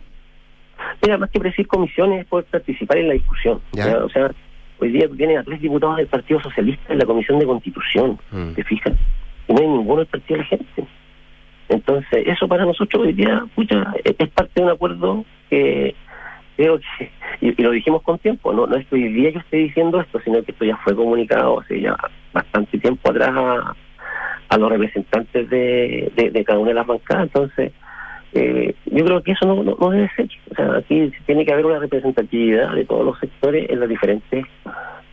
Mira, 1.01 1.17
más 1.17 1.29
que 1.29 1.39
presidir 1.39 1.67
comisiones 1.67 2.21
es 2.21 2.27
poder 2.27 2.45
participar 2.45 2.97
en 2.97 3.07
la 3.07 3.13
discusión. 3.13 3.61
O 3.71 4.09
sea, 4.09 4.29
hoy 4.79 4.91
día 4.91 5.07
tú 5.07 5.15
tienes 5.15 5.38
a 5.39 5.43
tres 5.43 5.61
diputados 5.61 5.97
del 5.97 6.07
Partido 6.07 6.39
Socialista 6.41 6.93
en 6.93 6.99
la 6.99 7.05
Comisión 7.05 7.39
de 7.39 7.45
Constitución, 7.45 8.19
Mm. 8.32 8.53
¿te 8.53 8.63
fijas? 8.63 8.93
Y 9.47 9.53
no 9.53 9.59
hay 9.61 9.67
ninguno 9.67 9.97
del 9.97 10.07
Partido 10.07 10.38
de 10.38 10.43
la 10.43 10.49
Gente. 10.49 10.86
Entonces, 11.69 12.23
eso 12.28 12.47
para 12.47 12.65
nosotros 12.65 13.03
hoy 13.03 13.13
día 13.13 13.43
pucha, 13.55 13.93
es 14.03 14.30
parte 14.30 14.51
de 14.55 14.63
un 14.63 14.69
acuerdo 14.69 15.26
que 15.49 15.95
creo 16.57 16.80
que, 16.80 17.11
y, 17.41 17.59
y 17.59 17.63
lo 17.63 17.71
dijimos 17.71 18.01
con 18.03 18.19
tiempo, 18.19 18.53
no, 18.53 18.67
no 18.67 18.76
es 18.76 18.86
que 18.88 18.95
hoy 18.95 19.11
día 19.11 19.32
yo 19.32 19.39
esté 19.39 19.57
diciendo 19.57 19.99
esto, 19.99 20.19
sino 20.23 20.43
que 20.43 20.51
esto 20.51 20.63
ya 20.63 20.78
fue 20.78 20.95
comunicado 20.95 21.59
hace 21.59 21.82
ya 21.82 21.97
bastante 22.34 22.78
tiempo 22.78 23.09
atrás 23.09 23.32
a, 23.34 23.76
a 24.49 24.57
los 24.57 24.69
representantes 24.69 25.49
de, 25.49 26.11
de, 26.15 26.30
de 26.30 26.43
cada 26.45 26.59
una 26.59 26.69
de 26.69 26.76
las 26.76 26.88
bancadas. 26.88 27.23
Entonces, 27.23 27.71
eh, 28.36 28.75
yo 28.86 29.05
creo 29.05 29.23
que 29.23 29.31
eso 29.31 29.45
no, 29.45 29.63
no, 29.63 29.77
no 29.79 29.89
debe 29.89 30.09
ser. 30.15 30.27
O 30.51 30.55
sea, 30.55 30.77
aquí 30.77 31.11
tiene 31.25 31.45
que 31.45 31.53
haber 31.53 31.65
una 31.65 31.79
representatividad 31.79 32.73
de 32.73 32.86
todos 32.86 33.05
los 33.05 33.19
sectores 33.19 33.69
en 33.69 33.79
las 33.79 33.89
diferentes 33.89 34.45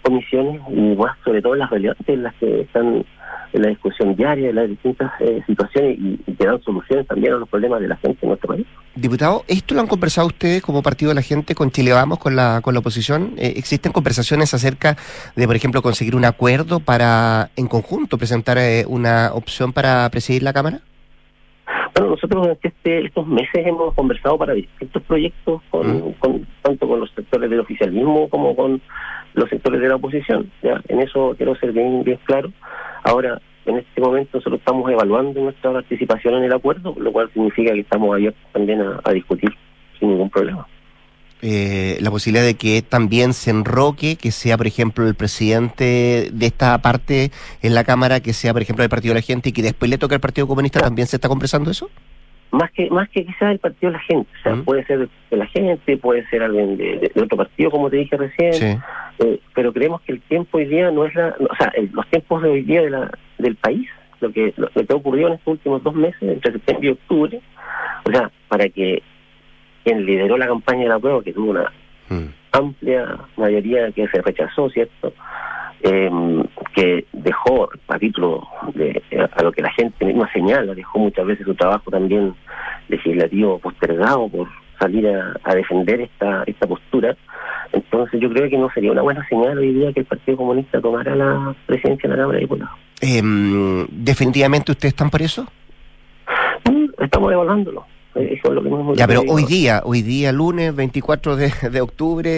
comisiones 0.03 0.61
y 0.69 0.97
más 0.97 1.17
sobre 1.25 1.41
todo 1.41 1.55
en 1.55 1.61
las 1.61 1.71
relevantes 1.71 2.09
en 2.09 2.23
las 2.25 2.35
que 2.35 2.63
están 2.63 3.05
en 3.53 3.63
la 3.63 3.69
discusión 3.69 4.17
diaria 4.17 4.49
de 4.49 4.53
las 4.53 4.69
distintas 4.69 5.13
eh, 5.21 5.43
situaciones 5.47 5.99
y, 5.99 6.17
que 6.33 6.47
dan 6.47 6.61
soluciones 6.63 7.07
también 7.07 7.35
a 7.35 7.37
los 7.37 7.49
problemas 7.49 7.81
de 7.81 7.89
la 7.89 7.97
gente 7.97 8.19
en 8.23 8.29
nuestro 8.31 8.49
país. 8.49 8.67
Diputado, 8.95 9.45
¿esto 9.47 9.75
lo 9.75 9.83
han 9.83 9.87
conversado 9.87 10.27
ustedes 10.27 10.63
como 10.63 10.83
Partido 10.83 11.11
de 11.11 11.17
la 11.17 11.23
Gente 11.23 11.55
con 11.55 11.71
Chile 11.71 11.93
Vamos, 11.93 12.19
con 12.19 12.35
la, 12.35 12.61
con 12.63 12.75
la 12.75 12.81
oposición? 12.81 13.35
Eh, 13.37 13.55
¿Existen 13.57 13.93
conversaciones 13.93 14.53
acerca 14.55 14.97
de, 15.37 15.47
por 15.47 15.57
ejemplo, 15.57 15.83
conseguir 15.83 16.17
un 16.17 16.25
acuerdo 16.25 16.81
para, 16.81 17.51
en 17.57 17.69
conjunto, 17.69 18.19
presentar 18.19 18.59
eh, 18.59 18.85
una 18.89 19.31
opción 19.35 19.73
para 19.73 20.09
presidir 20.11 20.43
la 20.43 20.53
Cámara? 20.53 20.81
Bueno, 21.95 22.11
nosotros 22.11 22.43
durante 22.43 22.69
este, 22.69 23.07
estos 23.07 23.27
meses 23.27 23.67
hemos 23.67 23.95
conversado 23.95 24.39
para 24.39 24.55
distintos 24.55 25.03
proyectos, 25.03 25.61
con, 25.71 26.13
con- 26.15 26.47
tanto 26.63 26.89
con 26.89 27.01
los 27.01 27.11
sectores 27.11 27.51
del 27.51 27.61
oficialismo 27.61 28.29
como 28.31 28.57
con 28.57 28.81
los 29.35 29.49
sectores 29.51 29.81
de 29.81 29.89
la 29.89 29.97
oposición. 29.97 30.51
¿ya? 30.63 30.81
En 30.89 31.01
eso 31.01 31.35
quiero 31.37 31.55
ser 31.57 31.73
bien, 31.73 32.03
bien 32.03 32.19
claro. 32.25 32.51
Ahora, 33.05 33.41
en 33.67 33.79
este 33.79 34.01
momento 34.01 34.39
nosotros 34.39 34.59
estamos 34.61 34.91
evaluando 34.91 35.41
nuestra 35.41 35.71
participación 35.73 36.35
en 36.37 36.45
el 36.45 36.53
acuerdo, 36.53 36.95
lo 36.99 37.13
cual 37.13 37.31
significa 37.33 37.73
que 37.75 37.81
estamos 37.81 38.13
abiertos 38.15 38.43
también 38.53 38.81
a, 38.81 39.01
a 39.05 39.13
discutir 39.13 39.51
sin 39.99 40.09
ningún 40.11 40.31
problema. 40.31 40.67
Eh, 41.43 41.99
la 42.01 42.11
posibilidad 42.11 42.45
de 42.45 42.55
que 42.55 42.83
también 42.83 43.33
se 43.33 43.51
enroque, 43.51 44.17
que 44.17 44.31
sea, 44.31 44.57
por 44.57 44.67
ejemplo, 44.67 45.07
el 45.07 45.15
presidente 45.15 46.31
de 46.33 46.47
esta 46.47 46.79
parte 46.81 47.31
en 47.63 47.75
la 47.75 47.85
Cámara, 47.85 48.21
que 48.21 48.33
sea, 48.33 48.53
por 48.53 48.63
ejemplo, 48.63 48.83
del 48.83 48.91
Partido 48.91 49.13
de 49.15 49.21
la 49.21 49.27
Gente 49.27 49.49
y 49.51 49.53
que 49.53 49.63
después 49.63 49.91
le 49.91 49.99
toque 49.99 50.15
al 50.15 50.21
Partido 50.21 50.47
Comunista, 50.47 50.81
¿también 50.81 51.07
se 51.09 51.17
está 51.17 51.29
conversando 51.29 51.71
eso? 51.71 51.91
Más 52.53 52.71
que 52.73 52.91
más 52.91 53.09
que 53.09 53.25
quizás 53.25 53.51
el 53.53 53.59
partido 53.59 53.91
de 53.93 53.97
la 53.99 54.05
gente, 54.05 54.29
o 54.41 54.43
sea, 54.43 54.63
puede 54.63 54.85
ser 54.85 55.09
de 55.31 55.37
la 55.39 55.47
gente, 55.47 55.97
puede 55.97 56.29
ser 56.29 56.43
alguien 56.43 56.77
de, 56.77 56.99
de- 56.99 57.11
de 57.15 57.23
otro 57.23 57.39
partido, 57.39 57.71
como 57.71 57.89
te 57.89 57.97
dije 57.97 58.15
recién, 58.17 58.53
Sí. 58.53 58.67
Eh, 59.21 59.41
pero 59.55 59.73
creemos 59.73 60.03
que 60.03 60.13
el 60.13 60.21
tiempo 60.21 60.59
hoy 60.59 60.67
día 60.67 60.91
no 60.91 61.07
es 61.07 61.15
la, 61.15 61.29
o 61.39 61.57
sea, 61.57 61.73
el- 61.75 61.91
los 61.93 62.07
tiempos 62.11 62.43
de 62.43 62.51
hoy 62.51 62.63
día 62.63 62.83
de 62.83 62.91
la, 62.91 63.11
del 63.39 63.57
país, 63.57 63.89
lo 64.21 64.31
que 64.33 64.53
lo, 64.59 64.69
lo 64.75 64.87
que 64.87 64.93
ha 64.93 64.97
ocurrido 64.97 65.29
en 65.29 65.35
estos 65.35 65.53
últimos 65.53 65.83
dos 65.83 65.95
meses, 65.95 66.21
entre 66.21 66.53
septiembre 66.53 66.89
y 66.89 66.93
octubre, 66.93 67.41
o 68.07 68.13
sea, 68.13 68.31
para 68.49 68.69
que 68.69 69.03
quien 69.85 70.05
lideró 70.07 70.37
la 70.37 70.47
campaña 70.47 70.83
de 70.83 70.89
la 70.89 70.99
prueba, 70.99 71.23
que 71.23 71.33
tuvo 71.33 71.51
una 71.51 71.73
amplia 72.53 73.19
mayoría 73.37 73.91
que 73.93 74.07
se 74.09 74.21
rechazó, 74.21 74.69
¿cierto? 74.71 75.13
Eh, 75.83 76.11
que 76.75 77.07
dejó 77.13 77.69
a 77.89 77.99
título 77.99 78.47
de 78.75 79.03
a 79.37 79.43
lo 79.43 79.51
que 79.51 79.63
la 79.63 79.73
gente 79.73 80.05
misma 80.05 80.31
señala, 80.33 80.75
dejó 80.75 80.99
muchas 80.99 81.27
veces 81.27 81.45
su 81.45 81.55
trabajo 81.55 81.91
también 81.91 82.35
legislativo 82.89 83.59
postergado 83.59 84.29
por 84.29 84.49
salir 84.79 85.09
a, 85.09 85.35
a 85.43 85.55
defender 85.55 86.03
esta 86.03 86.45
esta 86.47 86.67
postura. 86.67 87.17
Entonces 87.73 88.21
yo 88.21 88.31
creo 88.31 88.49
que 88.49 88.59
no 88.59 88.71
sería 88.71 88.93
una 88.93 89.03
buena 89.03 89.27
señal 89.29 89.59
hoy 89.59 89.73
día 89.73 89.93
que 89.93 90.01
el 90.01 90.07
Partido 90.07 90.37
Comunista 90.37 90.81
tomara 90.81 91.17
la 91.17 91.55
presidencia 91.67 92.09
de 92.09 92.17
la 92.17 92.23
Cámara 92.23 92.37
de 92.37 92.43
Diputados. 92.43 92.79
Em, 93.01 93.87
¿Definitivamente 93.91 94.73
ustedes 94.73 94.93
están 94.93 95.11
por 95.11 95.23
eso? 95.23 95.47
Mm, 96.71 97.03
Estamos 97.03 97.33
evaluándolo. 97.33 97.87
Eh, 98.15 98.35
Eso 98.39 98.49
es 98.49 98.55
lo 98.55 98.63
que 98.63 98.69
hemos 98.69 98.97
Ya, 98.99 99.07
pero 99.07 99.23
hoy 99.27 99.45
día, 99.47 99.81
hoy 99.85 100.03
día, 100.03 100.33
lunes 100.33 100.75
24 100.77 101.37
de, 101.37 101.51
de 101.71 101.81
octubre, 101.81 102.29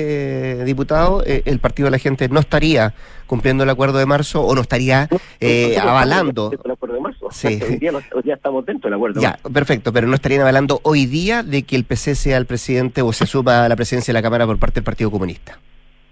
eh, 0.61 0.65
diputado, 0.65 1.23
eh, 1.27 1.43
el 1.47 1.59
Partido 1.59 1.87
de 1.87 1.91
la 1.91 1.99
Gente 1.99 2.29
no 2.29 2.39
estaría 2.41 2.95
cumpliendo 3.27 3.65
el 3.65 3.71
acuerdo 3.71 3.99
de 3.99 4.07
marzo 4.07 4.43
o 4.43 4.55
no 4.55 4.61
estaría 4.61 5.09
eh, 5.41 5.77
avalando. 5.81 6.51
del 6.51 6.71
acuerdo 6.71 6.95
de 6.95 7.01
marzo. 7.01 7.29
Sí. 7.33 7.59
Hoy, 7.69 7.77
día, 7.79 7.91
no- 7.91 7.99
hoy 8.15 8.23
día 8.23 8.35
estamos 8.35 8.65
dentro 8.67 8.89
del 8.89 8.95
acuerdo. 8.95 9.21
Ya, 9.21 9.39
perfecto, 9.53 9.93
pero 9.93 10.07
no 10.07 10.15
estarían 10.15 10.43
avalando 10.43 10.79
hoy 10.85 11.07
día 11.07 11.43
de 11.43 11.63
que 11.65 11.75
el 11.75 11.85
PC 11.85 12.15
sea 12.15 12.37
el 12.37 12.47
presidente 12.47 13.03
o 13.03 13.13
se 13.13 13.27
suba 13.27 13.65
a 13.65 13.69
la 13.69 13.75
presidencia 13.77 14.13
de 14.13 14.19
la 14.19 14.23
Cámara 14.23 14.47
por 14.47 14.59
parte 14.59 14.77
del 14.77 14.85
Partido 14.85 15.11
Comunista. 15.11 15.59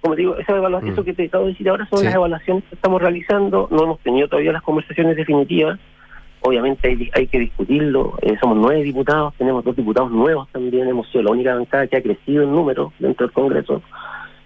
Como 0.00 0.16
digo, 0.16 0.36
esa 0.38 0.54
evalua- 0.56 0.80
Mm. 0.82 0.88
eso 0.88 1.04
que 1.04 1.12
te 1.12 1.26
acabo 1.26 1.44
de 1.44 1.52
decir 1.52 1.68
ahora 1.68 1.86
son 1.88 2.00
Sí. 2.00 2.06
las 2.06 2.14
evaluaciones 2.14 2.64
que 2.68 2.74
estamos 2.74 3.00
realizando. 3.00 3.68
No 3.70 3.84
hemos 3.84 4.00
tenido 4.00 4.26
todavía 4.26 4.50
las 4.50 4.62
conversaciones 4.62 5.16
definitivas. 5.16 5.78
Obviamente 6.42 6.88
hay, 6.88 7.10
hay 7.14 7.26
que 7.28 7.38
discutirlo. 7.38 8.14
Eh, 8.22 8.36
somos 8.40 8.56
nueve 8.58 8.82
diputados, 8.82 9.32
tenemos 9.38 9.64
dos 9.64 9.76
diputados 9.76 10.10
nuevos 10.10 10.48
también. 10.50 10.88
Hemos 10.88 11.08
sido 11.10 11.24
la 11.24 11.30
única 11.30 11.54
bancada 11.54 11.86
que 11.86 11.96
ha 11.96 12.02
crecido 12.02 12.42
en 12.42 12.50
número 12.52 12.92
dentro 12.98 13.26
del 13.26 13.32
Congreso. 13.32 13.82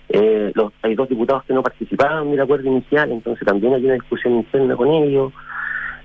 Eh, 0.08 0.52
los- 0.54 0.72
hay 0.82 0.94
dos 0.94 1.08
diputados 1.08 1.44
que 1.44 1.54
no 1.54 1.62
participaban 1.62 2.30
del 2.30 2.40
acuerdo 2.40 2.68
inicial, 2.68 3.10
entonces 3.10 3.44
también 3.46 3.74
hay 3.74 3.84
una 3.84 3.94
discusión 3.94 4.34
interna 4.34 4.76
con 4.76 4.88
ellos. 4.88 5.32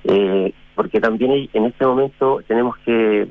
Eh, 0.05 0.53
porque 0.75 0.99
también 0.99 1.31
hay- 1.31 1.49
en 1.53 1.65
este 1.65 1.85
momento 1.85 2.39
tenemos 2.47 2.77
que, 2.79 3.27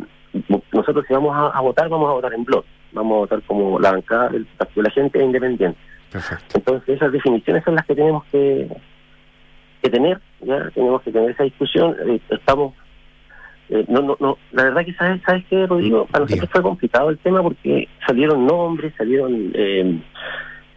nosotros 0.73 1.05
si 1.09 1.15
vamos 1.15 1.35
a, 1.35 1.49
a 1.49 1.61
votar, 1.61 1.89
vamos 1.89 2.09
a 2.11 2.13
votar 2.13 2.33
en 2.35 2.45
bloque. 2.45 2.69
Vamos 2.93 3.13
a 3.15 3.19
votar 3.21 3.43
como 3.47 3.79
la 3.81 3.93
bancada 3.93 4.29
del 4.29 4.45
Partido 4.47 4.83
de 4.83 4.89
la 4.89 4.95
Gente 4.95 5.19
e 5.21 5.25
Independiente. 5.25 5.79
Perfecto. 6.13 6.59
Entonces 6.59 6.97
esas 6.97 7.11
definiciones 7.13 7.65
son 7.65 7.75
las 7.77 7.87
que 7.87 7.95
tenemos 7.95 8.25
que, 8.27 8.69
que 9.83 9.91
tener, 9.91 10.21
ya 10.43 10.71
tenemos 10.75 11.03
que 11.03 11.13
tener 11.13 11.31
esa 11.31 11.45
discusión. 11.45 11.95
Eh, 12.09 12.21
estamos, 12.31 12.75
eh, 13.69 13.85
no, 13.89 14.01
no, 14.03 14.17
no, 14.21 14.39
la 14.53 14.65
verdad 14.65 14.85
que 14.85 14.95
sabes, 14.95 15.21
sabes 15.25 15.45
qué, 15.49 15.67
Rodrigo, 15.67 16.07
para 16.07 16.25
nosotros 16.25 16.49
fue 16.51 16.63
complicado 16.63 17.11
el 17.11 17.19
tema 17.19 17.43
porque 17.43 17.89
salieron 18.07 18.47
nombres, 18.47 18.93
salieron 18.97 19.51
eh, 19.55 20.01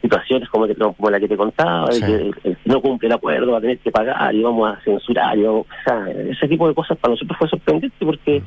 situaciones 0.01 0.49
como, 0.49 0.67
te- 0.67 0.75
como 0.75 1.09
la 1.09 1.19
que 1.19 1.27
te 1.29 1.37
contaba, 1.37 1.87
de 1.87 1.93
Sí. 1.93 2.05
que 2.05 2.15
el- 2.15 2.35
el 2.43 2.57
que 2.57 2.69
no 2.69 2.81
cumple 2.81 3.07
el 3.07 3.13
acuerdo 3.13 3.51
va 3.53 3.57
a 3.59 3.61
tener 3.61 3.79
que 3.79 3.89
pagar 3.91 4.35
y 4.35 4.43
vamos 4.43 4.69
a 4.75 4.81
censurar, 4.83 5.37
y 5.37 5.43
vamos- 5.43 5.65
o 5.65 5.83
sea, 5.89 6.09
ese 6.29 6.47
tipo 6.47 6.67
de 6.67 6.73
cosas 6.75 6.97
para 6.97 7.11
nosotros 7.13 7.37
fue 7.37 7.47
sorprendente 7.47 8.05
porque 8.05 8.41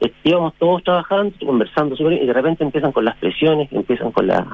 eh, 0.00 0.12
íbamos 0.24 0.54
todos 0.54 0.82
trabajando, 0.84 1.34
conversando 1.44 1.96
bien, 1.96 2.22
y 2.22 2.26
de 2.26 2.32
repente 2.32 2.62
empiezan 2.64 2.92
con 2.92 3.04
las 3.04 3.16
presiones, 3.16 3.68
empiezan 3.72 4.12
con 4.12 4.26
la 4.28 4.46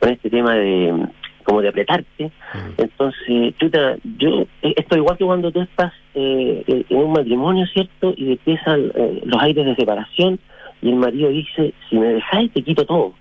con 0.00 0.10
este 0.10 0.30
tema 0.30 0.54
de 0.54 1.06
como 1.42 1.62
de 1.62 1.68
apretarte. 1.68 2.30
Entonces, 2.76 3.54
chuta, 3.58 3.96
yo 4.18 4.46
esto 4.62 4.96
igual 4.96 5.16
que 5.16 5.24
cuando 5.24 5.50
tú 5.50 5.60
estás 5.60 5.92
eh, 6.14 6.84
en 6.88 6.96
un 6.96 7.12
matrimonio, 7.12 7.66
¿cierto? 7.66 8.14
Y 8.16 8.32
empiezan 8.32 8.92
eh, 8.94 9.20
los 9.24 9.42
aires 9.42 9.64
de 9.64 9.74
separación 9.74 10.38
y 10.80 10.88
el 10.90 10.96
marido 10.96 11.30
dice, 11.30 11.72
si 11.88 11.98
me 11.98 12.14
dejáis 12.14 12.52
te 12.52 12.62
quito 12.62 12.84
todo. 12.84 13.14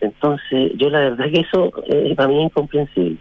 Entonces, 0.00 0.72
yo 0.76 0.90
la 0.90 1.00
verdad 1.00 1.26
que 1.32 1.40
eso 1.40 1.72
eh, 1.88 2.14
para 2.16 2.28
mí 2.28 2.38
es 2.38 2.44
incomprensible. 2.44 3.16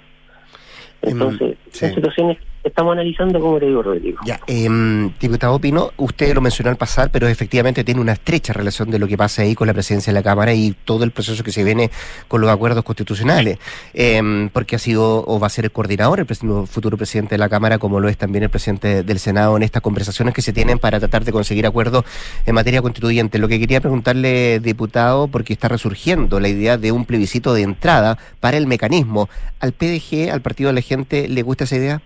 Entonces, 1.02 1.58
son 1.72 1.94
situaciones 1.94 2.38
estamos 2.64 2.94
analizando, 2.94 3.40
como 3.40 3.60
te 3.60 3.68
digo, 3.68 3.82
Rodrigo. 3.82 4.20
Ya, 4.26 4.40
em, 4.48 5.12
diputado 5.20 5.60
Pino, 5.60 5.92
usted 5.98 6.34
lo 6.34 6.42
mencionó 6.42 6.70
al 6.70 6.78
pasar, 6.78 7.10
pero 7.12 7.28
efectivamente 7.28 7.84
tiene 7.84 8.02
una 8.02 8.14
estrecha 8.14 8.54
relación 8.54 8.90
de 8.90 9.00
lo 9.00 9.08
que 9.08 9.18
pasa 9.18 9.42
ahí 9.42 9.56
con 9.56 9.68
la 9.68 9.74
presidencia 9.74 10.12
de 10.12 10.20
la 10.20 10.24
Cámara 10.24 10.54
y 10.54 10.76
todo 10.86 11.04
el 11.04 11.12
proceso 11.12 11.44
que 11.44 11.52
se 11.52 11.64
viene 11.64 11.92
con 12.28 12.42
los 12.42 12.50
acuerdos 12.50 12.84
constitucionales, 12.84 13.58
Em, 13.94 14.50
porque 14.50 14.76
ha 14.76 14.80
sido 14.80 15.24
o 15.26 15.40
va 15.40 15.48
a 15.48 15.50
ser 15.50 15.66
el 15.66 15.72
coordinador, 15.72 16.20
el 16.20 16.28
el 16.30 16.68
futuro 16.68 16.98
presidente 16.98 17.36
de 17.36 17.38
la 17.38 17.48
Cámara, 17.48 17.78
como 17.78 18.00
lo 18.00 18.10
es 18.10 18.18
también 18.18 18.44
el 18.44 18.50
presidente 18.50 19.04
del 19.04 19.20
Senado 19.20 19.56
en 19.56 19.64
estas 19.64 19.82
conversaciones 19.82 20.34
que 20.34 20.42
se 20.42 20.52
tienen 20.52 20.80
para 20.80 21.00
tratar 21.00 21.24
de 21.24 21.32
conseguir 21.32 21.66
acuerdos 21.66 22.06
en 22.46 22.56
materia 22.56 22.82
constituyente. 22.82 23.38
Lo 23.40 23.48
que 23.48 23.60
quería 23.60 23.80
preguntarle, 23.80 24.60
diputado, 24.60 25.28
porque 25.28 25.54
está 25.54 25.68
resurgiendo 25.68 26.40
la 26.40 26.50
idea 26.50 26.78
de 26.78 26.92
un 26.92 27.06
plebiscito 27.06 27.54
de 27.54 27.62
entrada 27.62 28.18
para 28.40 28.58
el 28.58 28.68
mecanismo. 28.68 29.30
¿Al 29.60 29.74
PDG, 29.74 30.32
al 30.32 30.42
Partido 30.42 30.70
de 30.70 30.74
la 30.74 30.82
Gente, 30.82 31.28
le 31.28 31.42
gusta 31.44 31.66
esa 31.66 31.76
idea? 31.76 32.02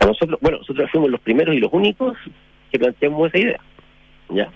A 0.00 0.06
nosotros, 0.06 0.38
bueno, 0.40 0.58
nosotros 0.58 0.90
fuimos 0.90 1.10
los 1.10 1.20
primeros 1.20 1.54
y 1.54 1.60
los 1.60 1.72
únicos 1.72 2.16
que 2.70 2.78
planteamos 2.78 3.28
esa 3.28 3.38
idea. 3.38 3.60
Ya. 4.30 4.50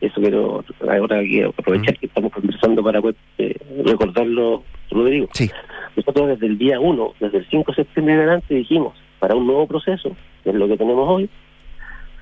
Eso 0.00 0.20
quiero 0.20 0.64
ahora 0.80 1.20
quiero 1.20 1.54
aprovechar 1.56 1.96
que 1.96 2.06
estamos 2.06 2.32
conversando 2.32 2.82
para 2.82 3.00
pues, 3.00 3.14
eh, 3.38 3.54
recordarlo, 3.84 4.64
Rodrigo. 4.90 5.28
Sí. 5.32 5.48
Nosotros 5.96 6.28
desde 6.28 6.46
el 6.46 6.58
día 6.58 6.80
1, 6.80 7.14
desde 7.20 7.38
el 7.38 7.48
5 7.48 7.70
de 7.70 7.76
septiembre 7.76 8.14
adelante, 8.14 8.54
dijimos, 8.54 8.94
para 9.20 9.36
un 9.36 9.46
nuevo 9.46 9.66
proceso, 9.68 10.16
que 10.42 10.50
es 10.50 10.56
lo 10.56 10.66
que 10.66 10.76
tenemos 10.76 11.08
hoy, 11.08 11.30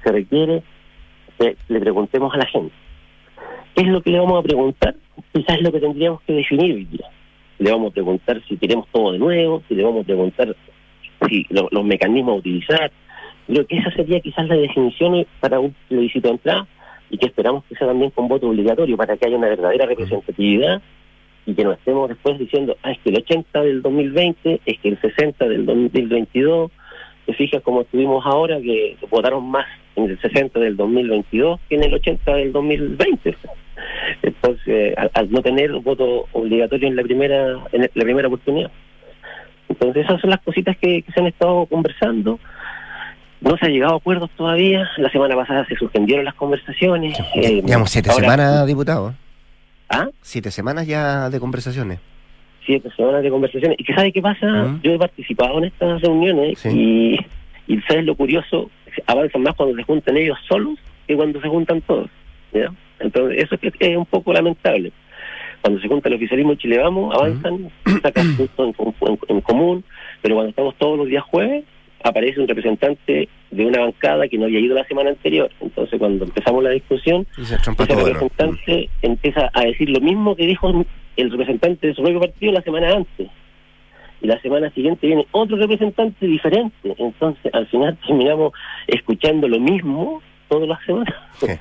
se 0.05 0.13
requiere 0.13 0.63
que 1.39 1.57
le 1.69 1.81
preguntemos 1.81 2.35
a 2.35 2.37
la 2.37 2.47
gente. 2.47 2.75
¿Qué 3.75 3.83
es 3.83 3.89
lo 3.89 4.03
que 4.03 4.11
le 4.11 4.19
vamos 4.19 4.41
a 4.41 4.43
preguntar? 4.43 4.95
Quizás 5.33 5.57
es 5.57 5.63
lo 5.63 5.73
que 5.73 5.81
tendríamos 5.81 6.21
que 6.23 6.35
definir 6.35 6.75
hoy 6.75 6.85
día. 6.85 7.07
Le 7.59 7.71
vamos 7.71 7.91
a 7.91 7.95
preguntar 7.95 8.43
si 8.47 8.59
queremos 8.59 8.87
todo 8.93 9.13
de 9.13 9.19
nuevo, 9.19 9.63
si 9.69 9.75
le 9.75 9.85
vamos 9.85 10.03
a 10.03 10.07
preguntar 10.07 10.55
si 11.29 11.47
lo- 11.51 11.69
los 11.71 11.85
mecanismos 11.85 12.35
a 12.35 12.39
utilizar. 12.39 12.91
Creo 13.47 13.67
que 13.67 13.79
esa 13.79 13.91
sería 13.93 14.21
quizás 14.21 14.47
la 14.49 14.55
definición 14.57 15.27
para 15.41 15.59
un 15.61 15.75
plebiscito 15.89 16.29
de 16.29 16.35
entrada 16.35 16.67
y 17.11 17.19
que 17.19 17.27
esperamos 17.27 17.65
que 17.65 17.75
sea 17.75 17.89
también 17.89 18.11
con 18.11 18.29
voto 18.29 18.49
obligatorio 18.49 18.97
para 18.97 19.17
que 19.17 19.27
haya 19.27 19.37
una 19.37 19.49
verdadera 19.49 19.87
representatividad 19.87 20.81
y 21.47 21.55
que 21.55 21.65
no 21.65 21.73
estemos 21.73 22.09
después 22.09 22.39
diciendo, 22.39 22.77
ah, 22.83 22.93
es 22.93 22.99
que 23.01 23.11
el 23.11 23.17
80 23.17 23.63
del 23.63 23.83
2020, 23.83 24.61
es 24.65 24.79
que 24.79 24.89
el 24.91 25.01
60 25.01 25.49
del 25.49 25.67
2022, 25.67 26.71
te 27.27 27.33
fijas 27.35 27.63
como 27.63 27.81
estuvimos 27.83 28.25
ahora, 28.27 28.61
que 28.61 28.97
votaron 29.11 29.51
más 29.51 29.67
en 29.97 30.05
el 30.11 30.21
60 30.21 30.61
del 30.61 30.77
2022 30.77 31.59
que 31.69 31.75
en 31.77 31.85
el 31.85 31.95
80 31.95 32.35
del 32.37 32.53
2020. 32.53 33.37
Entonces, 34.23 34.95
al, 34.97 35.11
al 35.15 35.31
no 35.31 35.43
tener 35.43 35.73
voto 35.81 36.27
obligatorio 36.33 36.89
en 36.89 36.97
la 36.97 37.03
primera 37.03 37.59
en 37.73 37.83
la 37.83 38.05
primera 38.05 38.29
oportunidad. 38.29 38.71
Entonces, 39.81 40.05
esas 40.05 40.21
son 40.21 40.31
las 40.31 40.41
cositas 40.41 40.77
que, 40.77 41.03
que 41.03 41.13
se 41.13 41.21
han 41.21 41.27
estado 41.27 41.65
conversando. 41.67 42.39
No 43.41 43.57
se 43.57 43.67
ha 43.67 43.69
llegado 43.71 43.95
a 43.95 43.97
acuerdos 43.97 44.29
todavía. 44.37 44.87
La 44.99 45.11
semana 45.11 45.35
pasada 45.35 45.65
se 45.67 45.75
suspendieron 45.77 46.25
las 46.27 46.35
conversaciones. 46.35 47.19
Eh, 47.35 47.63
Llevamos 47.65 47.91
siete 47.91 48.11
ahora- 48.11 48.23
semanas, 48.23 48.67
diputado. 48.67 49.15
¿Ah? 49.89 50.09
Siete 50.21 50.51
semanas 50.51 50.87
ya 50.87 51.31
de 51.31 51.41
conversaciones. 51.41 51.99
siete 52.67 52.91
semanas 52.97 53.23
de 53.23 53.31
conversaciones. 53.31 53.77
¿Y 53.81 53.85
que 53.85 53.95
sabe 53.95 54.13
qué 54.13 54.21
pasa? 54.21 54.79
Yo 54.83 54.93
he 54.93 54.99
participado 54.99 55.59
en 55.59 55.65
estas 55.65 56.01
reuniones 56.03 56.65
y, 56.67 57.17
y 57.67 57.81
¿sabes 57.89 58.05
lo 58.05 58.15
curioso? 58.15 58.71
Avanzan 59.07 59.43
más 59.43 59.55
cuando 59.57 59.75
se 59.75 59.83
juntan 59.83 60.17
ellos 60.19 60.39
solos 60.47 60.79
que 61.09 61.17
cuando 61.17 61.41
se 61.41 61.49
juntan 61.49 61.81
todos. 61.81 62.11
¿ya? 62.53 62.71
Entonces, 63.01 63.43
eso 63.45 63.57
es 63.81 63.97
un 63.97 64.05
poco 64.07 64.33
lamentable. 64.35 64.93
Cuando 65.63 65.81
se 65.81 65.89
junta 65.89 66.09
el 66.09 66.15
oficialismo 66.15 66.53
en 66.53 66.59
Chile 66.59 66.79
Vamos, 66.79 67.15
avanzan, 67.15 67.71
sacan 68.03 68.37
puntos 68.37 68.75
en, 68.79 68.95
en- 69.09 69.19
en 69.29 69.41
común, 69.43 69.85
pero 70.23 70.35
cuando 70.37 70.51
estamos 70.51 70.75
todos 70.77 70.97
los 70.99 71.07
días 71.09 71.23
jueves, 71.25 71.65
aparece 72.03 72.41
un 72.41 72.49
representante 72.49 73.29
de 73.51 73.67
una 73.67 73.81
bancada 73.81 74.27
que 74.29 74.39
no 74.39 74.47
había 74.47 74.61
ido 74.61 74.75
la 74.75 74.85
semana 74.87 75.11
anterior. 75.11 75.51
Entonces, 75.61 75.99
cuando 75.99 76.25
empezamos 76.25 76.65
la 76.65 76.71
discusión, 76.71 77.27
Y 77.37 77.43
ese 77.43 77.57
representante 78.07 78.89
empieza 79.03 79.51
a 79.53 79.61
decir 79.65 79.91
lo 79.91 80.01
mismo 80.01 80.35
que 80.35 80.47
dijo 80.47 80.71
el 81.17 81.31
representante 81.31 81.89
de 81.89 81.95
su 81.95 82.03
propio 82.03 82.21
partido 82.21 82.53
la 82.53 82.63
semana 82.63 82.93
antes. 82.97 83.29
Y 84.23 84.27
la 84.27 84.41
semana 84.41 84.71
siguiente 84.71 85.07
viene 85.07 85.27
otro 85.33 85.57
representante 85.57 86.27
diferente. 86.27 86.95
Entonces, 86.99 87.53
al 87.55 87.67
final 87.67 87.99
terminamos 88.07 88.53
escuchando 88.87 89.47
lo 89.49 89.59
mismo 89.61 90.23
todas 90.51 90.69
las 90.69 90.79
semanas. 90.85 91.15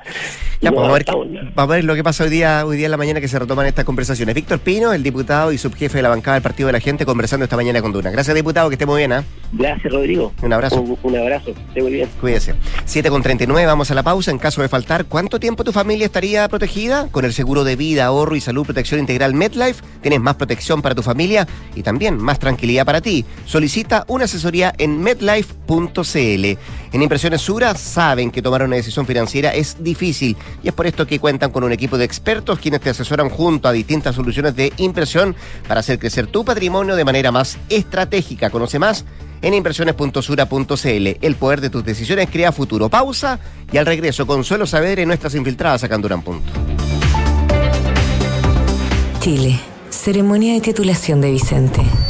Ya, 0.61 0.71
No 0.71 0.75
pues, 0.75 0.89
vamos, 0.89 0.89
a 0.89 1.13
ver, 1.13 1.53
vamos 1.55 1.71
a 1.71 1.75
ver 1.77 1.83
lo 1.85 1.95
que 1.95 2.03
pasa 2.03 2.25
hoy 2.25 2.29
día, 2.29 2.65
hoy 2.65 2.75
día 2.75 2.87
en 2.87 2.91
la 2.91 2.97
mañana 2.97 3.21
que 3.21 3.29
se 3.29 3.39
retoman 3.39 3.65
estas 3.65 3.85
conversaciones. 3.85 4.35
Víctor 4.35 4.59
Pino, 4.59 4.91
el 4.91 5.03
diputado 5.03 5.53
y 5.53 5.57
subjefe 5.57 5.99
de 5.99 6.01
la 6.01 6.09
bancada 6.09 6.35
del 6.35 6.43
Partido 6.43 6.67
de 6.67 6.73
la 6.73 6.81
Gente, 6.81 7.05
conversando 7.05 7.45
esta 7.45 7.55
mañana 7.55 7.81
con 7.81 7.93
Duna. 7.93 8.09
Gracias, 8.09 8.35
diputado, 8.35 8.67
que 8.67 8.73
esté 8.73 8.85
muy 8.85 8.97
bien. 8.97 9.13
¿ah? 9.13 9.23
Gracias, 9.53 9.93
Rodrigo. 9.93 10.33
Un 10.41 10.51
abrazo. 10.51 10.81
Un, 10.81 10.97
un 11.01 11.17
abrazo. 11.17 11.51
Esté 11.51 11.81
muy 11.81 11.93
bien. 11.93 12.09
Cuídese. 12.19 12.55
7 12.83 13.09
con 13.09 13.23
39, 13.23 13.65
vamos 13.67 13.89
a 13.89 13.93
la 13.95 14.03
pausa. 14.03 14.31
En 14.31 14.37
caso 14.37 14.61
de 14.61 14.67
faltar, 14.67 15.05
¿cuánto 15.05 15.39
tiempo 15.39 15.63
tu 15.63 15.71
familia 15.71 16.05
estaría 16.05 16.45
protegida? 16.49 17.07
Con 17.09 17.23
el 17.23 17.31
seguro 17.31 17.63
de 17.63 17.77
vida, 17.77 18.07
ahorro 18.07 18.35
y 18.35 18.41
salud 18.41 18.65
protección 18.65 18.99
integral 18.99 19.33
MedLife, 19.33 19.81
tienes 20.01 20.19
más 20.19 20.35
protección 20.35 20.81
para 20.81 20.93
tu 20.93 21.03
familia 21.03 21.47
y 21.73 21.83
también 21.83 22.17
más 22.17 22.37
tranquilidad 22.37 22.85
para 22.85 22.99
ti. 22.99 23.23
Solicita 23.45 24.03
una 24.09 24.25
asesoría 24.25 24.73
en 24.77 25.01
medlife.cl. 25.01 26.57
En 26.91 27.01
Impresiones 27.01 27.41
Sura 27.41 27.75
saben 27.75 28.29
que 28.31 28.41
tomar 28.41 28.63
una 28.63 28.75
decisión 28.79 29.05
financiera 29.05 29.53
es 29.53 29.77
difícil 29.83 30.35
y 30.63 30.67
es 30.67 30.73
por 30.73 30.87
esto 30.87 31.05
que 31.07 31.19
cuentan 31.19 31.51
con 31.51 31.63
un 31.63 31.71
equipo 31.71 31.97
de 31.97 32.05
expertos 32.05 32.59
quienes 32.59 32.81
te 32.81 32.89
asesoran 32.89 33.29
junto 33.29 33.67
a 33.67 33.71
distintas 33.71 34.15
soluciones 34.15 34.55
de 34.55 34.73
impresión 34.77 35.35
para 35.67 35.79
hacer 35.79 35.99
crecer 35.99 36.27
tu 36.27 36.43
patrimonio 36.43 36.95
de 36.95 37.05
manera 37.05 37.31
más 37.31 37.57
estratégica. 37.69 38.49
Conoce 38.49 38.79
más 38.79 39.05
en 39.41 39.53
inversiones.sura.cl. 39.53 41.07
El 41.21 41.35
poder 41.35 41.61
de 41.61 41.69
tus 41.69 41.83
decisiones 41.83 42.29
crea 42.29 42.51
futuro. 42.51 42.89
Pausa 42.89 43.39
y 43.71 43.77
al 43.77 43.85
regreso, 43.85 44.25
Consuelo 44.27 44.65
Saavedra 44.65 45.01
y 45.01 45.05
nuestras 45.05 45.35
infiltradas 45.35 45.83
a 45.83 45.89
Canduran 45.89 46.21
Punto. 46.21 46.51
Chile. 49.19 49.59
Ceremonia 49.89 50.53
de 50.53 50.61
titulación 50.61 51.19
de 51.19 51.31
Vicente. 51.31 51.81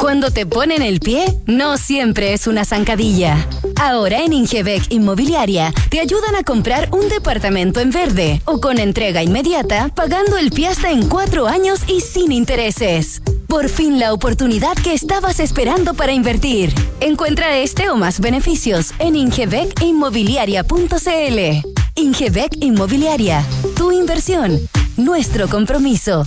Cuando 0.00 0.30
te 0.30 0.46
ponen 0.46 0.80
el 0.80 0.98
pie, 0.98 1.26
no 1.44 1.76
siempre 1.76 2.32
es 2.32 2.46
una 2.46 2.64
zancadilla. 2.64 3.46
Ahora 3.76 4.24
en 4.24 4.32
Ingebec 4.32 4.84
Inmobiliaria 4.88 5.74
te 5.90 6.00
ayudan 6.00 6.36
a 6.36 6.42
comprar 6.42 6.88
un 6.90 7.10
departamento 7.10 7.80
en 7.80 7.90
verde 7.90 8.40
o 8.46 8.62
con 8.62 8.78
entrega 8.78 9.22
inmediata, 9.22 9.90
pagando 9.94 10.38
el 10.38 10.52
pie 10.52 10.68
hasta 10.68 10.90
en 10.90 11.06
cuatro 11.06 11.46
años 11.46 11.80
y 11.86 12.00
sin 12.00 12.32
intereses. 12.32 13.20
Por 13.46 13.68
fin 13.68 14.00
la 14.00 14.14
oportunidad 14.14 14.72
que 14.72 14.94
estabas 14.94 15.38
esperando 15.38 15.92
para 15.92 16.12
invertir. 16.12 16.72
Encuentra 17.00 17.58
este 17.58 17.90
o 17.90 17.96
más 17.96 18.20
beneficios 18.20 18.94
en 19.00 19.16
ingebecinmobiliaria.cl. 19.16 21.68
Ingebec 21.96 22.56
Inmobiliaria, 22.62 23.44
tu 23.76 23.92
inversión, 23.92 24.58
nuestro 24.96 25.46
compromiso. 25.48 26.26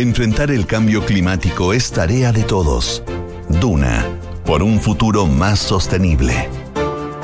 Enfrentar 0.00 0.50
el 0.50 0.64
cambio 0.64 1.04
climático 1.04 1.74
es 1.74 1.92
tarea 1.92 2.32
de 2.32 2.42
todos. 2.42 3.02
Duna, 3.50 4.06
por 4.46 4.62
un 4.62 4.80
futuro 4.80 5.26
más 5.26 5.58
sostenible. 5.58 6.48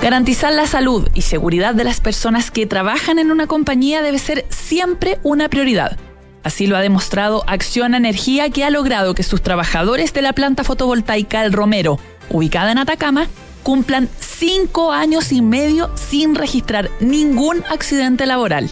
Garantizar 0.03 0.53
la 0.53 0.67
salud 0.67 1.09
y 1.15 1.23
seguridad 1.23 1.75
de 1.75 1.85
las 1.85 2.03
personas 2.03 2.51
que 2.51 2.67
trabajan 2.67 3.19
en 3.19 3.31
una 3.31 3.47
compañía 3.47 4.03
debe 4.03 4.19
ser 4.19 4.45
siempre 4.51 5.19
una 5.23 5.49
prioridad. 5.49 5.97
Así 6.43 6.67
lo 6.67 6.77
ha 6.77 6.83
demostrado 6.83 7.45
Acciona 7.47 7.97
Energía, 7.97 8.51
que 8.51 8.63
ha 8.63 8.69
logrado 8.69 9.15
que 9.15 9.23
sus 9.23 9.41
trabajadores 9.41 10.13
de 10.13 10.21
la 10.21 10.35
planta 10.35 10.63
fotovoltaica 10.63 11.47
El 11.47 11.55
Romero, 11.55 11.99
ubicada 12.29 12.73
en 12.73 12.77
Atacama, 12.77 13.27
cumplan 13.63 14.11
cinco 14.21 14.93
años 14.93 15.33
y 15.33 15.41
medio 15.41 15.91
sin 15.95 16.35
registrar 16.35 16.91
ningún 17.01 17.65
accidente 17.71 18.27
laboral. 18.27 18.71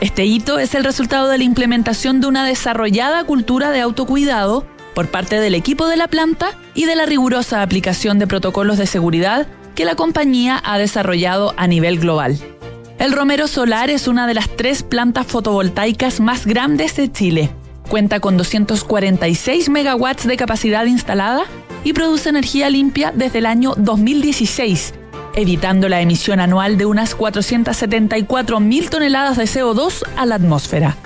Este 0.00 0.24
hito 0.24 0.58
es 0.58 0.74
el 0.74 0.82
resultado 0.82 1.28
de 1.28 1.36
la 1.36 1.44
implementación 1.44 2.22
de 2.22 2.26
una 2.26 2.46
desarrollada 2.46 3.22
cultura 3.24 3.70
de 3.70 3.80
autocuidado 3.80 4.64
por 4.94 5.08
parte 5.08 5.38
del 5.38 5.54
equipo 5.54 5.86
de 5.88 5.98
la 5.98 6.08
planta 6.08 6.56
y 6.74 6.86
de 6.86 6.96
la 6.96 7.04
rigurosa 7.04 7.60
aplicación 7.60 8.18
de 8.18 8.26
protocolos 8.26 8.78
de 8.78 8.86
seguridad 8.86 9.46
que 9.74 9.84
la 9.84 9.96
compañía 9.96 10.58
ha 10.64 10.78
desarrollado 10.78 11.52
a 11.58 11.66
nivel 11.66 12.00
global. 12.00 12.38
El 12.98 13.12
Romero 13.12 13.46
Solar 13.46 13.90
es 13.90 14.08
una 14.08 14.26
de 14.26 14.32
las 14.32 14.48
tres 14.56 14.82
plantas 14.82 15.26
fotovoltaicas 15.26 16.18
más 16.18 16.46
grandes 16.46 16.96
de 16.96 17.12
Chile. 17.12 17.50
Cuenta 17.90 18.20
con 18.20 18.38
246 18.38 19.68
megawatts 19.68 20.26
de 20.26 20.36
capacidad 20.38 20.86
instalada 20.86 21.44
y 21.84 21.92
produce 21.92 22.30
energía 22.30 22.70
limpia 22.70 23.12
desde 23.14 23.38
el 23.40 23.46
año 23.46 23.74
2016, 23.76 24.94
evitando 25.34 25.88
la 25.88 26.00
emisión 26.00 26.40
anual 26.40 26.76
de 26.76 26.86
unas 26.86 27.14
474 27.14 28.60
mil 28.60 28.90
toneladas 28.90 29.36
de 29.36 29.44
CO2 29.44 30.02
a 30.16 30.26
la 30.26 30.36
atmósfera. 30.36 30.96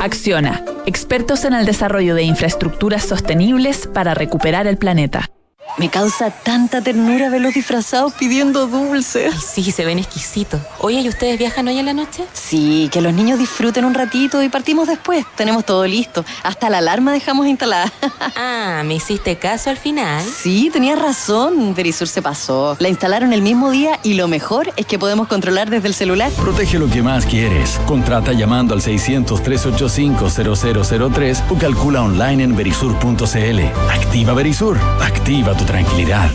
Acciona, 0.00 0.64
expertos 0.86 1.44
en 1.44 1.54
el 1.54 1.66
desarrollo 1.66 2.14
de 2.14 2.24
infraestructuras 2.24 3.04
sostenibles 3.04 3.86
para 3.86 4.14
recuperar 4.14 4.66
el 4.66 4.76
planeta. 4.76 5.30
Me 5.76 5.90
causa 5.90 6.30
tanta 6.30 6.80
ternura 6.82 7.28
verlos 7.30 7.54
disfrazados 7.54 8.12
pidiendo 8.12 8.68
dulces. 8.68 9.34
Sí, 9.44 9.72
se 9.72 9.84
ven 9.84 9.98
exquisitos. 9.98 10.60
Oye, 10.78 11.00
¿y 11.00 11.08
ustedes 11.08 11.36
viajan 11.36 11.66
hoy 11.66 11.80
en 11.80 11.86
la 11.86 11.92
noche? 11.92 12.22
Sí, 12.32 12.88
que 12.92 13.00
los 13.00 13.12
niños 13.12 13.40
disfruten 13.40 13.84
un 13.84 13.92
ratito 13.92 14.40
y 14.40 14.48
partimos 14.48 14.86
después. 14.86 15.26
Tenemos 15.34 15.64
todo 15.64 15.84
listo. 15.84 16.24
Hasta 16.44 16.70
la 16.70 16.78
alarma 16.78 17.10
dejamos 17.12 17.46
instalada. 17.46 17.92
Ah, 18.36 18.82
¿me 18.84 18.96
hiciste 18.96 19.36
caso 19.36 19.70
al 19.70 19.76
final? 19.76 20.24
Sí, 20.24 20.68
tenías 20.72 20.98
razón. 20.98 21.72
Verisur 21.74 22.08
se 22.08 22.20
pasó. 22.20 22.76
La 22.80 22.88
instalaron 22.88 23.32
el 23.32 23.42
mismo 23.42 23.70
día 23.70 24.00
y 24.02 24.14
lo 24.14 24.26
mejor 24.28 24.72
es 24.76 24.86
que 24.86 24.98
podemos 24.98 25.28
controlar 25.28 25.70
desde 25.70 25.86
el 25.88 25.94
celular. 25.94 26.30
Protege 26.32 26.78
lo 26.78 26.88
que 26.88 27.00
más 27.02 27.26
quieres. 27.26 27.78
Contrata 27.86 28.32
llamando 28.32 28.74
al 28.74 28.80
600-385-0003 28.80 31.42
o 31.50 31.58
calcula 31.58 32.02
online 32.02 32.42
en 32.42 32.56
verisur.cl. 32.56 33.60
Activa 33.90 34.34
Verisur. 34.34 34.78
Activa 35.00 35.53
tu 35.56 35.64
tranquilidad. 35.64 36.30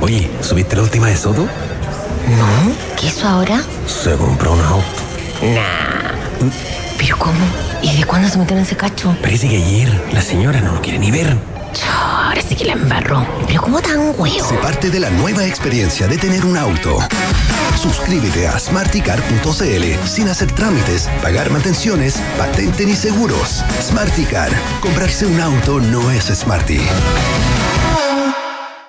Oye, 0.00 0.30
¿subiste 0.40 0.76
la 0.76 0.82
última 0.82 1.08
de 1.08 1.16
Soto? 1.16 1.42
No, 1.42 2.72
¿qué 2.98 3.06
hizo 3.06 3.28
ahora? 3.28 3.62
Se 3.86 4.16
compró 4.16 4.52
un 4.52 4.60
auto. 4.60 4.84
Nah, 5.42 6.50
¿Pero 6.98 7.16
cómo? 7.18 7.38
¿Y 7.82 7.96
de 7.96 8.04
cuándo 8.04 8.28
se 8.28 8.38
metieron 8.38 8.58
en 8.58 8.66
ese 8.66 8.76
cacho? 8.76 9.14
Parece 9.22 9.48
que 9.48 9.56
ayer 9.56 10.08
la 10.12 10.20
señora 10.22 10.60
no 10.60 10.72
lo 10.72 10.80
quiere 10.80 10.98
ni 10.98 11.10
ver. 11.10 11.36
Ahora 11.84 12.40
sí 12.40 12.54
que 12.54 12.64
la 12.64 12.72
embarró. 12.72 13.26
¿Pero 13.46 13.62
cómo 13.62 13.80
tan 13.80 14.14
huevo? 14.18 14.48
Se 14.48 14.56
parte 14.56 14.90
de 14.90 15.00
la 15.00 15.10
nueva 15.10 15.44
experiencia 15.44 16.06
de 16.06 16.18
tener 16.18 16.44
un 16.44 16.56
auto. 16.56 16.98
Suscríbete 17.76 18.48
a 18.48 18.58
smarticar.cl 18.58 20.06
sin 20.06 20.28
hacer 20.28 20.52
trámites, 20.52 21.08
pagar 21.22 21.50
mantenciones, 21.50 22.20
patente 22.38 22.86
ni 22.86 22.94
seguros. 22.94 23.62
Smarticar. 23.80 24.50
Comprarse 24.80 25.26
un 25.26 25.40
auto 25.40 25.80
no 25.80 26.10
es 26.10 26.26
smarty. 26.26 26.80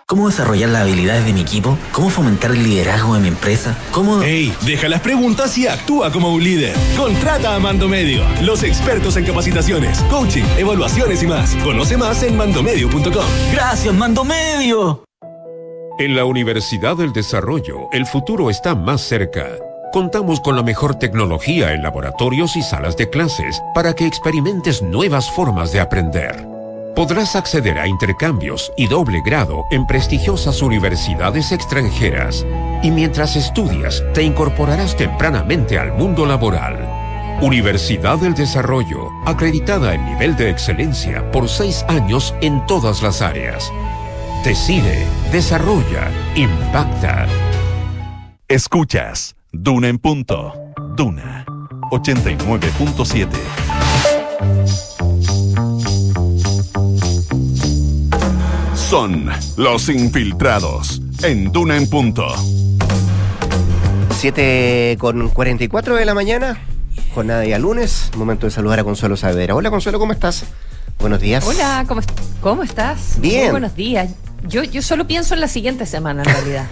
¿Cómo 0.09 0.29
desarrollar 0.29 0.69
las 0.69 0.83
habilidades 0.83 1.25
de 1.25 1.33
mi 1.33 1.41
equipo? 1.41 1.77
¿Cómo 1.91 2.09
fomentar 2.09 2.51
el 2.51 2.63
liderazgo 2.63 3.15
de 3.15 3.19
mi 3.19 3.27
empresa? 3.27 3.77
¿Cómo...? 3.91 4.21
¡Ey! 4.21 4.55
Deja 4.65 4.87
las 4.87 5.01
preguntas 5.01 5.57
y 5.57 5.67
actúa 5.67 6.13
como 6.13 6.33
un 6.33 6.41
líder. 6.41 6.73
Contrata 6.95 7.53
a 7.53 7.59
Mando 7.59 7.89
Medio, 7.89 8.23
los 8.41 8.63
expertos 8.63 9.17
en 9.17 9.25
capacitaciones, 9.25 9.99
coaching, 10.09 10.45
evaluaciones 10.57 11.21
y 11.23 11.27
más. 11.27 11.57
Conoce 11.57 11.97
más 11.97 12.23
en 12.23 12.37
mandomedio.com. 12.37 13.25
¡Gracias, 13.51 13.93
Mando 13.93 14.23
Medio! 14.23 15.03
En 15.99 16.15
la 16.15 16.23
Universidad 16.23 16.95
del 16.95 17.11
Desarrollo, 17.11 17.89
el 17.91 18.05
futuro 18.05 18.49
está 18.49 18.75
más 18.75 19.01
cerca. 19.01 19.57
Contamos 19.91 20.39
con 20.39 20.55
la 20.55 20.63
mejor 20.63 20.95
tecnología 20.95 21.73
en 21.73 21.83
laboratorios 21.83 22.55
y 22.55 22.61
salas 22.61 22.95
de 22.95 23.09
clases 23.09 23.61
para 23.75 23.93
que 23.93 24.07
experimentes 24.07 24.81
nuevas 24.81 25.29
formas 25.29 25.73
de 25.73 25.81
aprender. 25.81 26.56
Podrás 26.97 27.35
acceder 27.35 27.77
a 27.77 27.87
intercambios 27.87 28.73
y 28.75 28.87
doble 28.87 29.21
grado 29.23 29.67
en 29.69 29.85
prestigiosas 29.85 30.63
universidades 30.63 31.51
extranjeras 31.51 32.43
y 32.81 32.89
mientras 32.89 33.35
estudias 33.35 34.03
te 34.15 34.23
incorporarás 34.23 34.97
tempranamente 34.97 35.77
al 35.77 35.93
mundo 35.93 36.25
laboral. 36.25 37.37
Universidad 37.39 38.17
del 38.17 38.33
Desarrollo, 38.33 39.11
acreditada 39.27 39.93
en 39.93 40.05
nivel 40.05 40.35
de 40.37 40.49
excelencia 40.49 41.31
por 41.31 41.49
seis 41.49 41.85
años 41.87 42.33
en 42.41 42.65
todas 42.65 43.03
las 43.03 43.21
áreas. 43.21 43.71
Decide, 44.43 45.05
desarrolla, 45.31 46.09
impacta. 46.33 47.27
Escuchas 48.47 49.35
Duna 49.51 49.89
en 49.89 49.99
punto. 49.99 50.51
Duna 50.95 51.45
89.7. 51.91 54.86
Son 58.89 59.29
los 59.57 59.89
infiltrados 59.89 61.01
en 61.23 61.51
Duna 61.51 61.75
en 61.77 61.89
punto. 61.89 62.25
7 64.11 64.95
con 64.99 65.29
44 65.29 65.95
de 65.95 66.05
la 66.05 66.13
mañana, 66.13 66.57
jornada 67.13 67.41
de 67.41 67.47
día 67.47 67.59
lunes, 67.59 68.11
momento 68.15 68.47
de 68.47 68.51
saludar 68.51 68.79
a 68.79 68.83
Consuelo 68.83 69.17
Saavedra. 69.17 69.55
Hola 69.55 69.69
Consuelo, 69.69 69.99
¿cómo 69.99 70.13
estás? 70.13 70.45
Buenos 70.99 71.19
días. 71.19 71.45
Hola, 71.45 71.83
¿cómo, 71.87 71.99
est- 71.99 72.11
cómo 72.41 72.63
estás? 72.63 73.19
Bien. 73.19 73.43
Muy 73.43 73.51
buenos 73.51 73.75
días. 73.75 74.09
Yo, 74.47 74.63
yo 74.63 74.81
solo 74.81 75.05
pienso 75.05 75.33
en 75.33 75.41
la 75.41 75.47
siguiente 75.47 75.85
semana, 75.85 76.23
en 76.23 76.29
realidad. 76.29 76.65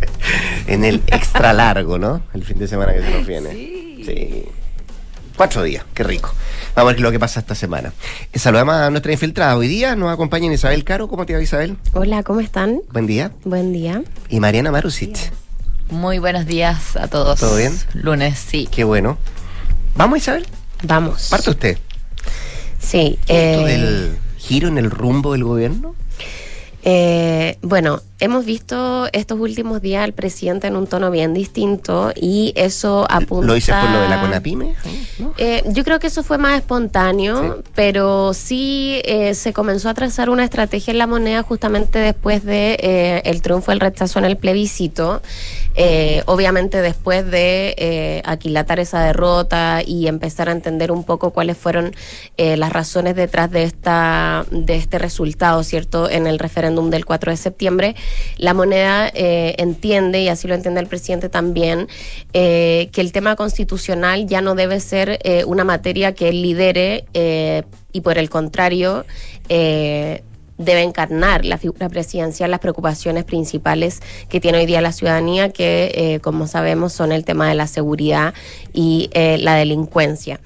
en 0.66 0.84
el 0.84 1.02
extra 1.06 1.52
largo, 1.52 1.98
¿no? 1.98 2.20
El 2.34 2.44
fin 2.44 2.58
de 2.58 2.66
semana 2.68 2.92
que 2.94 3.02
se 3.02 3.10
nos 3.10 3.26
viene. 3.26 3.50
Sí. 4.04 4.44
Cuatro 5.36 5.62
días, 5.62 5.84
qué 5.94 6.02
rico. 6.04 6.32
Vamos 6.74 6.90
a 6.90 6.92
ver 6.94 7.00
lo 7.00 7.12
que 7.12 7.20
pasa 7.20 7.38
esta 7.40 7.54
semana. 7.54 7.92
Eh, 8.32 8.38
saludamos 8.38 8.74
a 8.74 8.90
nuestra 8.90 9.12
infiltrada. 9.12 9.56
Hoy 9.56 9.68
día 9.68 9.94
nos 9.94 10.12
acompaña 10.12 10.52
Isabel 10.52 10.82
Caro. 10.82 11.06
¿Cómo 11.08 11.24
te 11.24 11.34
va 11.34 11.40
Isabel? 11.40 11.76
Hola, 11.92 12.22
¿cómo 12.24 12.40
están? 12.40 12.80
Buen 12.92 13.06
día. 13.06 13.30
Buen 13.44 13.72
día. 13.72 14.02
Y 14.28 14.40
Mariana 14.40 14.72
Marusic. 14.72 15.16
Muy 15.90 16.18
buenos 16.18 16.46
días 16.46 16.96
a 16.96 17.06
todos. 17.06 17.38
¿Todo 17.38 17.56
bien? 17.56 17.72
Lunes, 17.94 18.38
sí. 18.38 18.68
Qué 18.70 18.82
bueno. 18.82 19.18
¿Vamos 19.94 20.18
Isabel? 20.18 20.46
Vamos. 20.82 21.28
Parte 21.30 21.50
usted. 21.50 21.78
Sí. 22.80 23.18
¿Esto 23.28 23.32
eh, 23.34 23.66
del 23.66 24.18
giro 24.38 24.66
en 24.66 24.78
el 24.78 24.90
rumbo 24.90 25.32
del 25.32 25.44
gobierno? 25.44 25.94
eh, 26.82 27.56
bueno, 27.62 28.02
hemos 28.20 28.44
visto 28.44 29.08
estos 29.12 29.38
últimos 29.38 29.82
días 29.82 30.04
al 30.04 30.12
presidente 30.12 30.66
en 30.66 30.76
un 30.76 30.86
tono 30.86 31.10
bien 31.10 31.34
distinto 31.34 32.12
y 32.14 32.52
eso 32.56 33.06
apunta... 33.10 33.46
¿Lo 33.46 33.54
dices 33.54 33.74
por 33.74 33.90
lo 33.90 34.00
de 34.00 34.08
la 34.08 34.20
CONAPIME? 34.20 34.74
Eh, 35.38 35.62
yo 35.66 35.84
creo 35.84 35.98
que 35.98 36.06
eso 36.06 36.22
fue 36.22 36.38
más 36.38 36.56
espontáneo, 36.58 37.62
pero 37.74 38.32
sí 38.34 39.00
eh, 39.04 39.34
se 39.34 39.52
comenzó 39.52 39.88
a 39.88 39.94
trazar 39.94 40.30
una 40.30 40.44
estrategia 40.44 40.92
en 40.92 40.98
la 40.98 41.06
moneda 41.06 41.42
justamente 41.42 41.98
después 41.98 42.44
de 42.44 42.76
eh, 42.80 43.22
el 43.24 43.42
triunfo 43.42 43.72
del 43.72 43.80
rechazo 43.80 44.18
en 44.18 44.24
el 44.26 44.36
plebiscito. 44.36 45.20
Eh, 45.76 46.22
obviamente 46.26 46.80
después 46.82 47.28
de 47.28 47.74
eh, 47.76 48.22
aquilatar 48.24 48.78
esa 48.78 49.02
derrota 49.02 49.82
y 49.84 50.06
empezar 50.06 50.48
a 50.48 50.52
entender 50.52 50.92
un 50.92 51.02
poco 51.02 51.30
cuáles 51.30 51.56
fueron 51.56 51.92
eh, 52.36 52.56
las 52.56 52.72
razones 52.72 53.16
detrás 53.16 53.50
de 53.50 53.64
esta 53.64 54.46
de 54.52 54.76
este 54.76 55.00
resultado, 55.00 55.64
cierto, 55.64 56.08
en 56.08 56.28
el 56.28 56.38
referéndum 56.38 56.90
del 56.90 57.04
4 57.04 57.32
de 57.32 57.36
septiembre, 57.36 57.96
la 58.36 58.54
moneda 58.54 59.10
eh, 59.14 59.54
entiende 59.58 60.22
y 60.22 60.28
así 60.28 60.48
lo 60.48 60.54
entiende 60.54 60.80
el 60.80 60.86
presidente 60.86 61.28
también 61.28 61.88
eh, 62.32 62.88
que 62.92 63.00
el 63.00 63.12
tema 63.12 63.36
constitucional 63.36 64.26
ya 64.26 64.40
no 64.40 64.54
debe 64.54 64.80
ser 64.80 65.18
eh, 65.22 65.44
una 65.44 65.64
materia 65.64 66.14
que 66.14 66.28
él 66.28 66.42
lidere 66.42 67.04
y 67.92 68.00
por 68.00 68.18
el 68.18 68.28
contrario 68.28 69.04
debe 69.48 70.82
encarnar 70.82 71.44
la 71.44 71.58
figura 71.58 71.88
presidencial 71.88 72.50
las 72.50 72.60
preocupaciones 72.60 73.24
principales 73.24 74.00
que 74.28 74.40
tiene 74.40 74.58
hoy 74.58 74.66
día 74.66 74.80
la 74.80 74.92
ciudadanía, 74.92 75.50
que 75.50 76.20
como 76.22 76.46
sabemos 76.46 76.92
son 76.92 77.12
el 77.12 77.24
tema 77.24 77.48
de 77.48 77.54
la 77.54 77.66
seguridad 77.66 78.34
y 78.72 79.10
la 79.14 79.54
delincuencia. 79.54 80.40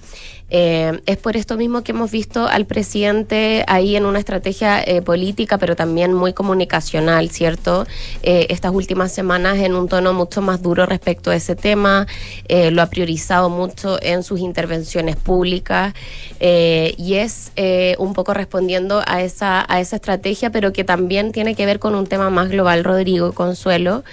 Eh, 0.50 1.00
es 1.06 1.16
por 1.18 1.36
esto 1.36 1.56
mismo 1.56 1.82
que 1.82 1.92
hemos 1.92 2.10
visto 2.10 2.46
al 2.46 2.64
presidente 2.66 3.64
ahí 3.66 3.96
en 3.96 4.06
una 4.06 4.18
estrategia 4.18 4.82
eh, 4.82 5.02
política, 5.02 5.58
pero 5.58 5.76
también 5.76 6.14
muy 6.14 6.32
comunicacional, 6.32 7.30
¿cierto? 7.30 7.86
Eh, 8.22 8.46
estas 8.50 8.72
últimas 8.72 9.12
semanas 9.12 9.58
en 9.58 9.74
un 9.74 9.88
tono 9.88 10.12
mucho 10.12 10.40
más 10.40 10.62
duro 10.62 10.86
respecto 10.86 11.30
a 11.30 11.36
ese 11.36 11.54
tema, 11.54 12.06
eh, 12.48 12.70
lo 12.70 12.82
ha 12.82 12.86
priorizado 12.86 13.50
mucho 13.50 13.98
en 14.02 14.22
sus 14.22 14.40
intervenciones 14.40 15.16
públicas 15.16 15.92
eh, 16.40 16.94
y 16.96 17.14
es 17.14 17.52
eh, 17.56 17.94
un 17.98 18.14
poco 18.14 18.32
respondiendo 18.32 19.02
a 19.06 19.22
esa, 19.22 19.64
a 19.68 19.80
esa 19.80 19.96
estrategia, 19.96 20.50
pero 20.50 20.72
que 20.72 20.84
también 20.84 21.32
tiene 21.32 21.54
que 21.54 21.66
ver 21.66 21.78
con 21.78 21.94
un 21.94 22.06
tema 22.06 22.30
más 22.30 22.48
global, 22.48 22.84
Rodrigo 22.84 23.32
Consuelo, 23.32 24.04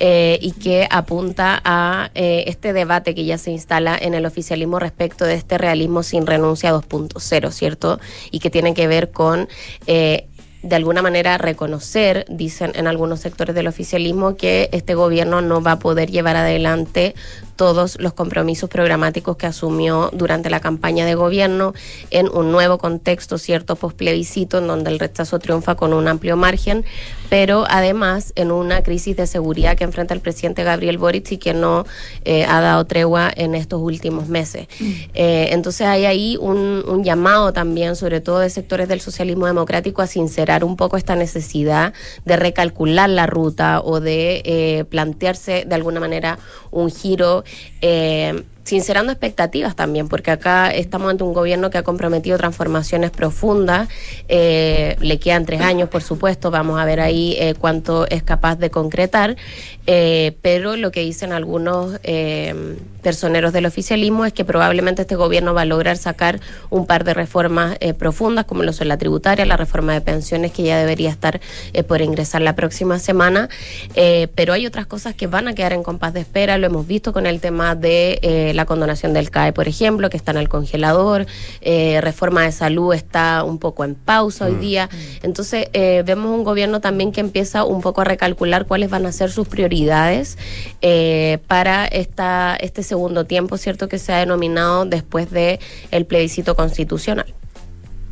y 0.00 0.52
que 0.52 0.86
apunta 0.90 1.60
a 1.64 2.10
este 2.14 2.72
debate 2.72 3.14
que 3.14 3.24
ya 3.24 3.38
se 3.38 3.50
instala 3.50 3.96
en 3.96 4.14
el 4.14 4.26
oficialismo 4.26 4.78
respecto 4.78 5.24
de 5.24 5.34
este 5.34 5.58
realismo 5.58 5.83
sin 6.02 6.26
renuncia 6.26 6.72
2.0, 6.72 7.50
¿cierto? 7.50 8.00
Y 8.30 8.40
que 8.40 8.50
tiene 8.50 8.74
que 8.74 8.86
ver 8.86 9.10
con... 9.10 9.48
eh, 9.86 10.26
de 10.64 10.76
alguna 10.76 11.02
manera 11.02 11.36
reconocer, 11.36 12.24
dicen 12.30 12.72
en 12.74 12.86
algunos 12.86 13.20
sectores 13.20 13.54
del 13.54 13.66
oficialismo, 13.66 14.34
que 14.36 14.70
este 14.72 14.94
gobierno 14.94 15.42
no 15.42 15.60
va 15.62 15.72
a 15.72 15.78
poder 15.78 16.10
llevar 16.10 16.36
adelante 16.36 17.14
todos 17.56 17.98
los 18.00 18.12
compromisos 18.12 18.68
programáticos 18.68 19.36
que 19.36 19.46
asumió 19.46 20.10
durante 20.12 20.50
la 20.50 20.60
campaña 20.60 21.06
de 21.06 21.14
gobierno 21.14 21.74
en 22.10 22.28
un 22.28 22.52
nuevo 22.52 22.78
contexto, 22.78 23.38
cierto, 23.38 23.76
posplebiscito, 23.76 24.58
en 24.58 24.66
donde 24.66 24.90
el 24.90 24.98
rechazo 24.98 25.38
triunfa 25.38 25.74
con 25.74 25.92
un 25.92 26.08
amplio 26.08 26.36
margen, 26.36 26.84
pero 27.30 27.64
además 27.68 28.32
en 28.36 28.50
una 28.50 28.82
crisis 28.82 29.16
de 29.16 29.26
seguridad 29.26 29.76
que 29.76 29.84
enfrenta 29.84 30.14
el 30.14 30.20
presidente 30.20 30.64
Gabriel 30.64 30.98
Boric 30.98 31.32
y 31.32 31.38
que 31.38 31.54
no 31.54 31.84
eh, 32.24 32.44
ha 32.44 32.60
dado 32.60 32.84
tregua 32.86 33.30
en 33.34 33.54
estos 33.54 33.80
últimos 33.80 34.28
meses. 34.28 34.66
Eh, 35.14 35.48
entonces 35.52 35.86
hay 35.86 36.04
ahí 36.04 36.36
un, 36.40 36.84
un 36.86 37.04
llamado 37.04 37.52
también, 37.52 37.96
sobre 37.96 38.20
todo 38.20 38.40
de 38.40 38.50
sectores 38.50 38.88
del 38.88 39.00
socialismo 39.00 39.46
democrático, 39.46 40.02
a 40.02 40.06
sincerar 40.06 40.64
un 40.64 40.76
poco 40.76 40.96
esta 40.96 41.16
necesidad 41.16 41.92
de 42.24 42.36
recalcular 42.36 43.08
la 43.08 43.26
ruta 43.26 43.80
o 43.80 44.00
de 44.00 44.42
eh, 44.44 44.84
plantearse 44.84 45.64
de 45.66 45.74
alguna 45.74 46.00
manera 46.00 46.38
un 46.70 46.90
giro. 46.90 47.43
Eh, 47.80 48.44
sincerando 48.64 49.12
expectativas 49.12 49.76
también, 49.76 50.08
porque 50.08 50.30
acá 50.30 50.70
estamos 50.70 51.10
ante 51.10 51.22
un 51.22 51.34
gobierno 51.34 51.70
que 51.70 51.78
ha 51.78 51.82
comprometido 51.82 52.38
transformaciones 52.38 53.10
profundas, 53.10 53.88
eh, 54.28 54.96
le 55.00 55.18
quedan 55.18 55.44
tres 55.44 55.60
años, 55.60 55.90
por 55.90 56.02
supuesto, 56.02 56.50
vamos 56.50 56.80
a 56.80 56.84
ver 56.86 57.00
ahí 57.00 57.36
eh, 57.38 57.54
cuánto 57.58 58.08
es 58.08 58.22
capaz 58.22 58.56
de 58.56 58.70
concretar, 58.70 59.36
eh, 59.86 60.36
pero 60.40 60.76
lo 60.76 60.90
que 60.90 61.00
dicen 61.00 61.32
algunos 61.32 62.00
personeros 63.02 63.52
del 63.52 63.66
oficialismo 63.66 64.24
es 64.24 64.32
que 64.32 64.46
probablemente 64.46 65.02
este 65.02 65.14
gobierno 65.14 65.52
va 65.52 65.62
a 65.62 65.66
lograr 65.66 65.98
sacar 65.98 66.40
un 66.70 66.86
par 66.86 67.04
de 67.04 67.12
reformas 67.12 67.76
profundas, 67.98 68.46
como 68.46 68.62
lo 68.62 68.72
son 68.72 68.88
la 68.88 68.96
tributaria, 68.96 69.44
la 69.44 69.58
reforma 69.58 69.92
de 69.92 70.00
pensiones, 70.00 70.52
que 70.52 70.62
ya 70.62 70.78
debería 70.78 71.10
estar 71.10 71.40
por 71.86 72.00
ingresar 72.00 72.40
la 72.40 72.56
próxima 72.56 72.98
semana, 72.98 73.50
pero 74.34 74.54
hay 74.54 74.66
otras 74.66 74.86
cosas 74.86 75.14
que 75.14 75.26
van 75.26 75.48
a 75.48 75.54
quedar 75.54 75.74
en 75.74 75.82
compás 75.82 76.14
de 76.14 76.20
espera, 76.20 76.56
lo 76.56 76.66
hemos 76.66 76.86
visto 76.86 77.12
con 77.12 77.26
el 77.26 77.40
tema 77.40 77.74
de 77.74 78.53
la 78.54 78.64
condonación 78.66 79.12
del 79.12 79.30
CAE, 79.30 79.52
por 79.52 79.68
ejemplo, 79.68 80.10
que 80.10 80.16
está 80.16 80.30
en 80.32 80.38
el 80.38 80.48
congelador, 80.48 81.26
eh, 81.60 82.00
reforma 82.00 82.42
de 82.42 82.52
salud 82.52 82.94
está 82.94 83.44
un 83.44 83.58
poco 83.58 83.84
en 83.84 83.94
pausa 83.94 84.46
hoy 84.46 84.52
Mm. 84.52 84.60
día. 84.60 84.88
Entonces, 85.22 85.68
eh, 85.72 86.02
vemos 86.06 86.30
un 86.30 86.44
gobierno 86.44 86.80
también 86.80 87.12
que 87.12 87.20
empieza 87.20 87.64
un 87.64 87.80
poco 87.80 88.00
a 88.00 88.04
recalcular 88.04 88.66
cuáles 88.66 88.90
van 88.90 89.06
a 89.06 89.12
ser 89.12 89.30
sus 89.30 89.48
prioridades 89.48 90.38
eh, 90.82 91.38
para 91.46 91.86
esta, 91.86 92.56
este 92.60 92.82
segundo 92.82 93.24
tiempo, 93.24 93.56
¿cierto? 93.58 93.88
Que 93.88 93.98
se 93.98 94.12
ha 94.12 94.18
denominado 94.18 94.84
después 94.84 95.30
del 95.30 95.58
el 95.90 96.06
plebiscito 96.06 96.54
constitucional. 96.54 97.26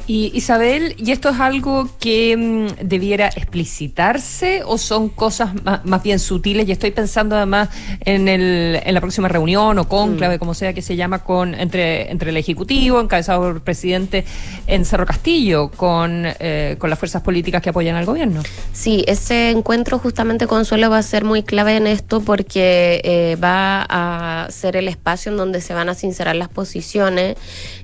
Y 0.07 0.33
Isabel, 0.35 0.95
¿y 0.99 1.13
esto 1.13 1.29
es 1.29 1.39
algo 1.39 1.89
que 2.01 2.37
mm, 2.37 2.87
debiera 2.89 3.29
explicitarse 3.29 4.63
o 4.65 4.77
son 4.77 5.09
cosas 5.09 5.51
más, 5.63 6.03
bien 6.03 6.19
sutiles? 6.19 6.69
Y 6.69 6.73
estoy 6.73 6.91
pensando 6.91 7.37
además 7.37 7.69
en, 8.01 8.29
el, 8.29 8.81
en 8.85 8.95
la 8.95 9.01
próxima 9.01 9.29
reunión 9.29 9.79
o 9.79 9.89
cónclave, 9.89 10.39
como 10.39 10.55
sea 10.55 10.73
que 10.73 10.83
se 10.83 10.97
llama, 10.97 11.23
con 11.23 11.55
entre, 11.55 12.11
entre 12.11 12.31
el 12.31 12.37
Ejecutivo, 12.37 13.01
encabezado 13.01 13.43
por 13.43 13.55
el 13.57 13.61
presidente 13.61 14.25
en 14.67 14.85
Cerro 14.85 15.07
Castillo, 15.07 15.71
con, 15.71 16.25
eh, 16.27 16.77
con 16.79 16.91
las 16.91 16.99
fuerzas 16.99 17.23
políticas 17.23 17.63
que 17.63 17.71
apoyan 17.71 17.95
al 17.95 18.05
gobierno. 18.05 18.43
Sí, 18.73 19.05
ese 19.07 19.51
encuentro 19.51 19.99
justamente 19.99 20.47
Consuelo 20.49 20.91
va 20.91 20.99
a 20.99 21.03
ser 21.03 21.25
muy 21.25 21.45
clave 21.45 21.77
en 21.77 21.87
esto 21.87 22.21
porque 22.21 23.01
eh, 23.05 23.37
va 23.43 23.87
a 23.89 24.51
ser 24.51 24.77
el 24.77 24.89
espacio 24.89 25.31
en 25.31 25.39
donde 25.39 25.61
se 25.61 25.75
van 25.75 25.89
a 25.89 25.95
sincerar 25.95 26.35
las 26.35 26.49
posiciones. 26.49 27.37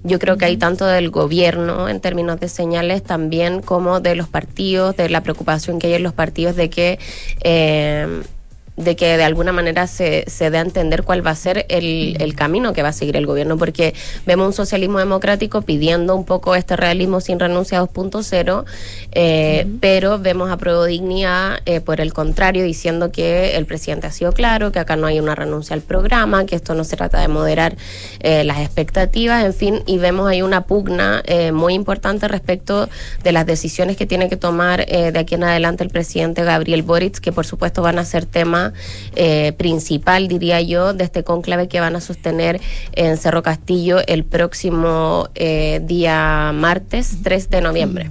Yo 0.03 0.19
creo 0.19 0.37
que 0.37 0.47
hay 0.47 0.57
tanto 0.57 0.85
del 0.85 1.11
gobierno 1.11 1.89
en 1.89 2.01
términos 2.09 2.41
de 2.41 2.49
señales 2.49 3.03
también 3.03 3.61
como 3.61 4.01
de 4.01 4.15
los 4.15 4.29
partidos, 4.29 4.97
de 4.97 5.11
la 5.11 5.21
preocupación 5.23 5.79
que 5.79 5.89
hay 5.89 5.95
en 5.95 6.03
los 6.03 6.15
partidos 6.15 6.57
de 6.57 6.71
que... 6.71 6.99
eh, 7.45 8.23
de 8.79 8.97
que 8.97 9.17
de 9.17 9.25
alguna 9.25 9.53
manera 9.53 9.87
se, 9.87 10.25
se 10.29 10.51
dé 10.51 10.59
a 10.59 10.63
entender 10.63 11.03
cuál 11.03 11.27
va 11.27 11.33
a 11.33 11.37
ser 11.37 11.67
el, 11.69 12.17
el 12.21 12.35
camino 12.35 12.73
que 12.73 12.83
va 12.83 12.89
a 12.89 12.93
seguir 12.93 13.17
el 13.17 13.27
gobierno, 13.27 13.59
porque 13.59 13.95
vemos 14.25 14.47
un 14.47 14.53
socialismo 14.53 14.99
democrático 14.99 15.63
pidiendo 15.63 16.15
un 16.15 16.25
poco 16.25 16.55
este 16.55 16.77
realismo 16.77 17.21
sin 17.21 17.39
renuncia 17.39 17.83
2.0, 17.83 18.65
eh, 19.13 19.67
pero 19.81 20.19
vemos 20.19 20.51
a 20.51 20.57
Prueba 20.57 20.87
Dignidad, 20.87 21.59
eh, 21.67 21.81
por 21.81 22.01
el 22.01 22.13
contrario, 22.13 22.65
diciendo 22.65 23.11
que 23.11 23.57
el 23.57 23.67
presidente 23.67 24.07
ha 24.07 24.13
sido 24.13 24.33
claro, 24.33 24.73
que 24.73 24.79
acá 24.79 24.97
no 24.97 25.07
hay 25.07 25.19
una 25.19 25.35
renuncia 25.35 25.75
al 25.75 25.83
programa, 25.83 26.47
que 26.47 26.57
esto 26.57 26.75
no 26.75 26.85
se 26.85 26.97
trata 26.97 27.21
de 27.21 27.29
moderar 27.29 27.77
eh, 28.21 28.45
las 28.45 28.61
expectativas, 28.61 29.45
en 29.45 29.55
fin, 29.55 29.83
y 29.87 29.99
vemos 29.99 30.29
ahí 30.29 30.43
una 30.43 30.63
pugna 30.65 31.23
eh, 31.27 31.53
muy 31.53 31.75
importante 31.75 32.29
respecto 32.29 32.89
de 33.23 33.33
las 33.33 33.47
decisiones 33.47 33.97
que 33.97 34.07
tiene 34.07 34.29
que 34.29 34.37
tomar 34.37 34.85
eh, 34.89 35.13
de 35.13 35.19
aquí 35.19 35.35
en 35.35 35.45
adelante 35.45 35.85
el 35.85 35.91
presidente 35.91 36.45
Gabriel 36.45 36.83
Boric, 36.83 37.19
que 37.19 37.33
por 37.33 37.47
supuesto 37.47 37.83
van 37.83 37.99
a 37.99 38.05
ser 38.05 38.27
eh, 39.17 39.53
principal, 39.57 40.29
diría 40.29 40.61
yo, 40.61 40.95
de 40.95 41.05
este 41.05 41.25
cónclave 41.25 41.69
que 41.69 41.81
van 41.81 41.97
a 41.97 42.01
sostener 42.01 42.61
en 42.93 43.17
Cerro 43.17 43.43
Castillo 43.43 43.99
el 44.07 44.25
próximo 44.25 45.29
eh, 45.35 45.81
día 45.83 46.53
martes 46.55 47.19
3 47.23 47.51
de 47.51 47.61
noviembre. 47.61 48.11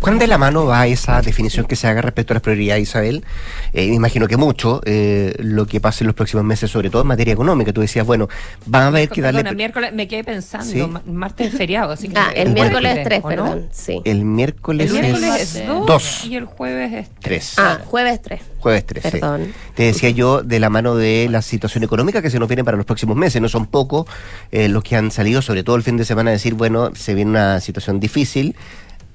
¿Cuán 0.00 0.18
de 0.20 0.28
la 0.28 0.38
mano 0.38 0.64
va 0.64 0.86
esa 0.86 1.20
definición 1.22 1.66
que 1.66 1.74
se 1.74 1.88
haga 1.88 2.00
respecto 2.02 2.32
a 2.32 2.36
las 2.36 2.42
prioridades, 2.42 2.82
Isabel? 2.84 3.24
Eh, 3.72 3.88
me 3.88 3.96
imagino 3.96 4.28
que 4.28 4.36
mucho 4.36 4.80
eh, 4.84 5.34
lo 5.38 5.66
que 5.66 5.80
pase 5.80 6.04
en 6.04 6.06
los 6.06 6.14
próximos 6.14 6.44
meses, 6.44 6.70
sobre 6.70 6.88
todo 6.88 7.02
en 7.02 7.08
materia 7.08 7.32
económica. 7.32 7.72
Tú 7.72 7.80
decías, 7.80 8.06
bueno, 8.06 8.28
van 8.66 8.82
a 8.82 8.86
haber 8.86 9.08
que 9.08 9.20
darle... 9.20 9.40
Perdón, 9.40 9.50
el 9.50 9.56
miércoles 9.56 9.92
me 9.92 10.06
quedé 10.06 10.22
pensando, 10.22 10.66
Sí. 10.66 11.10
martes 11.10 11.48
es 11.52 11.58
feriado, 11.58 11.90
así 11.92 12.08
que... 12.08 12.14
Ah, 12.16 12.30
el 12.34 12.52
miércoles 12.52 12.98
es 12.98 13.04
3, 13.04 13.20
¿o 13.22 13.22
no? 13.22 13.28
perdón, 13.28 13.68
sí. 13.72 14.00
El 14.04 14.24
miércoles, 14.24 14.86
El 14.92 15.00
miércoles 15.00 15.34
es 15.40 15.56
es 15.56 15.66
2 15.66 15.86
dos. 15.86 16.24
y 16.24 16.36
el 16.36 16.44
jueves 16.44 16.92
es 16.92 17.08
tres. 17.20 17.54
Ah, 17.58 17.78
jueves 17.84 18.22
3. 18.22 18.40
Jueves 18.60 18.86
13. 18.86 19.10
Perdón. 19.10 19.52
Te 19.74 19.82
decía 19.82 20.10
yo 20.10 20.42
de 20.42 20.60
la 20.60 20.70
mano 20.70 20.94
de 20.94 21.26
la 21.28 21.42
situación 21.42 21.82
económica 21.82 22.22
que 22.22 22.30
se 22.30 22.38
nos 22.38 22.48
viene 22.48 22.62
para 22.64 22.76
los 22.76 22.86
próximos 22.86 23.16
meses. 23.16 23.42
No 23.42 23.48
son 23.48 23.66
pocos 23.66 24.06
eh, 24.52 24.68
los 24.68 24.84
que 24.84 24.94
han 24.94 25.10
salido, 25.10 25.42
sobre 25.42 25.64
todo 25.64 25.74
el 25.74 25.82
fin 25.82 25.96
de 25.96 26.04
semana, 26.04 26.30
a 26.30 26.34
decir, 26.34 26.54
bueno, 26.54 26.90
se 26.94 27.14
viene 27.14 27.32
una 27.32 27.60
situación 27.60 27.98
difícil. 27.98 28.54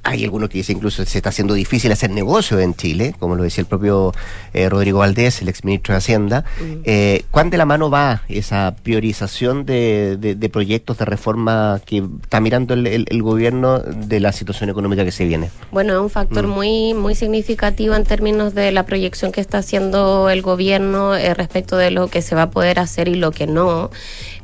Hay 0.05 0.23
algunos 0.25 0.49
que 0.49 0.57
dicen 0.57 0.77
incluso 0.77 1.01
que 1.03 1.09
se 1.09 1.17
está 1.17 1.29
haciendo 1.29 1.53
difícil 1.53 1.89
hacer 1.91 2.09
negocio 2.09 2.59
en 2.59 2.73
Chile, 2.75 3.15
como 3.19 3.35
lo 3.35 3.43
decía 3.43 3.61
el 3.61 3.67
propio 3.67 4.11
eh, 4.53 4.67
Rodrigo 4.67 4.99
Valdés, 4.99 5.41
el 5.41 5.47
exministro 5.47 5.93
de 5.93 5.97
Hacienda. 5.99 6.43
Eh, 6.83 7.23
¿Cuán 7.31 7.49
de 7.49 7.57
la 7.57 7.65
mano 7.65 7.89
va 7.89 8.21
esa 8.27 8.75
priorización 8.83 9.65
de, 9.65 10.17
de- 10.19 10.35
de 10.35 10.49
proyectos 10.49 10.97
de 10.97 11.05
reforma 11.05 11.79
que 11.85 12.03
está 12.21 12.41
mirando 12.41 12.73
el, 12.73 12.85
el- 12.87 13.05
el 13.09 13.23
gobierno 13.23 13.79
de 13.79 14.19
la 14.19 14.33
situación 14.33 14.69
económica 14.69 15.05
que 15.05 15.11
se 15.13 15.23
viene? 15.25 15.49
Bueno, 15.71 15.93
es 15.93 15.99
un 15.99 16.09
factor 16.09 16.47
Mm. 16.47 16.49
muy 16.49 16.93
muy 16.93 17.15
significativo 17.15 17.95
en 17.95 18.03
términos 18.03 18.53
de 18.53 18.71
la 18.73 18.85
proyección 18.85 19.31
que 19.31 19.39
está 19.39 19.59
haciendo 19.59 20.29
el 20.29 20.41
gobierno 20.41 21.15
eh, 21.15 21.33
respecto 21.33 21.77
de 21.77 21.91
lo 21.91 22.09
que 22.09 22.21
se 22.21 22.35
va 22.35 22.43
a 22.43 22.51
poder 22.51 22.77
hacer 22.79 23.07
y 23.07 23.15
lo 23.15 23.31
que 23.31 23.47
no. 23.47 23.89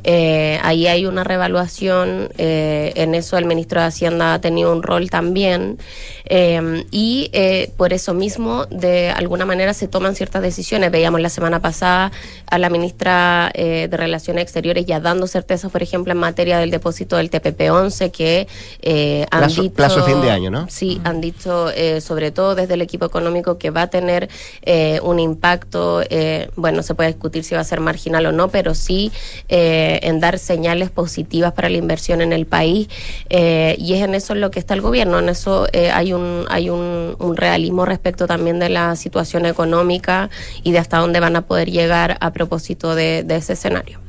Eh, 0.03 0.59
ahí 0.63 0.87
hay 0.87 1.05
una 1.05 1.23
revaluación, 1.23 2.29
eh, 2.37 2.93
en 2.95 3.15
eso 3.15 3.37
el 3.37 3.45
ministro 3.45 3.81
de 3.81 3.87
Hacienda 3.87 4.33
ha 4.33 4.41
tenido 4.41 4.71
un 4.71 4.83
rol 4.83 5.09
también 5.09 5.77
eh, 6.25 6.85
y 6.91 7.29
eh, 7.33 7.71
por 7.77 7.93
eso 7.93 8.13
mismo 8.13 8.65
de 8.67 9.09
alguna 9.09 9.45
manera 9.45 9.73
se 9.73 9.87
toman 9.87 10.15
ciertas 10.15 10.41
decisiones. 10.41 10.91
Veíamos 10.91 11.21
la 11.21 11.29
semana 11.29 11.59
pasada 11.59 12.11
a 12.49 12.57
la 12.57 12.69
ministra 12.69 13.51
eh, 13.53 13.87
de 13.89 13.97
Relaciones 13.97 14.43
Exteriores 14.43 14.85
ya 14.85 14.99
dando 14.99 15.27
certezas, 15.27 15.71
por 15.71 15.81
ejemplo, 15.83 16.11
en 16.11 16.19
materia 16.19 16.59
del 16.59 16.71
depósito 16.71 17.17
del 17.17 17.29
TPP-11 17.31 18.11
que 18.11 18.47
eh, 18.81 19.25
han 19.31 19.41
Plazo- 19.43 19.61
dicho... 19.63 19.73
plazo 19.75 20.03
fin 20.03 20.21
de 20.21 20.31
año, 20.31 20.51
¿no? 20.51 20.67
Sí, 20.69 21.01
han 21.03 21.21
dicho, 21.21 21.69
eh, 21.71 22.01
sobre 22.01 22.31
todo 22.31 22.55
desde 22.55 22.75
el 22.75 22.81
equipo 22.81 23.05
económico, 23.05 23.57
que 23.57 23.69
va 23.71 23.83
a 23.83 23.87
tener 23.89 24.29
eh, 24.61 24.99
un 25.03 25.19
impacto, 25.19 26.01
eh, 26.09 26.49
bueno, 26.55 26.83
se 26.83 26.93
puede 26.95 27.09
discutir 27.09 27.43
si 27.43 27.55
va 27.55 27.61
a 27.61 27.63
ser 27.63 27.79
marginal 27.79 28.25
o 28.27 28.31
no, 28.31 28.49
pero 28.49 28.73
sí 28.75 29.11
eh, 29.47 29.88
en 30.03 30.19
dar 30.19 30.37
señales 30.39 30.89
positivas 30.91 31.53
para 31.53 31.69
la 31.69 31.77
inversión 31.77 32.21
en 32.21 32.33
el 32.33 32.45
país. 32.45 32.87
eh, 33.29 33.75
y 33.79 33.93
es 33.93 34.03
en 34.03 34.13
eso 34.15 34.33
en 34.33 34.41
lo 34.41 34.51
que 34.51 34.59
está 34.59 34.73
el 34.73 34.81
gobierno, 34.81 35.19
en 35.19 35.29
eso 35.29 35.67
eh, 35.73 35.89
hay, 35.91 36.13
un, 36.13 36.45
hay 36.49 36.69
un, 36.69 37.15
un 37.19 37.37
realismo 37.37 37.85
respecto 37.85 38.27
también 38.27 38.59
de 38.59 38.69
la 38.69 38.95
situación 38.95 39.45
económica 39.45 40.29
y 40.63 40.71
de 40.71 40.79
hasta 40.79 40.97
dónde 40.97 41.19
van 41.19 41.35
a 41.35 41.41
poder 41.41 41.71
llegar 41.71 42.17
a 42.21 42.31
propósito 42.31 42.95
de, 42.95 43.23
de 43.23 43.35
ese 43.37 43.53
escenario. 43.53 43.99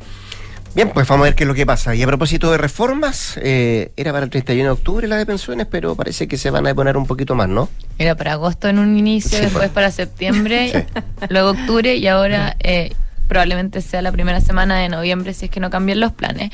Bien, 0.72 0.90
pues 0.90 1.08
vamos 1.08 1.24
a 1.24 1.28
ver 1.30 1.34
qué 1.34 1.42
es 1.42 1.48
lo 1.48 1.54
que 1.54 1.66
pasa. 1.66 1.96
Y 1.96 2.02
a 2.02 2.06
propósito 2.06 2.48
de 2.52 2.56
reformas, 2.56 3.36
eh, 3.42 3.90
era 3.96 4.12
para 4.12 4.24
el 4.24 4.30
31 4.30 4.64
de 4.68 4.70
octubre 4.70 5.08
la 5.08 5.16
de 5.16 5.26
pensiones, 5.26 5.66
pero 5.68 5.96
parece 5.96 6.28
que 6.28 6.38
se 6.38 6.50
van 6.50 6.64
a 6.64 6.68
deponer 6.68 6.96
un 6.96 7.06
poquito 7.06 7.34
más, 7.34 7.48
¿no? 7.48 7.68
Era 7.98 8.14
para 8.14 8.34
agosto 8.34 8.68
en 8.68 8.78
un 8.78 8.96
inicio, 8.96 9.38
Sí, 9.38 9.44
después 9.44 9.68
para 9.70 9.90
septiembre, 9.90 10.86
luego 11.28 11.50
octubre 11.50 11.96
y 11.96 12.06
ahora 12.06 12.56
eh, 12.60 12.92
probablemente 13.30 13.80
sea 13.80 14.02
la 14.02 14.10
primera 14.10 14.40
semana 14.40 14.76
de 14.78 14.88
noviembre 14.88 15.32
si 15.34 15.44
es 15.44 15.50
que 15.52 15.60
no 15.60 15.70
cambian 15.70 16.00
los 16.00 16.10
planes. 16.12 16.50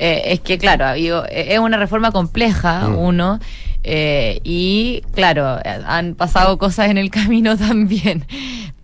Eh, 0.00 0.22
es 0.26 0.40
que, 0.40 0.58
claro, 0.58 0.84
ha 0.84 0.90
habido- 0.90 1.24
eh, 1.26 1.54
es 1.54 1.58
una 1.60 1.76
reforma 1.76 2.10
compleja, 2.10 2.88
Mm. 2.88 2.98
uno, 2.98 3.40
eh, 3.84 4.40
y 4.42 5.02
claro, 5.14 5.60
han 5.86 6.16
pasado 6.16 6.58
cosas 6.58 6.90
en 6.90 6.98
el 6.98 7.10
camino 7.18 7.56
también. 7.56 8.24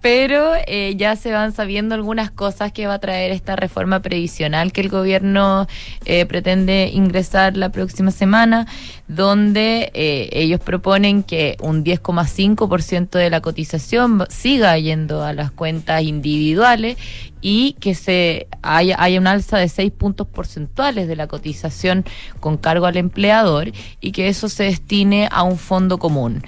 Pero 0.02 0.50
eh, 0.66 0.94
ya 0.96 1.14
se 1.14 1.30
van 1.30 1.52
sabiendo 1.52 1.94
algunas 1.94 2.32
cosas 2.32 2.72
que 2.72 2.88
va 2.88 2.94
a 2.94 2.98
traer 2.98 3.30
esta 3.30 3.54
reforma 3.54 4.02
previsional 4.02 4.72
que 4.72 4.80
el 4.80 4.88
gobierno 4.88 5.68
eh, 6.04 6.26
pretende 6.26 6.90
ingresar 6.92 7.56
la 7.56 7.70
próxima 7.70 8.10
semana, 8.10 8.66
donde 9.06 9.92
eh, 9.94 10.28
ellos 10.32 10.58
proponen 10.58 11.22
que 11.22 11.56
un 11.60 11.84
10,5% 11.84 13.10
de 13.10 13.30
la 13.30 13.40
cotización 13.40 14.24
siga 14.28 14.76
yendo 14.76 15.22
a 15.22 15.32
las 15.34 15.52
cuentas 15.52 16.02
individuales 16.02 16.96
y 17.40 17.74
que 17.74 17.94
se 17.94 18.48
haya, 18.62 18.96
haya 18.98 19.20
un 19.20 19.28
alza 19.28 19.58
de 19.58 19.68
6 19.68 19.92
puntos 19.92 20.26
porcentuales 20.26 21.06
de 21.06 21.16
la 21.16 21.28
cotización 21.28 22.04
con 22.40 22.56
cargo 22.56 22.86
al 22.86 22.96
empleador 22.96 23.70
y 24.00 24.12
que 24.12 24.28
eso 24.28 24.48
se 24.48 24.64
destine 24.64 25.28
a 25.30 25.44
un 25.44 25.58
fondo 25.58 25.98
común. 25.98 26.42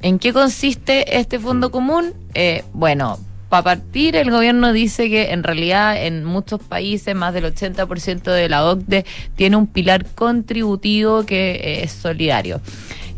¿En 0.00 0.18
qué 0.18 0.32
consiste 0.32 1.18
este 1.18 1.38
fondo 1.38 1.70
común? 1.70 2.14
Eh, 2.34 2.64
bueno, 2.72 3.18
para 3.48 3.62
partir, 3.64 4.14
el 4.14 4.30
gobierno 4.30 4.72
dice 4.72 5.08
que 5.08 5.30
en 5.32 5.42
realidad 5.42 6.04
en 6.04 6.24
muchos 6.24 6.62
países, 6.62 7.14
más 7.14 7.34
del 7.34 7.44
80% 7.44 8.22
de 8.30 8.48
la 8.48 8.64
OCDE 8.64 9.06
tiene 9.36 9.56
un 9.56 9.66
pilar 9.66 10.04
contributivo 10.04 11.24
que 11.24 11.52
eh, 11.52 11.84
es 11.84 11.92
solidario. 11.92 12.60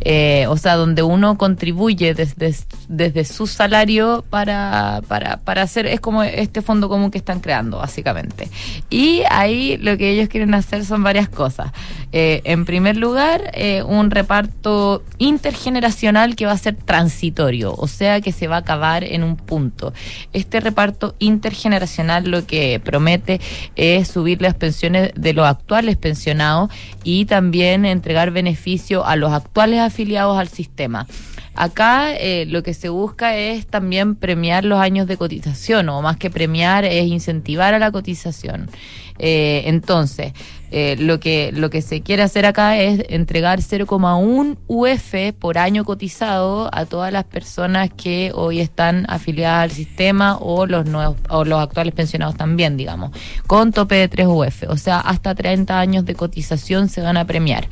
Eh, 0.03 0.47
o 0.49 0.57
sea, 0.57 0.77
donde 0.77 1.03
uno 1.03 1.37
contribuye 1.37 2.15
desde, 2.15 2.55
desde 2.89 3.25
su 3.25 3.47
salario 3.47 4.25
para, 4.29 5.03
para, 5.09 5.39
para 5.39 5.63
hacer, 5.63 5.87
es 5.87 6.01
como 6.01 6.23
este 6.23 6.63
fondo 6.63 6.89
común 6.89 7.11
que 7.11 7.19
están 7.19 7.41
creando, 7.41 7.79
básicamente. 7.79 8.49
Y 8.89 9.23
ahí 9.31 9.77
lo 9.79 9.97
que 9.99 10.11
ellos 10.11 10.29
quieren 10.29 10.55
hacer 10.55 10.85
son 10.85 11.03
varias 11.03 11.29
cosas. 11.29 11.73
Eh, 12.13 12.41
en 12.45 12.65
primer 12.65 12.97
lugar, 12.97 13.51
eh, 13.55 13.83
un 13.83 14.11
reparto 14.11 15.05
intergeneracional 15.19 16.35
que 16.35 16.47
va 16.47 16.53
a 16.53 16.59
ser 16.59 16.75
transitorio, 16.75 17.75
o 17.77 17.87
sea 17.87 18.21
que 18.21 18.33
se 18.33 18.49
va 18.49 18.57
a 18.57 18.61
acabar 18.61 19.05
en 19.05 19.23
un 19.23 19.37
punto. 19.37 19.93
Este 20.33 20.61
reparto 20.61 21.15
intergeneracional 21.19 22.31
lo 22.31 22.47
que 22.47 22.81
promete 22.83 23.41
es 23.77 24.09
subir 24.09 24.43
las 24.43 24.55
pensiones 24.55 25.13
de 25.15 25.33
los 25.35 25.47
actuales 25.47 25.97
pensionados 25.97 26.71
y 27.05 27.27
también 27.27 27.85
entregar 27.85 28.31
beneficio 28.31 29.07
a 29.07 29.17
los 29.17 29.33
actuales 29.33 29.81
afiliados 29.91 30.39
al 30.39 30.49
sistema. 30.49 31.07
Acá 31.55 32.15
eh, 32.15 32.47
lo 32.47 32.63
que 32.63 32.75
se 32.75 32.89
busca 32.89 33.37
es 33.37 33.67
también 33.67 34.15
premiar 34.15 34.65
los 34.65 34.79
años 34.79 35.07
de 35.07 35.17
cotización, 35.17 35.89
o 35.89 36.01
más 36.01 36.17
que 36.17 36.31
premiar 36.31 36.85
es 36.85 37.07
incentivar 37.07 37.75
a 37.75 37.79
la 37.79 37.91
cotización. 37.91 38.71
Eh, 39.19 39.65
entonces, 39.67 40.33
eh, 40.71 40.97
lo, 40.99 41.19
que, 41.21 41.51
lo 41.53 41.69
que 41.69 41.83
se 41.83 42.01
quiere 42.01 42.23
hacer 42.23 42.47
acá 42.47 42.79
es 42.79 43.05
entregar 43.09 43.59
0,1 43.59 44.57
UF 44.69 45.39
por 45.39 45.59
año 45.59 45.85
cotizado 45.85 46.71
a 46.73 46.87
todas 46.87 47.13
las 47.13 47.25
personas 47.25 47.91
que 47.95 48.31
hoy 48.35 48.61
están 48.61 49.05
afiliadas 49.09 49.65
al 49.65 49.71
sistema 49.73 50.39
o 50.39 50.65
los 50.67 50.87
nuevos 50.87 51.17
o 51.29 51.45
los 51.45 51.61
actuales 51.61 51.93
pensionados 51.93 52.37
también, 52.37 52.77
digamos, 52.77 53.11
con 53.47 53.73
tope 53.73 53.97
de 53.97 54.09
3 54.09 54.29
UF, 54.29 54.63
o 54.69 54.77
sea, 54.77 55.01
hasta 55.01 55.35
30 55.35 55.79
años 55.79 56.05
de 56.07 56.15
cotización 56.15 56.89
se 56.89 57.03
van 57.03 57.17
a 57.17 57.27
premiar. 57.27 57.69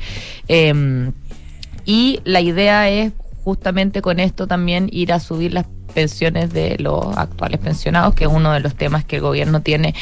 Em, 0.47 1.13
y 1.89 2.21
la 2.23 2.39
idea 2.39 2.87
es 2.87 3.13
justamente 3.43 4.03
con 4.03 4.19
esto 4.19 4.45
también 4.45 4.89
ir 4.91 5.11
a 5.11 5.19
subir 5.19 5.55
las 5.55 5.65
pensiones 5.95 6.53
de 6.53 6.77
los 6.77 7.17
actuales 7.17 7.59
pensionados, 7.59 8.13
que 8.13 8.25
es 8.25 8.29
uno 8.31 8.53
de 8.53 8.59
los 8.59 8.75
temas 8.75 9.05
que 9.05 9.15
el 9.15 9.23
gobierno 9.23 9.63
tiene 9.63 9.95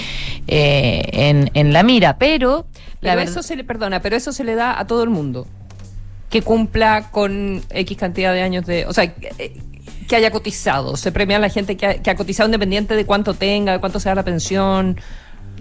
eh, 0.47 1.01
en, 1.13 1.49
en 1.53 1.71
la 1.71 1.83
mira. 1.83 2.17
Pero, 2.17 2.67
Pero 2.99 3.21
eso 3.21 3.41
se 3.41 3.55
le 3.55 3.63
perdona, 3.63 4.01
pero 4.01 4.17
eso 4.17 4.33
se 4.33 4.43
le 4.43 4.55
da 4.55 4.77
a 4.77 4.85
todo 4.85 5.01
el 5.01 5.09
mundo 5.09 5.47
que 6.29 6.41
cumpla 6.41 7.09
con 7.09 7.63
X 7.69 7.97
cantidad 7.97 8.33
de 8.33 8.41
años 8.41 8.65
de, 8.65 8.85
o 8.85 8.91
sea, 8.91 9.15
que, 9.15 9.53
que 10.09 10.15
haya 10.17 10.29
cotizado. 10.29 10.97
Se 10.97 11.13
premia 11.13 11.37
a 11.37 11.39
la 11.39 11.47
gente 11.47 11.77
que 11.77 11.85
ha, 11.85 12.01
que 12.01 12.09
ha 12.09 12.15
cotizado 12.15 12.49
independiente 12.49 12.97
de 12.97 13.05
cuánto 13.05 13.33
tenga, 13.33 13.71
de 13.71 13.79
cuánto 13.79 14.01
sea 14.01 14.13
la 14.13 14.23
pensión. 14.23 14.97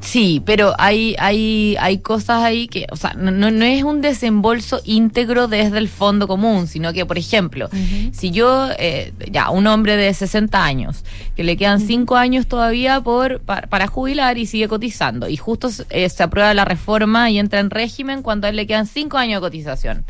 Sí, 0.01 0.43
pero 0.45 0.75
hay, 0.79 1.17
hay, 1.19 1.77
hay 1.81 1.99
cosas 1.99 2.43
ahí 2.43 2.69
que, 2.69 2.87
o 2.91 2.97
sea, 2.97 3.15
no, 3.15 3.31
no 3.31 3.51
no 3.51 3.65
es 3.65 3.83
un 3.83 4.03
desembolso 4.03 4.81
íntegro 4.85 5.49
desde 5.49 5.79
el 5.79 5.89
fondo 5.89 6.29
común, 6.29 6.67
sino 6.67 6.93
que, 6.93 7.07
por 7.07 7.19
ejemplo, 7.19 7.69
si 8.13 8.31
yo, 8.31 8.69
eh, 8.79 9.13
ya, 9.31 9.51
un 9.51 9.67
hombre 9.67 9.97
de 9.97 10.13
60 10.13 10.63
años, 10.63 11.05
que 11.35 11.45
le 11.45 11.57
quedan 11.57 11.81
5 11.81 12.17
años 12.17 12.47
todavía 12.47 13.01
por, 13.01 13.41
para, 13.41 13.67
para 13.69 13.87
jubilar 13.87 14.39
y 14.39 14.47
sigue 14.47 14.69
cotizando, 14.69 15.29
y 15.29 15.37
justo 15.37 15.71
eh, 15.91 16.09
se 16.09 16.23
aprueba 16.23 16.53
la 16.55 16.65
reforma 16.65 17.31
y 17.31 17.39
entra 17.39 17.61
en 17.61 17.71
régimen 17.71 18.23
cuando 18.23 18.47
a 18.47 18.51
él 18.51 18.57
le 18.57 18.67
quedan 18.67 18.87
5 18.87 19.17
años 19.17 19.41
de 19.41 19.47
cotización. 19.47 20.05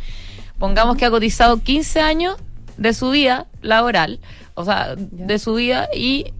Pongamos 0.59 0.97
que 0.97 1.05
ha 1.05 1.11
cotizado 1.11 1.62
15 1.62 2.01
años 2.01 2.37
de 2.76 2.93
su 2.93 3.11
vida 3.11 3.47
laboral, 3.62 4.20
o 4.55 4.64
sea, 4.64 4.95
de 4.97 5.39
su 5.39 5.55
vida 5.55 5.89
y 5.95 6.32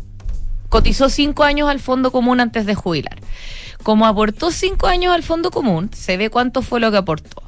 cotizó 0.77 1.09
cinco 1.09 1.43
años 1.43 1.70
al 1.70 1.81
fondo 1.81 2.12
común 2.12 2.39
antes 2.39 2.66
de 2.66 2.74
jubilar. 2.74 3.16
Como 3.83 4.05
aportó 4.05 4.51
cinco 4.51 4.89
años 4.89 5.14
al 5.14 5.22
fondo 5.22 5.51
común, 5.51 5.89
se 5.95 6.18
ve 6.18 6.29
cuánto 6.29 6.61
fue 6.61 6.81
lo 6.81 6.91
que 6.91 6.99
aportó. 6.99 7.43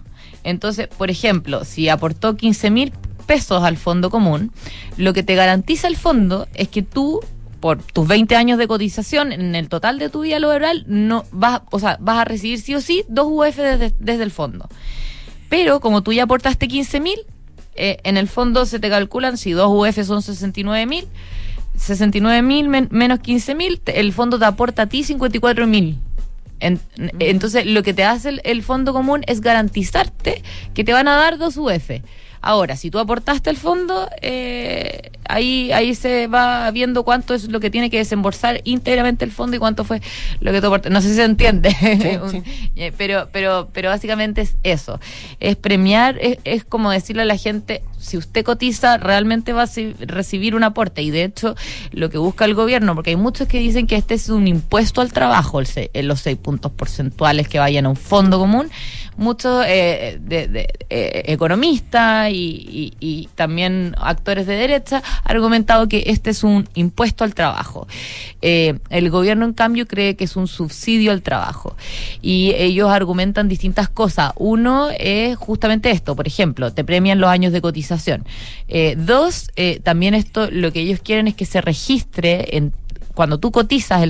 Entonces, 0.45 0.89
por 0.89 1.11
ejemplo, 1.11 1.67
si 1.67 1.91
aportó 1.91 2.39
15 2.39 2.71
mil 2.71 2.91
pesos 3.27 3.63
al 3.65 3.77
fondo 3.77 4.09
común, 4.09 4.51
lo 4.97 5.13
que 5.13 5.23
te 5.23 5.35
garantiza 5.35 5.89
el 5.89 5.99
fondo 5.99 6.49
es 6.55 6.69
que 6.69 6.81
tú, 6.81 7.21
por 7.61 7.83
tus 7.83 8.09
20 8.09 8.35
años 8.35 8.57
de 8.57 8.67
cotización 8.67 9.31
en 9.31 9.55
el 9.55 9.69
total 9.69 9.99
de 9.99 10.09
tu 10.09 10.23
vida 10.23 10.39
laboral, 10.39 10.85
no 10.87 11.27
vas, 11.31 11.61
o 11.71 11.79
sea, 11.79 11.99
vas 12.01 12.21
a 12.21 12.25
recibir 12.25 12.59
sí 12.63 12.75
o 12.77 12.81
sí 12.81 13.05
dos 13.09 13.27
UF 13.29 13.59
desde, 13.59 13.93
desde 13.99 14.23
el 14.23 14.31
fondo. 14.31 14.71
Pero 15.51 15.81
como 15.81 16.03
tú 16.03 16.15
ya 16.15 16.23
aportaste 16.23 16.67
15 16.67 17.01
mil, 17.01 17.19
eh, 17.75 17.99
en 18.05 18.17
el 18.17 18.27
fondo 18.27 18.65
se 18.65 18.79
te 18.79 18.89
calculan, 18.89 19.37
si 19.37 19.51
dos 19.51 19.69
UF 19.71 20.03
son 20.07 20.23
69 20.23 20.87
mil, 20.87 21.07
69 21.79 22.43
mil 22.43 22.69
menos 22.69 23.21
15 23.21 23.55
mil, 23.55 23.81
el 23.87 24.13
fondo 24.13 24.39
te 24.39 24.45
aporta 24.45 24.83
a 24.83 24.87
ti 24.87 25.05
54 25.05 25.67
mil. 25.67 25.99
En- 26.61 26.81
Entonces, 27.21 27.67
lo 27.67 27.83
que 27.83 27.95
te 27.95 28.05
hace 28.05 28.31
el, 28.31 28.41
el 28.45 28.63
fondo 28.63 28.93
común 28.93 29.23
es 29.27 29.41
garantizarte 29.41 30.43
que 30.75 30.85
te 30.85 30.93
van 30.93 31.07
a 31.09 31.17
dar 31.17 31.39
dos 31.39 31.57
UF. 31.57 31.91
Ahora, 32.41 32.77
si 32.77 32.89
tú 32.91 33.01
aportaste 33.01 33.51
el 33.51 33.57
fondo, 33.57 34.09
eh, 34.23 35.11
ahí, 35.29 35.73
ahí 35.73 35.97
se 35.97 36.29
va 36.29 36.71
viendo 36.71 37.03
cuánto 37.03 37.35
es 37.35 37.49
lo 37.49 37.59
que 37.59 37.69
tiene 37.69 37.91
que 37.91 37.99
desembolsar 37.99 38.61
íntegramente 38.63 39.25
el 39.25 39.33
fondo 39.33 39.57
y 39.57 39.59
cuánto 39.59 39.83
fue 39.83 40.01
lo 40.41 40.53
que 40.53 40.61
tú 40.61 40.69
aportaste. 40.69 40.91
No 40.91 41.01
sé 41.01 41.09
si 41.11 41.15
se 41.17 41.25
entiende, 41.25 41.75
Eh, 42.77 42.93
pero, 42.97 43.29
pero, 43.33 43.69
pero 43.73 43.89
básicamente 43.91 44.43
es 44.43 44.55
eso. 44.63 45.01
Es 45.41 45.57
premiar, 45.57 46.17
es, 46.21 46.39
es 46.45 46.65
como 46.65 46.93
decirle 46.93 47.23
a 47.23 47.25
la 47.25 47.37
gente, 47.37 47.83
si 47.99 48.17
usted 48.17 48.45
cotiza, 48.45 48.97
realmente 48.97 49.53
va 49.53 49.65
a 49.65 49.69
recibir 50.01 50.55
un 50.55 50.65
aporte. 50.65 51.03
Y 51.03 51.11
de 51.11 51.25
hecho, 51.25 51.55
lo 51.93 52.11
que 52.11 52.19
busca 52.19 52.45
el 52.45 52.55
gobierno, 52.55 52.95
porque 52.95 53.11
hay 53.11 53.17
muchos 53.17 53.49
que 53.49 53.59
dicen 53.59 53.87
que 53.87 53.97
este 53.97 54.15
es 54.15 54.29
un 54.29 54.47
impuesto 54.47 55.01
al 55.01 55.13
trabajo, 55.13 55.61
en 55.75 56.09
los 56.09 56.21
seis 56.21 56.39
puntos 56.39 56.73
porcentuales 56.73 57.49
que 57.49 57.59
vayan 57.59 57.87
a 57.87 57.89
un 57.91 57.97
fondo 57.97 58.39
común. 58.39 58.71
Muchos 59.17 59.65
eh, 59.67 60.21
eh, 60.31 61.23
economistas 61.27 62.31
y, 62.31 63.29
también 63.35 63.95
actores 63.99 64.47
de 64.47 64.55
derecha 64.55 65.03
han 65.25 65.37
argumentado 65.39 65.89
que 65.89 66.05
este 66.07 66.31
es 66.31 66.45
un 66.45 66.69
impuesto 66.75 67.25
al 67.25 67.35
trabajo. 67.35 67.89
Eh, 68.43 68.79
el 68.91 69.11
gobierno, 69.11 69.45
en 69.45 69.55
cambio, 69.55 69.87
cree 69.87 70.15
que 70.15 70.25
es 70.25 70.37
un 70.37 70.47
subsidio 70.47 71.11
al 71.11 71.23
trabajo. 71.23 71.77
Y 72.23 72.53
ellos 72.57 72.91
argumentan 72.91 73.49
distintas 73.49 73.89
cosas. 73.89 74.33
Uno 74.37 74.89
es 74.97 75.37
justamente 75.37 75.91
esto, 75.91 76.15
por 76.15 76.29
ejemplo, 76.29 76.73
te 76.73 76.85
premian 76.85 77.21
los 77.21 77.31
años 77.31 77.53
de 77.53 77.61
cotización. 77.61 77.88
Eh, 78.69 78.97
dos, 78.99 79.51
eh, 79.57 79.81
también 79.83 80.15
esto, 80.15 80.51
lo 80.51 80.73
que 80.73 80.81
ellos 80.81 81.01
quieren 81.03 81.29
es 81.29 81.35
que 81.35 81.47
se 81.47 81.61
registre 81.61 82.57
en 82.57 82.73
cuando 83.15 83.39
tú 83.39 83.51
cotizas 83.51 84.01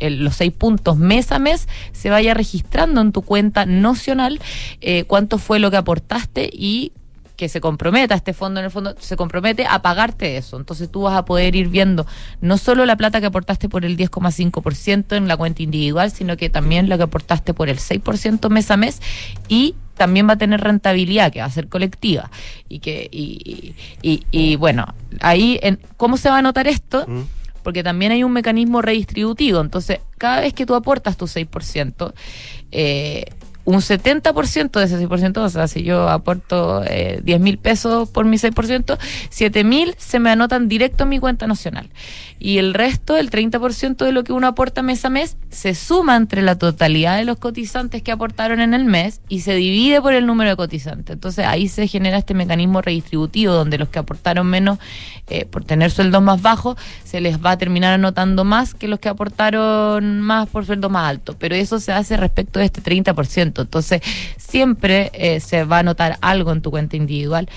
los 0.00 0.36
seis 0.36 0.52
puntos 0.52 0.98
mes 0.98 1.32
a 1.32 1.38
mes, 1.38 1.66
se 1.92 2.10
vaya 2.10 2.34
registrando 2.34 3.00
en 3.00 3.12
tu 3.12 3.22
cuenta 3.22 3.64
nocional 3.64 4.40
eh, 4.82 5.04
cuánto 5.04 5.38
fue 5.38 5.58
lo 5.58 5.70
que 5.70 5.78
aportaste 5.78 6.50
y 6.52 6.92
que 7.38 7.48
se 7.48 7.62
comprometa, 7.62 8.16
este 8.16 8.34
fondo 8.34 8.60
en 8.60 8.66
el 8.66 8.70
fondo 8.70 8.94
se 8.98 9.16
compromete 9.16 9.64
a 9.64 9.80
pagarte 9.80 10.36
eso. 10.36 10.58
Entonces 10.58 10.90
tú 10.90 11.02
vas 11.02 11.16
a 11.16 11.24
poder 11.24 11.54
ir 11.54 11.68
viendo 11.68 12.04
no 12.42 12.58
solo 12.58 12.84
la 12.84 12.96
plata 12.96 13.20
que 13.20 13.26
aportaste 13.26 13.68
por 13.70 13.84
el 13.84 13.96
10,5% 13.96 15.16
en 15.16 15.28
la 15.28 15.36
cuenta 15.36 15.62
individual, 15.62 16.10
sino 16.10 16.36
que 16.36 16.50
también 16.50 16.88
lo 16.90 16.98
que 16.98 17.04
aportaste 17.04 17.54
por 17.54 17.70
el 17.70 17.78
6% 17.78 18.50
mes 18.50 18.70
a 18.70 18.76
mes 18.76 19.00
y 19.48 19.76
también 19.98 20.26
va 20.28 20.32
a 20.32 20.38
tener 20.38 20.60
rentabilidad 20.62 21.30
que 21.30 21.40
va 21.40 21.46
a 21.46 21.50
ser 21.50 21.68
colectiva. 21.68 22.30
Y 22.68 22.78
que 22.78 23.08
y, 23.10 23.74
y, 24.00 24.24
y, 24.30 24.56
bueno 24.56 24.94
ahí 25.20 25.58
en, 25.62 25.78
cómo 25.96 26.16
se 26.16 26.30
va 26.30 26.38
a 26.38 26.42
notar 26.42 26.66
esto 26.68 27.06
porque 27.62 27.82
también 27.82 28.12
hay 28.12 28.24
un 28.24 28.32
mecanismo 28.32 28.80
redistributivo. 28.80 29.60
Entonces, 29.60 30.00
cada 30.16 30.40
vez 30.40 30.54
que 30.54 30.64
tú 30.64 30.74
aportas 30.74 31.18
tu 31.18 31.26
6%, 31.26 32.14
eh, 32.72 33.26
un 33.68 33.82
70% 33.82 34.78
de 34.78 34.84
ese 34.86 34.98
6%, 34.98 35.36
o 35.36 35.48
sea, 35.50 35.68
si 35.68 35.82
yo 35.82 36.08
aporto 36.08 36.82
eh, 36.86 37.20
10 37.22 37.38
mil 37.38 37.58
pesos 37.58 38.08
por 38.08 38.24
mi 38.24 38.38
6%, 38.38 38.96
7 39.28 39.64
mil 39.64 39.94
se 39.98 40.18
me 40.18 40.30
anotan 40.30 40.68
directo 40.68 41.02
en 41.02 41.10
mi 41.10 41.18
cuenta 41.18 41.46
nacional. 41.46 41.90
Y 42.38 42.58
el 42.58 42.72
resto, 42.72 43.18
el 43.18 43.30
30% 43.30 44.06
de 44.06 44.12
lo 44.12 44.24
que 44.24 44.32
uno 44.32 44.46
aporta 44.46 44.80
mes 44.80 45.04
a 45.04 45.10
mes, 45.10 45.36
se 45.50 45.74
suma 45.74 46.16
entre 46.16 46.40
la 46.40 46.56
totalidad 46.56 47.18
de 47.18 47.24
los 47.24 47.36
cotizantes 47.36 48.00
que 48.02 48.10
aportaron 48.10 48.60
en 48.60 48.72
el 48.72 48.86
mes 48.86 49.20
y 49.28 49.40
se 49.40 49.54
divide 49.54 50.00
por 50.00 50.14
el 50.14 50.24
número 50.24 50.48
de 50.48 50.56
cotizantes. 50.56 51.14
Entonces 51.14 51.44
ahí 51.44 51.68
se 51.68 51.86
genera 51.88 52.16
este 52.16 52.32
mecanismo 52.32 52.80
redistributivo 52.80 53.52
donde 53.52 53.76
los 53.76 53.90
que 53.90 53.98
aportaron 53.98 54.46
menos, 54.46 54.78
eh, 55.26 55.44
por 55.44 55.64
tener 55.64 55.90
sueldos 55.90 56.22
más 56.22 56.40
bajos, 56.40 56.78
se 57.04 57.20
les 57.20 57.44
va 57.44 57.50
a 57.50 57.58
terminar 57.58 57.92
anotando 57.92 58.44
más 58.44 58.72
que 58.72 58.88
los 58.88 58.98
que 58.98 59.10
aportaron 59.10 60.20
más 60.20 60.48
por 60.48 60.64
sueldos 60.64 60.90
más 60.90 61.06
altos. 61.06 61.36
Pero 61.38 61.54
eso 61.54 61.80
se 61.80 61.92
hace 61.92 62.16
respecto 62.16 62.60
de 62.60 62.64
este 62.64 62.80
30%. 62.82 63.57
Entonces 63.62 64.02
siempre 64.36 65.10
eh, 65.14 65.40
se 65.40 65.64
va 65.64 65.76
a 65.76 65.80
anotar 65.80 66.18
algo 66.20 66.52
en 66.52 66.62
tu 66.62 66.70
cuenta 66.70 66.96
individual 66.96 67.48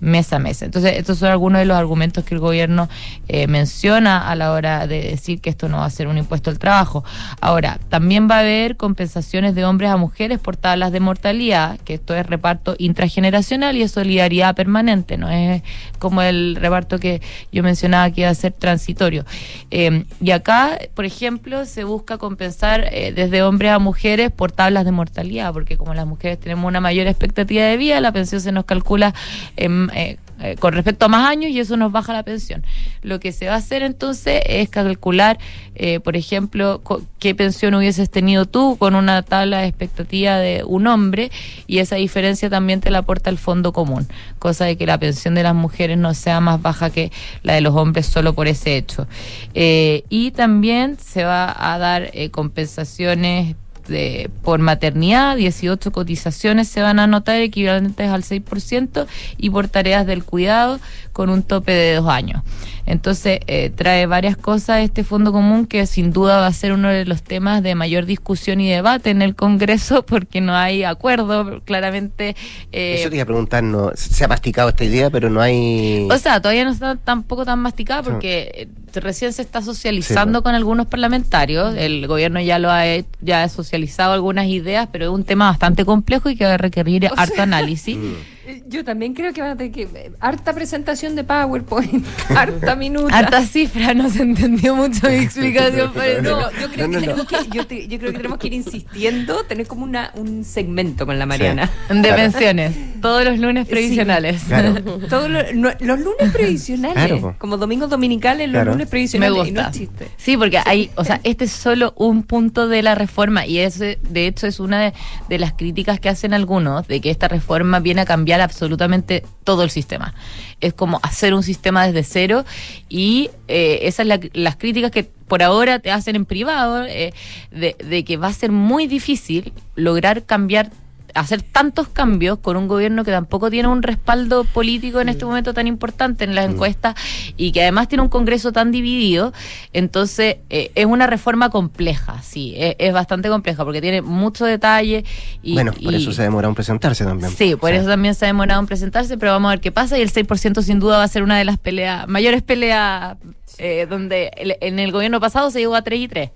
mes 0.00 0.32
a 0.32 0.38
mes. 0.38 0.62
Entonces 0.62 0.96
estos 0.96 1.18
son 1.18 1.30
algunos 1.30 1.60
de 1.60 1.66
los 1.66 1.76
argumentos 1.76 2.24
que 2.24 2.34
el 2.34 2.40
gobierno 2.40 2.88
eh, 3.28 3.46
menciona 3.46 4.28
a 4.28 4.34
la 4.34 4.52
hora 4.52 4.86
de 4.86 5.02
decir 5.02 5.40
que 5.40 5.50
esto 5.50 5.68
no 5.68 5.78
va 5.78 5.84
a 5.84 5.90
ser 5.90 6.08
un 6.08 6.18
impuesto 6.18 6.50
al 6.50 6.58
trabajo. 6.58 7.04
Ahora, 7.40 7.78
también 7.88 8.28
va 8.30 8.36
a 8.36 8.40
haber 8.40 8.76
compensaciones 8.76 9.54
de 9.54 9.64
hombres 9.64 9.90
a 9.90 9.96
mujeres 9.96 10.38
por 10.38 10.56
tablas 10.56 10.92
de 10.92 11.00
mortalidad, 11.00 11.78
que 11.80 11.94
esto 11.94 12.14
es 12.14 12.26
reparto 12.26 12.74
intrageneracional 12.78 13.76
y 13.76 13.82
es 13.82 13.92
solidaridad 13.92 14.54
permanente, 14.54 15.16
no 15.16 15.28
es 15.30 15.62
como 15.98 16.22
el 16.22 16.56
reparto 16.56 16.98
que 16.98 17.20
yo 17.52 17.62
mencionaba 17.62 18.10
que 18.10 18.22
iba 18.22 18.30
a 18.30 18.34
ser 18.34 18.52
transitorio. 18.52 19.24
Eh, 19.70 20.04
y 20.20 20.30
acá, 20.30 20.78
por 20.94 21.04
ejemplo, 21.04 21.64
se 21.66 21.84
busca 21.84 22.18
compensar 22.18 22.88
eh, 22.92 23.12
desde 23.14 23.42
hombres 23.42 23.72
a 23.72 23.78
mujeres 23.78 24.30
por 24.30 24.52
tablas 24.52 24.84
de 24.84 24.92
mortalidad, 24.92 25.49
porque 25.52 25.76
como 25.76 25.94
las 25.94 26.06
mujeres 26.06 26.38
tenemos 26.38 26.66
una 26.66 26.80
mayor 26.80 27.06
expectativa 27.06 27.64
de 27.64 27.76
vida, 27.76 28.00
la 28.00 28.12
pensión 28.12 28.40
se 28.40 28.52
nos 28.52 28.64
calcula 28.64 29.14
eh, 29.56 30.16
eh, 30.42 30.56
con 30.58 30.72
respecto 30.72 31.04
a 31.04 31.08
más 31.08 31.28
años 31.28 31.50
y 31.50 31.60
eso 31.60 31.76
nos 31.76 31.92
baja 31.92 32.14
la 32.14 32.22
pensión. 32.22 32.64
Lo 33.02 33.20
que 33.20 33.30
se 33.30 33.46
va 33.46 33.54
a 33.54 33.56
hacer 33.56 33.82
entonces 33.82 34.40
es 34.46 34.70
calcular, 34.70 35.38
eh, 35.74 36.00
por 36.00 36.16
ejemplo, 36.16 36.80
qué 37.18 37.34
pensión 37.34 37.74
hubieses 37.74 38.10
tenido 38.10 38.46
tú 38.46 38.76
con 38.78 38.94
una 38.94 39.22
tabla 39.22 39.58
de 39.58 39.66
expectativa 39.66 40.36
de 40.36 40.64
un 40.64 40.86
hombre 40.86 41.30
y 41.66 41.78
esa 41.78 41.96
diferencia 41.96 42.48
también 42.48 42.80
te 42.80 42.90
la 42.90 42.98
aporta 42.98 43.28
el 43.28 43.36
fondo 43.36 43.74
común, 43.74 44.08
cosa 44.38 44.64
de 44.64 44.78
que 44.78 44.86
la 44.86 44.98
pensión 44.98 45.34
de 45.34 45.42
las 45.42 45.54
mujeres 45.54 45.98
no 45.98 46.14
sea 46.14 46.40
más 46.40 46.62
baja 46.62 46.88
que 46.88 47.12
la 47.42 47.52
de 47.54 47.60
los 47.60 47.74
hombres 47.74 48.06
solo 48.06 48.34
por 48.34 48.48
ese 48.48 48.78
hecho. 48.78 49.06
Y 49.52 50.30
también 50.30 50.96
se 50.98 51.24
va 51.24 51.54
a 51.54 51.76
dar 51.76 52.10
compensaciones 52.30 53.56
de, 53.90 54.30
por 54.42 54.60
maternidad, 54.60 55.36
18 55.36 55.92
cotizaciones 55.92 56.68
se 56.68 56.80
van 56.80 56.98
a 56.98 57.04
anotar 57.04 57.36
equivalentes 57.36 58.08
al 58.08 58.22
6% 58.22 59.06
y 59.36 59.50
por 59.50 59.68
tareas 59.68 60.06
del 60.06 60.24
cuidado 60.24 60.80
con 61.12 61.28
un 61.28 61.42
tope 61.42 61.72
de 61.72 61.96
dos 61.96 62.08
años. 62.08 62.42
Entonces, 62.86 63.40
eh, 63.46 63.70
trae 63.74 64.06
varias 64.06 64.36
cosas 64.36 64.82
este 64.82 65.04
fondo 65.04 65.32
común 65.32 65.66
que 65.66 65.86
sin 65.86 66.12
duda 66.12 66.38
va 66.38 66.46
a 66.46 66.52
ser 66.52 66.72
uno 66.72 66.88
de 66.88 67.04
los 67.04 67.22
temas 67.22 67.62
de 67.62 67.74
mayor 67.74 68.06
discusión 68.06 68.60
y 68.60 68.70
debate 68.70 69.10
en 69.10 69.22
el 69.22 69.34
Congreso 69.34 70.02
porque 70.06 70.40
no 70.40 70.54
hay 70.56 70.84
acuerdo, 70.84 71.60
claramente. 71.64 72.36
eh, 72.72 72.96
Eso 72.98 73.10
te 73.10 73.16
iba 73.16 73.22
a 73.22 73.26
preguntar, 73.26 73.62
no, 73.62 73.90
se 73.94 74.24
ha 74.24 74.28
masticado 74.28 74.70
esta 74.70 74.84
idea, 74.84 75.10
pero 75.10 75.30
no 75.30 75.40
hay... 75.40 76.08
O 76.10 76.18
sea, 76.18 76.40
todavía 76.40 76.64
no 76.64 76.70
está 76.70 76.96
tampoco 76.96 77.44
tan 77.44 77.58
masticada 77.60 78.02
porque 78.02 78.50
eh, 78.54 78.68
recién 79.00 79.32
se 79.32 79.42
está 79.42 79.62
socializando 79.62 80.40
sí, 80.40 80.42
con 80.42 80.54
algunos 80.54 80.86
parlamentarios. 80.86 81.76
El 81.76 82.06
gobierno 82.06 82.40
ya 82.40 82.58
lo 82.58 82.70
ha, 82.70 82.84
ya 83.20 83.44
ha 83.44 83.48
socializado 83.48 84.12
algunas 84.12 84.46
ideas, 84.46 84.88
pero 84.90 85.06
es 85.06 85.10
un 85.10 85.24
tema 85.24 85.48
bastante 85.48 85.84
complejo 85.84 86.30
y 86.30 86.36
que 86.36 86.44
va 86.44 86.54
a 86.54 86.58
requerir 86.58 87.06
o 87.06 87.12
harto 87.16 87.34
sea, 87.34 87.44
análisis. 87.44 87.96
Yo 88.66 88.84
también 88.84 89.14
creo 89.14 89.32
que 89.32 89.40
van 89.40 89.52
a 89.52 89.56
tener 89.56 89.72
que. 89.72 90.12
Harta 90.20 90.52
presentación 90.52 91.14
de 91.14 91.24
PowerPoint, 91.24 92.04
harta 92.36 92.76
minuta. 92.76 93.16
Harta 93.16 93.42
cifra, 93.44 93.94
no 93.94 94.10
se 94.10 94.22
entendió 94.22 94.74
mucho 94.74 95.08
mi 95.08 95.14
explicación. 95.24 95.92
pero 95.94 96.22
no, 96.22 96.50
yo, 96.52 96.70
creo 96.70 96.90
que 96.90 96.98
tenemos 96.98 97.26
que, 97.26 97.36
yo, 97.52 97.66
te, 97.66 97.88
yo, 97.88 97.98
creo 97.98 98.12
que 98.12 98.16
tenemos 98.18 98.38
que 98.38 98.46
ir 98.48 98.54
insistiendo, 98.54 99.44
tener 99.44 99.66
como 99.66 99.84
una, 99.84 100.10
un 100.14 100.44
segmento 100.44 101.06
con 101.06 101.18
la 101.18 101.26
Mariana. 101.26 101.70
Sí. 101.88 102.00
De 102.00 102.12
pensiones. 102.12 102.74
Todos 103.00 103.24
los 103.24 103.38
lunes 103.38 103.66
previsionales. 103.66 104.40
Sí, 104.40 104.48
claro. 104.48 104.74
Todos 105.08 105.30
los, 105.30 105.54
no, 105.54 105.70
los, 105.80 106.00
lunes 106.00 106.32
previsionales. 106.32 106.94
Claro. 106.94 107.36
Como 107.38 107.56
domingos 107.56 107.90
dominicales, 107.90 108.48
los 108.50 108.66
lunes 108.66 108.88
previsionales. 108.88 109.32
Me 109.32 109.40
gusta. 109.40 109.70
Y 109.74 109.86
no. 109.86 109.90
Sí, 110.16 110.36
porque 110.36 110.58
hay, 110.64 110.90
o 110.96 111.04
sea, 111.04 111.20
este 111.24 111.44
es 111.44 111.52
solo 111.52 111.94
un 111.96 112.22
punto 112.22 112.68
de 112.68 112.82
la 112.82 112.94
reforma 112.94 113.46
y 113.46 113.58
ese, 113.58 113.98
de 114.08 114.26
hecho, 114.26 114.46
es 114.46 114.60
una 114.60 114.80
de, 114.80 114.92
de 115.28 115.38
las 115.38 115.52
críticas 115.52 116.00
que 116.00 116.08
hacen 116.08 116.34
algunos 116.34 116.86
de 116.86 117.00
que 117.00 117.10
esta 117.10 117.28
reforma 117.28 117.80
viene 117.80 118.02
a 118.02 118.04
cambiar 118.04 118.39
absolutamente 118.42 119.24
todo 119.44 119.62
el 119.62 119.70
sistema. 119.70 120.14
Es 120.60 120.74
como 120.74 121.00
hacer 121.02 121.34
un 121.34 121.42
sistema 121.42 121.86
desde 121.86 122.04
cero 122.04 122.44
y 122.88 123.30
eh, 123.48 123.80
esas 123.82 124.06
la, 124.06 124.20
las 124.32 124.56
críticas 124.56 124.90
que 124.90 125.04
por 125.04 125.42
ahora 125.42 125.78
te 125.78 125.90
hacen 125.90 126.16
en 126.16 126.24
privado, 126.24 126.84
eh, 126.84 127.12
de, 127.50 127.76
de 127.78 128.04
que 128.04 128.16
va 128.16 128.28
a 128.28 128.32
ser 128.32 128.50
muy 128.50 128.86
difícil 128.86 129.52
lograr 129.76 130.24
cambiar 130.24 130.70
hacer 131.14 131.42
tantos 131.42 131.88
cambios 131.88 132.38
con 132.38 132.56
un 132.56 132.68
gobierno 132.68 133.04
que 133.04 133.10
tampoco 133.10 133.50
tiene 133.50 133.68
un 133.68 133.82
respaldo 133.82 134.44
político 134.44 135.00
en 135.00 135.08
este 135.08 135.24
momento 135.24 135.54
tan 135.54 135.66
importante 135.66 136.24
en 136.24 136.34
las 136.34 136.48
encuestas 136.48 136.94
y 137.36 137.52
que 137.52 137.62
además 137.62 137.88
tiene 137.88 138.02
un 138.02 138.08
Congreso 138.08 138.52
tan 138.52 138.72
dividido, 138.72 139.32
entonces 139.72 140.36
eh, 140.50 140.72
es 140.74 140.86
una 140.86 141.06
reforma 141.06 141.50
compleja, 141.50 142.22
sí, 142.22 142.54
es, 142.56 142.76
es, 142.78 142.92
bastante 142.92 143.28
compleja 143.28 143.64
porque 143.64 143.80
tiene 143.80 144.02
mucho 144.02 144.44
detalle. 144.44 145.04
Y, 145.42 145.54
bueno, 145.54 145.72
por 145.72 145.92
y, 145.92 145.96
eso 145.96 146.12
se 146.12 146.22
ha 146.22 146.24
demorado 146.24 146.50
en 146.50 146.54
presentarse 146.54 147.04
también. 147.04 147.30
Sí, 147.30 147.56
por 147.56 147.70
o 147.70 147.72
sea. 147.72 147.80
eso 147.80 147.88
también 147.88 148.14
se 148.14 148.24
ha 148.24 148.28
demorado 148.28 148.60
en 148.60 148.66
presentarse, 148.66 149.16
pero 149.16 149.32
vamos 149.32 149.48
a 149.48 149.52
ver 149.52 149.60
qué 149.60 149.72
pasa 149.72 149.98
y 149.98 150.02
el 150.02 150.12
6% 150.12 150.62
sin 150.62 150.80
duda 150.80 150.98
va 150.98 151.04
a 151.04 151.08
ser 151.08 151.22
una 151.22 151.38
de 151.38 151.44
las 151.44 151.58
peleas, 151.58 152.06
mayores 152.08 152.42
peleas 152.42 153.16
eh, 153.58 153.86
donde 153.88 154.30
el, 154.36 154.56
en 154.60 154.78
el 154.78 154.92
gobierno 154.92 155.20
pasado 155.20 155.50
se 155.50 155.60
llegó 155.60 155.74
a 155.74 155.82
3 155.82 156.00
y 156.00 156.08
3. 156.08 156.30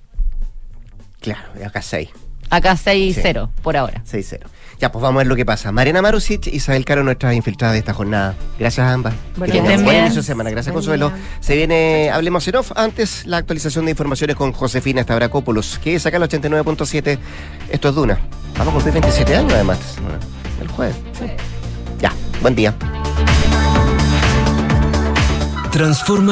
Claro, 1.20 1.48
y 1.58 1.62
acá 1.62 1.80
6. 1.80 2.10
Acá 2.50 2.74
6-0 2.74 3.14
sí. 3.46 3.62
por 3.62 3.76
ahora. 3.76 4.02
6-0. 4.10 4.40
Ya, 4.80 4.90
pues 4.90 5.02
vamos 5.02 5.16
a 5.16 5.18
ver 5.18 5.26
lo 5.28 5.36
que 5.36 5.46
pasa. 5.46 5.72
Mariana 5.72 6.02
Marusic, 6.02 6.48
Isabel 6.48 6.84
Caro, 6.84 7.04
nuestras 7.04 7.34
infiltradas 7.34 7.74
de 7.74 7.78
esta 7.78 7.94
jornada. 7.94 8.34
Gracias 8.58 8.86
a 8.86 8.92
ambas. 8.92 9.14
Bueno, 9.36 9.52
que 9.52 9.60
tengan 9.60 9.84
buen 9.84 9.98
inicio 9.98 10.20
de 10.20 10.26
semana. 10.26 10.50
Gracias, 10.50 10.72
buen 10.72 10.84
Consuelo. 10.84 11.10
Día. 11.10 11.18
Se 11.40 11.56
viene 11.56 12.10
Hablemos 12.12 12.46
en 12.48 12.56
Off. 12.56 12.72
Antes, 12.74 13.26
la 13.26 13.38
actualización 13.38 13.84
de 13.84 13.92
informaciones 13.92 14.36
con 14.36 14.52
Josefina 14.52 15.00
Estabracópolos, 15.00 15.78
que 15.78 15.98
saca 15.98 16.16
el 16.16 16.24
89.7. 16.24 17.18
Esto 17.70 17.88
es 17.88 17.94
Duna. 17.94 18.18
Vamos 18.58 18.72
a 18.72 18.74
cumplir 18.74 18.94
27 18.94 19.36
años, 19.36 19.52
además. 19.52 19.78
El 20.60 20.68
jueves. 20.68 20.96
Sí. 21.18 21.26
Ya, 22.00 22.12
buen 22.42 22.54
día. 22.54 22.74
Transforma 25.70 26.22